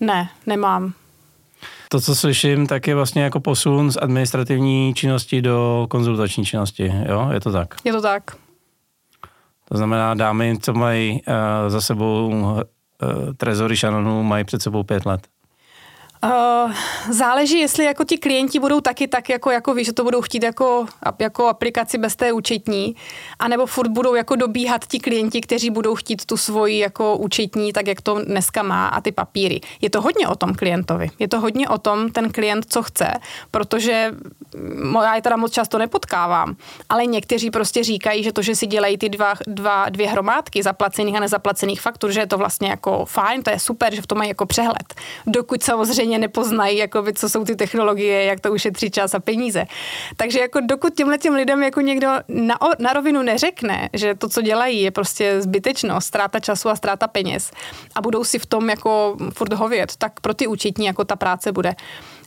Ne, 0.00 0.28
nemám. 0.46 0.92
To, 1.88 2.00
co 2.00 2.14
slyším, 2.14 2.66
tak 2.66 2.86
je 2.86 2.94
vlastně 2.94 3.22
jako 3.22 3.40
posun 3.40 3.92
z 3.92 3.96
administrativní 3.96 4.94
činnosti 4.94 5.42
do 5.42 5.86
konzultační 5.90 6.44
činnosti, 6.44 6.92
jo? 7.08 7.28
Je 7.32 7.40
to 7.40 7.52
tak? 7.52 7.74
Je 7.84 7.92
to 7.92 8.02
tak. 8.02 8.22
To 9.68 9.76
znamená, 9.76 10.14
dámy, 10.14 10.58
co 10.62 10.72
mají 10.74 11.12
uh, 11.12 11.34
za 11.68 11.80
sebou 11.80 12.28
uh, 12.28 12.60
trezory 13.36 13.76
Shannonu, 13.76 14.22
mají 14.22 14.44
před 14.44 14.62
sebou 14.62 14.82
pět 14.82 15.06
let. 15.06 15.26
Uh, 16.26 16.72
záleží, 17.10 17.58
jestli 17.58 17.84
jako 17.84 18.04
ti 18.04 18.18
klienti 18.18 18.58
budou 18.58 18.80
taky 18.80 19.08
tak, 19.08 19.28
jako, 19.28 19.50
jako 19.50 19.74
víš, 19.74 19.86
že 19.86 19.92
to 19.92 20.04
budou 20.04 20.20
chtít 20.20 20.42
jako, 20.42 20.86
jako 21.18 21.46
aplikaci 21.48 21.98
bez 21.98 22.16
té 22.16 22.32
účetní, 22.32 22.96
anebo 23.38 23.66
furt 23.66 23.88
budou 23.88 24.14
jako 24.14 24.36
dobíhat 24.36 24.86
ti 24.86 24.98
klienti, 24.98 25.40
kteří 25.40 25.70
budou 25.70 25.94
chtít 25.94 26.26
tu 26.26 26.36
svoji 26.36 26.78
jako 26.78 27.16
účetní, 27.16 27.72
tak 27.72 27.86
jak 27.86 28.00
to 28.00 28.24
dneska 28.24 28.62
má 28.62 28.88
a 28.88 29.00
ty 29.00 29.12
papíry. 29.12 29.60
Je 29.80 29.90
to 29.90 30.00
hodně 30.00 30.28
o 30.28 30.36
tom 30.36 30.54
klientovi. 30.54 31.10
Je 31.18 31.28
to 31.28 31.40
hodně 31.40 31.68
o 31.68 31.78
tom 31.78 32.10
ten 32.10 32.32
klient, 32.32 32.66
co 32.68 32.82
chce, 32.82 33.12
protože 33.50 34.12
já 35.02 35.14
je 35.14 35.22
teda 35.22 35.36
moc 35.36 35.52
často 35.52 35.78
nepotkávám, 35.78 36.56
ale 36.88 37.06
někteří 37.06 37.50
prostě 37.50 37.84
říkají, 37.84 38.22
že 38.22 38.32
to, 38.32 38.42
že 38.42 38.56
si 38.56 38.66
dělají 38.66 38.98
ty 38.98 39.08
dva, 39.08 39.34
dva, 39.46 39.88
dvě 39.88 40.08
hromádky 40.08 40.62
zaplacených 40.62 41.16
a 41.16 41.20
nezaplacených 41.20 41.80
faktur, 41.80 42.10
že 42.10 42.20
je 42.20 42.26
to 42.26 42.38
vlastně 42.38 42.68
jako 42.68 43.04
fajn, 43.04 43.42
to 43.42 43.50
je 43.50 43.58
super, 43.58 43.94
že 43.94 44.02
v 44.02 44.06
tom 44.06 44.18
mají 44.18 44.28
jako 44.28 44.46
přehled. 44.46 44.94
Dokud 45.26 45.62
samozřejmě 45.62 46.15
úplně 46.16 46.26
nepoznají, 46.26 46.78
jakoby, 46.78 47.12
co 47.12 47.28
jsou 47.28 47.44
ty 47.44 47.56
technologie, 47.56 48.24
jak 48.24 48.40
to 48.40 48.52
ušetří 48.52 48.90
čas 48.90 49.14
a 49.14 49.20
peníze. 49.20 49.66
Takže 50.16 50.40
jako 50.40 50.60
dokud 50.60 50.94
těmhle 50.94 51.18
těm 51.18 51.34
lidem 51.34 51.62
jako 51.62 51.80
někdo 51.80 52.08
na, 52.28 52.58
na 52.78 52.92
rovinu 52.92 53.22
neřekne, 53.22 53.88
že 53.92 54.14
to, 54.14 54.28
co 54.28 54.42
dělají, 54.42 54.82
je 54.82 54.90
prostě 54.90 55.42
zbytečnost, 55.42 56.06
ztráta 56.06 56.40
času 56.40 56.68
a 56.68 56.76
ztráta 56.76 57.08
peněz 57.08 57.50
a 57.94 58.00
budou 58.00 58.24
si 58.24 58.38
v 58.38 58.46
tom 58.46 58.70
jako 58.70 59.16
furt 59.34 59.52
hovět, 59.52 59.96
tak 59.98 60.20
pro 60.20 60.34
ty 60.34 60.46
účetní 60.46 60.86
jako 60.86 61.04
ta 61.04 61.16
práce 61.16 61.52
bude. 61.52 61.74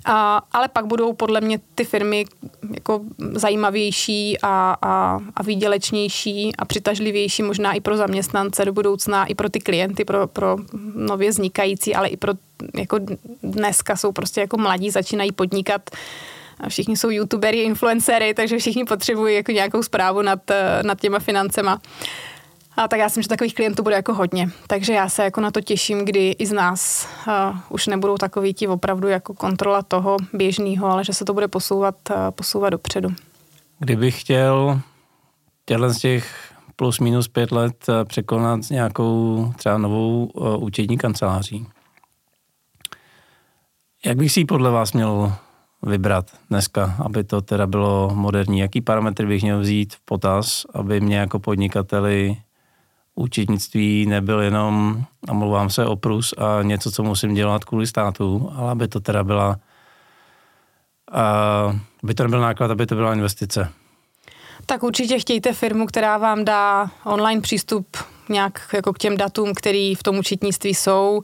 A, 0.05 0.41
ale 0.51 0.67
pak 0.67 0.85
budou 0.85 1.13
podle 1.13 1.41
mě 1.41 1.59
ty 1.75 1.85
firmy 1.85 2.25
jako 2.73 3.01
zajímavější 3.33 4.37
a, 4.41 4.77
a, 4.81 5.19
a 5.35 5.43
výdělečnější 5.43 6.55
a 6.55 6.65
přitažlivější 6.65 7.43
možná 7.43 7.73
i 7.73 7.81
pro 7.81 7.97
zaměstnance 7.97 8.65
do 8.65 8.73
budoucna, 8.73 9.25
i 9.25 9.35
pro 9.35 9.49
ty 9.49 9.59
klienty, 9.59 10.05
pro, 10.05 10.27
pro 10.27 10.57
nově 10.95 11.29
vznikající, 11.29 11.95
ale 11.95 12.07
i 12.07 12.17
pro 12.17 12.33
jako 12.77 12.99
dneska 13.43 13.95
jsou 13.95 14.11
prostě 14.11 14.41
jako 14.41 14.57
mladí, 14.57 14.89
začínají 14.89 15.31
podnikat 15.31 15.81
a 16.59 16.69
všichni 16.69 16.97
jsou 16.97 17.09
youtubery, 17.09 17.61
influencery, 17.61 18.33
takže 18.33 18.57
všichni 18.57 18.85
potřebují 18.85 19.35
jako 19.35 19.51
nějakou 19.51 19.83
zprávu 19.83 20.21
nad, 20.21 20.39
nad 20.83 21.01
těma 21.01 21.19
financema. 21.19 21.81
A 22.79 22.87
tak 22.87 22.99
já 22.99 23.05
myslím, 23.05 23.23
že 23.23 23.29
takových 23.29 23.55
klientů 23.55 23.83
bude 23.83 23.95
jako 23.95 24.13
hodně. 24.13 24.49
Takže 24.67 24.93
já 24.93 25.09
se 25.09 25.23
jako 25.23 25.41
na 25.41 25.51
to 25.51 25.61
těším, 25.61 26.05
kdy 26.05 26.29
i 26.29 26.45
z 26.45 26.51
nás 26.51 27.09
uh, 27.27 27.57
už 27.69 27.87
nebudou 27.87 28.17
takový 28.17 28.53
ti 28.53 28.67
opravdu 28.67 29.07
jako 29.07 29.33
kontrola 29.33 29.81
toho 29.81 30.17
běžného, 30.33 30.87
ale 30.87 31.03
že 31.03 31.13
se 31.13 31.25
to 31.25 31.33
bude 31.33 31.47
posouvat, 31.47 31.95
uh, 32.09 32.15
posouvat 32.31 32.71
dopředu. 32.71 33.09
Kdybych 33.79 34.21
chtěl 34.21 34.81
těchto 35.65 35.89
z 35.89 35.97
těch 35.97 36.53
plus 36.75 36.99
minus 36.99 37.27
pět 37.27 37.51
let 37.51 37.85
překonat 38.03 38.59
nějakou 38.69 39.53
třeba 39.57 39.77
novou 39.77 40.25
uh, 40.25 40.63
účetní 40.63 40.97
kanceláří, 40.97 41.67
jak 44.05 44.17
bych 44.17 44.31
si 44.31 44.39
ji 44.39 44.45
podle 44.45 44.71
vás 44.71 44.93
měl 44.93 45.33
vybrat 45.81 46.25
dneska, 46.49 46.95
aby 47.05 47.23
to 47.23 47.41
teda 47.41 47.67
bylo 47.67 48.11
moderní? 48.13 48.59
Jaký 48.59 48.81
parametry 48.81 49.25
bych 49.27 49.41
měl 49.41 49.59
vzít 49.59 49.93
v 49.93 49.99
potaz, 49.99 50.65
aby 50.73 51.01
mě 51.01 51.17
jako 51.17 51.39
podnikateli 51.39 52.37
účetnictví 53.19 54.05
nebyl 54.05 54.41
jenom, 54.41 55.03
a 55.29 55.33
mluvám 55.33 55.69
se 55.69 55.85
o 55.85 55.95
prus 55.95 56.33
a 56.37 56.63
něco, 56.63 56.91
co 56.91 57.03
musím 57.03 57.33
dělat 57.33 57.65
kvůli 57.65 57.87
státu, 57.87 58.51
ale 58.55 58.71
aby 58.71 58.87
to 58.87 58.99
teda 58.99 59.23
byla, 59.23 59.59
aby 62.03 62.13
to 62.13 62.23
nebyl 62.23 62.41
náklad, 62.41 62.71
aby 62.71 62.85
to 62.85 62.95
byla 62.95 63.13
investice. 63.13 63.69
Tak 64.65 64.83
určitě 64.83 65.19
chtějte 65.19 65.53
firmu, 65.53 65.85
která 65.85 66.17
vám 66.17 66.45
dá 66.45 66.91
online 67.03 67.41
přístup 67.41 67.97
nějak 68.29 68.61
jako 68.73 68.93
k 68.93 68.97
těm 68.97 69.17
datům, 69.17 69.53
který 69.53 69.95
v 69.95 70.03
tom 70.03 70.17
účetnictví 70.17 70.73
jsou. 70.73 71.21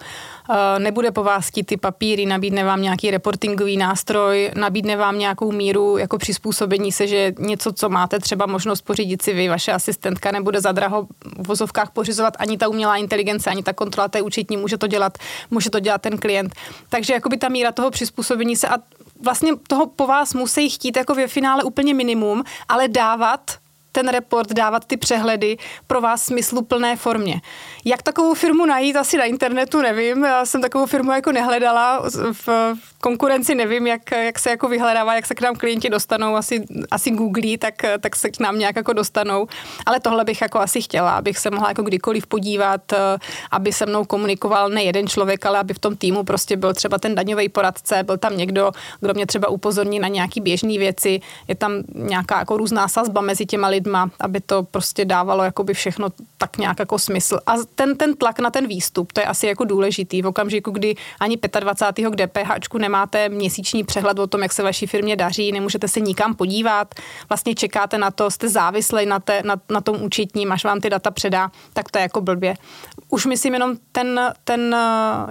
Eh, 0.50 0.80
nebude 0.80 1.12
po 1.12 1.24
vás 1.24 1.52
ty 1.66 1.78
papíry, 1.78 2.26
nabídne 2.26 2.64
vám 2.64 2.82
nějaký 2.82 3.12
reportingový 3.12 3.78
nástroj, 3.78 4.52
nabídne 4.56 4.98
vám 4.98 5.20
nějakou 5.20 5.52
míru 5.52 5.98
jako 5.98 6.18
přizpůsobení 6.18 6.92
se, 6.92 7.08
že 7.08 7.34
něco, 7.40 7.74
co 7.74 7.90
máte 7.90 8.20
třeba 8.20 8.46
možnost 8.46 8.82
pořídit 8.82 9.22
si 9.22 9.34
vy, 9.34 9.50
vaše 9.50 9.72
asistentka, 9.72 10.32
nebude 10.32 10.62
za 10.62 10.72
draho 10.72 11.08
v 11.38 11.48
vozovkách 11.48 11.92
pořizovat 11.92 12.34
ani 12.40 12.58
ta 12.58 12.68
umělá 12.68 12.98
inteligence, 12.98 13.50
ani 13.50 13.64
ta 13.64 13.74
kontrola 13.74 14.08
té 14.08 14.22
účetní, 14.22 14.58
může 14.58 14.78
to 14.78 14.88
dělat, 14.88 15.18
může 15.52 15.70
to 15.70 15.80
dělat 15.80 16.02
ten 16.02 16.18
klient. 16.18 16.54
Takže 16.90 17.14
jakoby 17.14 17.38
ta 17.38 17.50
míra 17.50 17.72
toho 17.72 17.92
přizpůsobení 17.92 18.56
se 18.56 18.68
a 18.68 18.78
vlastně 19.24 19.52
toho 19.68 19.88
po 19.88 20.08
vás 20.08 20.34
musí 20.34 20.70
chtít 20.70 20.98
jako 20.98 21.16
ve 21.16 21.28
finále 21.28 21.64
úplně 21.64 21.94
minimum, 21.94 22.44
ale 22.68 22.88
dávat 22.88 23.42
ten 23.96 24.08
report, 24.08 24.54
dávat 24.54 24.86
ty 24.86 24.98
přehledy 24.98 25.58
pro 25.88 26.02
vás 26.02 26.24
smysluplné 26.26 26.96
formě. 26.96 27.42
Jak 27.86 28.04
takovou 28.04 28.34
firmu 28.34 28.66
najít, 28.66 28.96
asi 28.96 29.18
na 29.18 29.24
internetu 29.24 29.82
nevím. 29.82 30.24
Já 30.24 30.46
jsem 30.46 30.62
takovou 30.62 30.86
firmu 30.86 31.12
jako 31.12 31.32
nehledala. 31.32 32.04
V 32.32 32.50
konkurenci 33.02 33.56
nevím, 33.56 33.88
jak, 33.88 34.12
jak 34.12 34.40
se 34.40 34.50
jako 34.50 34.68
vyhledává, 34.68 35.16
jak 35.16 35.26
se 35.26 35.36
k 35.36 35.42
nám 35.42 35.56
klienti 35.56 35.90
dostanou. 35.90 36.36
Asi, 36.36 36.64
asi 36.92 37.12
googlí, 37.12 37.58
tak, 37.58 37.74
tak 38.00 38.16
se 38.16 38.30
k 38.30 38.40
nám 38.40 38.60
nějak 38.60 38.76
jako 38.76 38.94
dostanou. 38.94 39.48
Ale 39.86 40.00
tohle 40.00 40.24
bych 40.24 40.42
jako 40.42 40.60
asi 40.60 40.82
chtěla, 40.82 41.12
abych 41.12 41.38
se 41.38 41.50
mohla 41.50 41.70
jako 41.70 41.82
kdykoliv 41.82 42.28
podívat, 42.28 42.82
aby 43.52 43.74
se 43.74 43.86
mnou 43.86 44.06
komunikoval 44.06 44.70
ne 44.70 44.84
jeden 44.84 45.08
člověk, 45.08 45.46
ale 45.46 45.60
aby 45.60 45.74
v 45.74 45.80
tom 45.80 45.96
týmu 45.96 46.24
prostě 46.24 46.58
byl 46.58 46.74
třeba 46.74 46.98
ten 46.98 47.16
daňový 47.16 47.50
poradce, 47.50 48.04
byl 48.04 48.18
tam 48.18 48.38
někdo, 48.38 48.72
kdo 49.00 49.14
mě 49.14 49.26
třeba 49.26 49.48
upozorní 49.48 50.00
na 50.00 50.08
nějaký 50.08 50.42
běžné 50.42 50.78
věci. 50.78 51.20
Je 51.48 51.56
tam 51.56 51.72
nějaká 51.96 52.40
jako 52.40 52.58
různá 52.58 52.88
sazba 52.88 53.22
mezi 53.22 53.46
těma 53.46 53.68
lidma, 53.86 54.10
aby 54.20 54.42
to 54.42 54.64
prostě 54.64 55.06
dávalo 55.06 55.44
jakoby 55.44 55.74
všechno 55.74 56.08
tak 56.38 56.58
nějak 56.58 56.80
jako 56.80 57.00
smysl. 57.00 57.40
A 57.46 57.54
ten, 57.76 57.98
ten 57.98 58.16
tlak 58.16 58.40
na 58.40 58.50
ten 58.50 58.68
výstup, 58.68 59.12
to 59.12 59.20
je 59.22 59.26
asi 59.26 59.48
jako 59.48 59.66
důležitý. 59.66 60.22
V 60.22 60.28
okamžiku, 60.28 60.72
kdy 60.72 60.96
ani 61.20 61.38
25. 61.60 62.10
k 62.10 62.16
DPH 62.16 62.74
nemáte 62.78 63.30
měsíční 63.30 63.84
přehled 63.84 64.20
o 64.20 64.28
tom, 64.28 64.42
jak 64.42 64.54
se 64.54 64.64
vaší 64.64 64.88
firmě 64.88 65.16
daří, 65.16 65.52
nemůžete 65.52 65.88
se 65.88 66.00
nikam 66.00 66.36
podívat, 66.36 66.96
vlastně 67.30 67.56
čekáte 67.56 67.98
na 67.98 68.12
to, 68.12 68.32
jste 68.32 68.50
závislí 68.50 69.06
na, 69.06 69.20
te, 69.20 69.42
na, 69.46 69.56
na 69.70 69.82
tom 69.82 70.02
účetním, 70.02 70.52
až 70.52 70.64
vám 70.64 70.82
ty 70.82 70.90
data 70.90 71.12
předá, 71.12 71.52
tak 71.74 71.92
to 71.92 71.98
je 71.98 72.02
jako 72.02 72.22
blbě. 72.22 72.56
Už 73.16 73.26
myslím 73.26 73.54
jenom 73.54 73.78
ten, 73.92 74.34
ten 74.44 74.76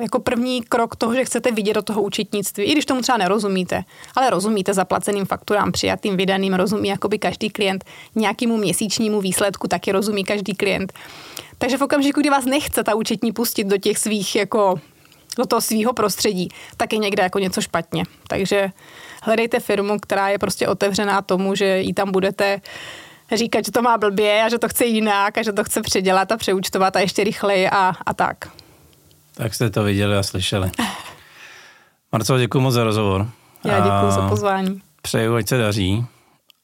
jako 0.01 0.19
první 0.19 0.63
krok 0.63 0.97
toho, 0.97 1.15
že 1.15 1.25
chcete 1.25 1.53
vidět 1.53 1.75
do 1.75 1.83
toho 1.83 2.03
účetnictví, 2.03 2.65
i 2.65 2.73
když 2.73 2.87
tomu 2.87 3.03
třeba 3.03 3.19
nerozumíte, 3.19 3.85
ale 4.17 4.31
rozumíte 4.31 4.75
zaplaceným 4.75 5.27
fakturám, 5.27 5.73
přijatým, 5.73 6.17
vydaným, 6.17 6.55
rozumí 6.55 6.89
jakoby 6.89 7.19
každý 7.19 7.51
klient 7.51 7.85
nějakému 8.15 8.57
měsíčnímu 8.57 9.21
výsledku, 9.21 9.69
taky 9.69 9.93
rozumí 9.93 10.25
každý 10.25 10.55
klient. 10.55 10.93
Takže 11.59 11.79
v 11.79 11.83
okamžiku, 11.83 12.21
kdy 12.21 12.31
vás 12.31 12.45
nechce 12.45 12.85
ta 12.85 12.95
účetní 12.95 13.33
pustit 13.33 13.65
do 13.65 13.79
těch 13.79 13.99
svých 13.99 14.37
jako 14.37 14.81
do 15.39 15.47
toho 15.47 15.61
svého 15.61 15.93
prostředí, 15.93 16.49
tak 16.77 16.93
je 16.93 16.99
někde 16.99 17.23
jako 17.23 17.39
něco 17.39 17.61
špatně. 17.61 18.05
Takže 18.29 18.71
hledejte 19.23 19.61
firmu, 19.61 19.99
která 19.99 20.29
je 20.29 20.39
prostě 20.39 20.69
otevřená 20.69 21.23
tomu, 21.23 21.55
že 21.55 21.81
jí 21.81 21.93
tam 21.93 22.13
budete 22.13 22.61
říkat, 23.37 23.65
že 23.65 23.73
to 23.73 23.83
má 23.83 23.99
blbě 23.99 24.43
a 24.43 24.49
že 24.49 24.59
to 24.59 24.69
chce 24.69 24.85
jinak 24.85 25.39
a 25.39 25.43
že 25.43 25.53
to 25.53 25.65
chce 25.65 25.83
předělat 25.83 26.33
a 26.33 26.37
přeúčtovat 26.37 26.97
a 26.97 27.01
ještě 27.01 27.25
rychleji 27.25 27.69
a, 27.69 27.93
a 28.07 28.15
tak. 28.15 28.37
Tak 29.35 29.55
jste 29.55 29.71
to 29.71 29.83
viděli 29.83 30.17
a 30.17 30.23
slyšeli. 30.23 30.71
Marcelo, 32.13 32.39
děkuji 32.39 32.61
moc 32.61 32.75
za 32.75 32.85
rozhovor. 32.85 33.27
Já 33.65 33.81
děkuji 33.81 34.11
za 34.11 34.29
pozvání. 34.29 34.83
Přeju, 35.03 35.35
ať 35.35 35.49
se 35.49 35.59
daří 35.59 36.07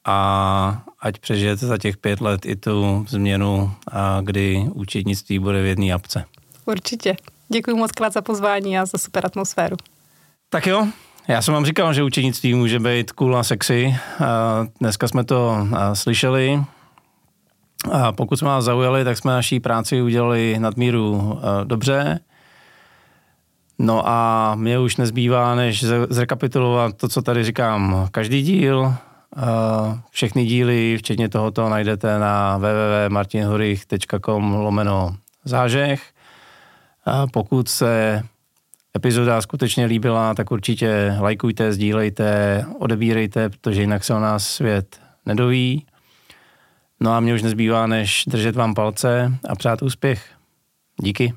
a 0.05 0.83
ať 0.99 1.19
přežijete 1.19 1.67
za 1.67 1.77
těch 1.77 1.97
pět 1.97 2.21
let 2.21 2.45
i 2.45 2.55
tu 2.55 3.05
změnu, 3.09 3.71
a 3.91 4.21
kdy 4.21 4.65
účetnictví 4.73 5.39
bude 5.39 5.61
v 5.61 5.65
jedné 5.65 5.93
apce. 5.93 6.25
Určitě. 6.65 7.15
Děkuji 7.49 7.75
moc 7.75 7.91
krát 7.91 8.13
za 8.13 8.21
pozvání 8.21 8.79
a 8.79 8.85
za 8.85 8.97
super 8.97 9.25
atmosféru. 9.25 9.77
Tak 10.49 10.67
jo, 10.67 10.87
já 11.27 11.41
jsem 11.41 11.53
vám 11.53 11.65
říkal, 11.65 11.93
že 11.93 12.03
učenictví 12.03 12.53
může 12.53 12.79
být 12.79 13.11
cool 13.11 13.37
a 13.37 13.43
sexy. 13.43 13.95
Dneska 14.79 15.07
jsme 15.07 15.23
to 15.23 15.67
slyšeli. 15.93 16.63
A 17.91 18.11
pokud 18.11 18.39
jsme 18.39 18.47
vás 18.47 18.65
zaujali, 18.65 19.03
tak 19.03 19.17
jsme 19.17 19.31
naší 19.31 19.59
práci 19.59 20.01
udělali 20.01 20.55
nadmíru 20.59 21.39
dobře. 21.63 22.19
No 23.79 24.09
a 24.09 24.51
mě 24.55 24.79
už 24.79 24.97
nezbývá, 24.97 25.55
než 25.55 25.85
zrekapitulovat 26.09 26.97
to, 26.97 27.07
co 27.07 27.21
tady 27.21 27.43
říkám 27.43 28.07
každý 28.11 28.41
díl. 28.41 28.93
Všechny 30.09 30.45
díly, 30.45 30.97
včetně 30.97 31.29
tohoto, 31.29 31.69
najdete 31.69 32.19
na 32.19 32.57
www.martinhorich.com 32.57 34.53
lomeno 34.53 35.15
zážeh. 35.43 36.01
Pokud 37.33 37.69
se 37.69 38.23
epizoda 38.95 39.41
skutečně 39.41 39.85
líbila, 39.85 40.33
tak 40.33 40.51
určitě 40.51 41.17
lajkujte, 41.19 41.73
sdílejte, 41.73 42.65
odebírejte, 42.79 43.49
protože 43.49 43.81
jinak 43.81 44.03
se 44.03 44.13
o 44.13 44.19
nás 44.19 44.47
svět 44.47 45.01
nedoví. 45.25 45.85
No 46.99 47.11
a 47.11 47.19
mě 47.19 47.33
už 47.33 47.41
nezbývá, 47.41 47.87
než 47.87 48.23
držet 48.27 48.55
vám 48.55 48.73
palce 48.73 49.33
a 49.49 49.55
přát 49.55 49.81
úspěch. 49.81 50.25
Díky. 51.01 51.33